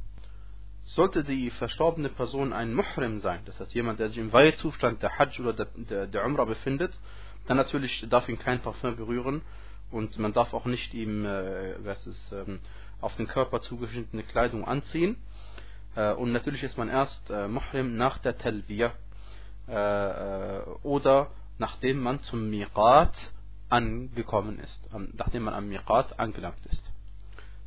Sollte 0.83 1.23
die 1.23 1.49
verstorbene 1.51 2.09
Person 2.09 2.51
ein 2.53 2.73
Muhrim 2.73 3.21
sein, 3.21 3.41
das 3.45 3.59
heißt 3.59 3.73
jemand, 3.73 3.99
der 3.99 4.09
sich 4.09 4.17
im 4.17 4.33
Weihezustand 4.33 5.01
der 5.01 5.17
Hajj 5.17 5.39
oder 5.39 5.53
der, 5.53 5.67
der, 5.75 6.07
der 6.07 6.25
Umrah 6.25 6.45
befindet, 6.45 6.93
dann 7.47 7.57
natürlich 7.57 8.05
darf 8.09 8.27
ihn 8.27 8.39
kein 8.39 8.59
Parfum 8.61 8.95
berühren 8.95 9.41
und 9.91 10.17
man 10.17 10.33
darf 10.33 10.53
auch 10.53 10.65
nicht 10.65 10.93
ihm 10.93 11.25
äh, 11.25 11.75
was 11.85 12.05
ist, 12.05 12.31
ähm, 12.31 12.59
auf 12.99 13.15
den 13.15 13.27
Körper 13.27 13.61
zugeschnittene 13.61 14.23
Kleidung 14.23 14.65
anziehen. 14.65 15.17
Äh, 15.95 16.13
und 16.13 16.31
natürlich 16.31 16.63
ist 16.63 16.77
man 16.77 16.89
erst 16.89 17.29
äh, 17.29 17.47
Muhrim 17.47 17.95
nach 17.95 18.17
der 18.19 18.37
Talbiyah 18.37 18.93
äh, 19.67 19.73
äh, 19.73 20.61
oder 20.83 21.31
nachdem 21.57 21.99
man 21.99 22.21
zum 22.23 22.49
Miqat 22.49 23.13
angekommen 23.69 24.59
ist, 24.59 24.89
nachdem 25.13 25.43
man 25.43 25.53
am 25.53 25.69
Miqat 25.69 26.19
angelangt 26.19 26.65
ist. 26.67 26.91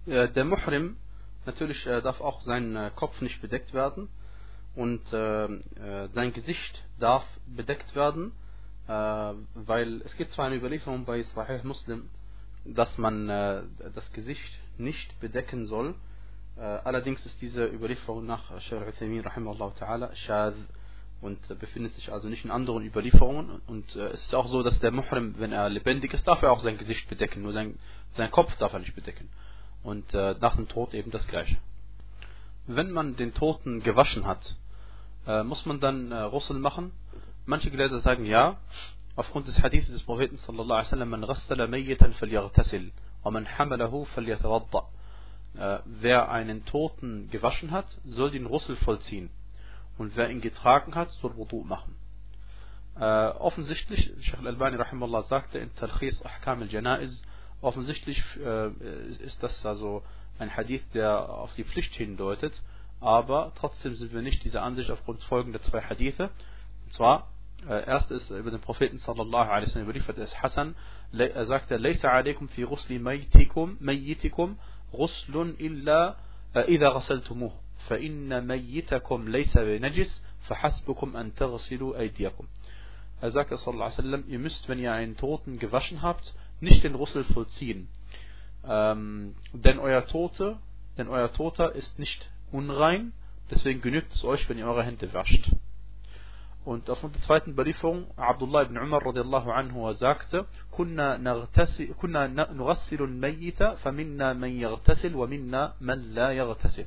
Äh, 0.06 0.28
der 0.30 0.44
Muhrim 0.44 0.96
natürlich 1.44 1.84
darf 1.84 2.20
auch 2.20 2.40
sein 2.42 2.90
Kopf 2.96 3.20
nicht 3.20 3.40
bedeckt 3.40 3.72
werden 3.72 4.08
und 4.74 5.06
sein 5.08 6.32
Gesicht 6.32 6.84
darf 6.98 7.24
bedeckt 7.46 7.94
werden 7.94 8.32
äh, 8.88 8.90
weil 9.54 10.02
es 10.02 10.16
gibt 10.16 10.32
zwar 10.32 10.46
eine 10.46 10.56
Überlieferung 10.56 11.04
bei 11.04 11.22
Sahih 11.22 11.60
Muslim, 11.64 12.08
dass 12.64 12.96
man 12.98 13.28
äh, 13.28 13.62
das 13.94 14.10
Gesicht 14.12 14.58
nicht 14.78 15.18
bedecken 15.20 15.66
soll. 15.66 15.94
Äh, 16.56 16.60
allerdings 16.60 17.24
ist 17.26 17.40
diese 17.40 17.66
Überlieferung 17.66 18.26
nach 18.26 18.60
Shaykh 18.62 18.86
Uthaymeen 18.88 19.26
rahimahullah 19.26 19.72
ta'ala 19.78 20.14
shaz 20.14 20.54
und 21.20 21.38
befindet 21.60 21.94
sich 21.94 22.12
also 22.12 22.28
nicht 22.28 22.44
in 22.44 22.50
anderen 22.50 22.84
Überlieferungen. 22.84 23.60
Und 23.66 23.96
es 23.96 24.22
ist 24.22 24.34
auch 24.34 24.46
so, 24.48 24.62
dass 24.62 24.78
der 24.80 24.90
Muhrim, 24.90 25.34
wenn 25.38 25.52
er 25.52 25.68
lebendig 25.68 26.12
ist, 26.14 26.26
darf 26.28 26.42
er 26.42 26.52
auch 26.52 26.60
sein 26.60 26.78
Gesicht 26.78 27.08
bedecken, 27.08 27.42
nur 27.42 27.52
sein, 27.52 27.78
sein 28.12 28.30
Kopf 28.30 28.54
darf 28.56 28.72
er 28.72 28.80
nicht 28.80 28.94
bedecken. 28.94 29.28
Und 29.82 30.12
nach 30.12 30.56
dem 30.56 30.68
Tod 30.68 30.94
eben 30.94 31.10
das 31.10 31.26
Gleiche. 31.26 31.56
Wenn 32.66 32.90
man 32.90 33.16
den 33.16 33.32
Toten 33.34 33.82
gewaschen 33.82 34.26
hat, 34.26 34.56
muss 35.44 35.64
man 35.66 35.80
dann 35.80 36.12
Russel 36.12 36.58
machen 36.58 36.92
Manche 37.48 37.70
Gelehrte 37.70 38.00
sagen 38.00 38.26
ja, 38.26 38.56
aufgrund 39.14 39.46
des 39.46 39.62
Hadiths 39.62 39.86
des 39.86 40.02
Propheten 40.02 40.36
sallallahu 40.36 40.78
alaihi 40.78 40.86
wasallam, 40.86 41.10
man 41.10 41.20
ghassala 41.22 41.68
mayyitan 41.68 42.12
falyaghtasil 42.14 42.90
wa 43.22 43.30
man 43.30 43.46
hamalahu 43.46 44.04
falyatawadda. 44.06 44.82
Äh, 45.54 45.78
wer 45.84 46.28
einen 46.28 46.64
Toten 46.64 47.30
gewaschen 47.30 47.70
hat, 47.70 47.86
soll 48.04 48.32
den 48.32 48.46
Russel 48.46 48.74
vollziehen. 48.74 49.30
Und 49.98 50.16
wer 50.16 50.30
ihn 50.30 50.40
getragen 50.40 50.94
hat, 50.94 51.10
soll 51.10 51.36
Wudu 51.36 51.62
machen. 51.64 51.96
Äh, 52.98 53.04
offensichtlich, 53.04 54.12
Sheikh 54.20 54.38
al-Albani 54.38 54.76
rahimallah 54.76 55.22
sagte 55.22 55.58
in 55.58 55.74
Talkhis 55.74 56.24
Ahkam 56.24 56.62
al-Janaiz, 56.62 57.22
offensichtlich 57.60 58.22
äh, 58.42 58.70
ist 59.24 59.42
das 59.42 59.64
also 59.66 60.02
ein 60.38 60.54
Hadith, 60.56 60.82
der 60.94 61.28
auf 61.28 61.54
die 61.54 61.64
Pflicht 61.64 61.94
hindeutet, 61.94 62.54
aber 63.00 63.52
trotzdem 63.54 63.94
sind 63.94 64.12
wir 64.14 64.22
nicht 64.22 64.44
dieser 64.44 64.62
Ansicht 64.62 64.90
aufgrund 64.90 65.22
folgender 65.24 65.60
zwei 65.62 65.82
Hadithe. 65.82 66.30
Und 66.84 66.92
zwar, 66.92 67.28
äh, 67.68 67.86
erst 67.86 68.10
ist 68.10 68.30
äh, 68.30 68.38
über 68.38 68.50
den 68.50 68.60
Propheten 68.60 68.98
sallallahu 68.98 69.50
alaihi 69.50 69.68
wasallam 69.68 69.88
überliefert, 69.88 70.18
ist 70.18 70.42
Hassan, 70.42 70.74
er 71.12 71.46
sagte, 71.46 71.76
Leita 71.76 72.08
alaikum 72.08 72.48
fi 72.48 72.62
rusli 72.62 72.98
mayyitikum, 72.98 73.76
mayyitikum 73.80 74.58
ruslun 74.92 75.56
illa 75.58 76.16
äh. 76.54 76.64
فإن 77.87 78.47
ميتكم 78.47 79.29
ليس 79.29 79.57
بنجس 79.57 80.21
فحسبكم 80.41 81.17
أن 81.17 81.33
تغسلوا 81.33 81.99
أيديكم. 81.99 82.47
Er 83.21 83.31
sagte 83.31 83.55
sallallahu 83.55 83.85
alaihi 83.85 83.97
wasallam, 83.97 84.23
ihr 84.27 84.39
müsst, 84.39 84.67
wenn 84.67 84.79
ihr 84.79 84.91
einen 84.93 85.15
Toten 85.15 85.59
gewaschen 85.59 86.01
habt, 86.01 86.33
nicht 86.59 86.83
den 86.83 86.95
Russel 86.95 87.23
vollziehen. 87.23 87.87
Ähm, 88.67 89.35
denn 89.53 89.77
euer 89.79 90.05
Tote, 90.07 90.57
denn 90.97 91.07
euer 91.07 91.31
Toter 91.31 91.75
ist 91.75 91.99
nicht 91.99 92.31
unrein, 92.51 93.13
deswegen 93.51 93.81
genügt 93.81 94.13
es 94.13 94.23
euch, 94.23 94.47
wenn 94.49 94.57
ihr 94.57 94.67
eure 94.67 94.83
Hände 94.83 95.13
wascht. 95.13 95.51
Und 96.63 96.89
aufgrund 96.91 97.15
der 97.15 97.23
zweiten 97.23 97.51
Überlieferung, 97.51 98.05
Abdullah 98.17 98.63
ibn 98.63 98.77
Umar 98.77 99.03
radiallahu 99.03 99.51
anhu 99.51 99.91
sagte, 99.93 100.45
كنا 100.71 101.17
نغتسل 101.17 101.93
كنا 101.93 102.27
نغسل 102.27 103.01
الميت 103.01 103.63
فمنا 103.63 104.33
من 104.33 104.59
يغتسل 104.59 105.15
ومنا 105.15 105.73
من 105.81 106.13
لا 106.13 106.31
يغتسل. 106.31 106.85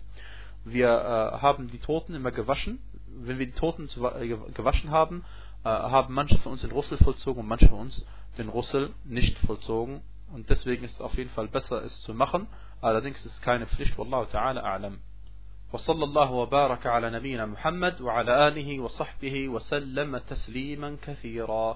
Wir 0.65 0.89
äh, 0.89 1.41
haben 1.41 1.69
die 1.69 1.79
Toten 1.79 2.15
immer 2.15 2.31
gewaschen. 2.31 2.81
Wenn 3.07 3.39
wir 3.39 3.47
die 3.47 3.53
Toten 3.53 3.89
äh, 3.89 4.29
gewaschen 4.55 4.91
haben, 4.91 5.25
äh, 5.65 5.69
haben 5.69 6.15
manche 6.15 6.39
von 6.39 6.53
uns 6.53 6.63
den 6.63 6.73
Russel 6.73 6.99
vollzogen 6.99 7.41
und 7.43 7.49
manche 7.49 7.69
von 7.69 7.81
uns 7.81 8.07
den 8.39 8.49
Russel 8.49 8.91
nicht 9.05 9.39
vollzogen. 9.47 10.03
Und 10.33 10.51
deswegen 10.51 10.85
ist 10.85 10.95
es 10.95 11.01
auf 11.01 11.15
jeden 11.15 11.31
Fall 11.31 11.49
besser, 11.49 11.85
es 11.85 12.01
zu 12.03 12.15
machen. 12.15 12.49
Allerdings 12.81 13.25
ist 13.25 13.33
es 13.33 13.41
keine 13.41 13.67
Pflicht. 13.67 13.97
Wallahu 13.99 14.25
ta'ala 14.25 14.63
a'lam. 14.63 14.99
وصلى 15.75 16.05
الله 16.05 16.31
وبارك 16.31 16.87
على 16.87 17.11
نبينا 17.11 17.47
محمد 17.47 18.01
وعلى 18.01 18.49
آله 18.49 18.81
وصحبه 18.81 19.49
وسلم 19.49 20.19
تسليما 20.19 20.97
كثيرا 21.03 21.73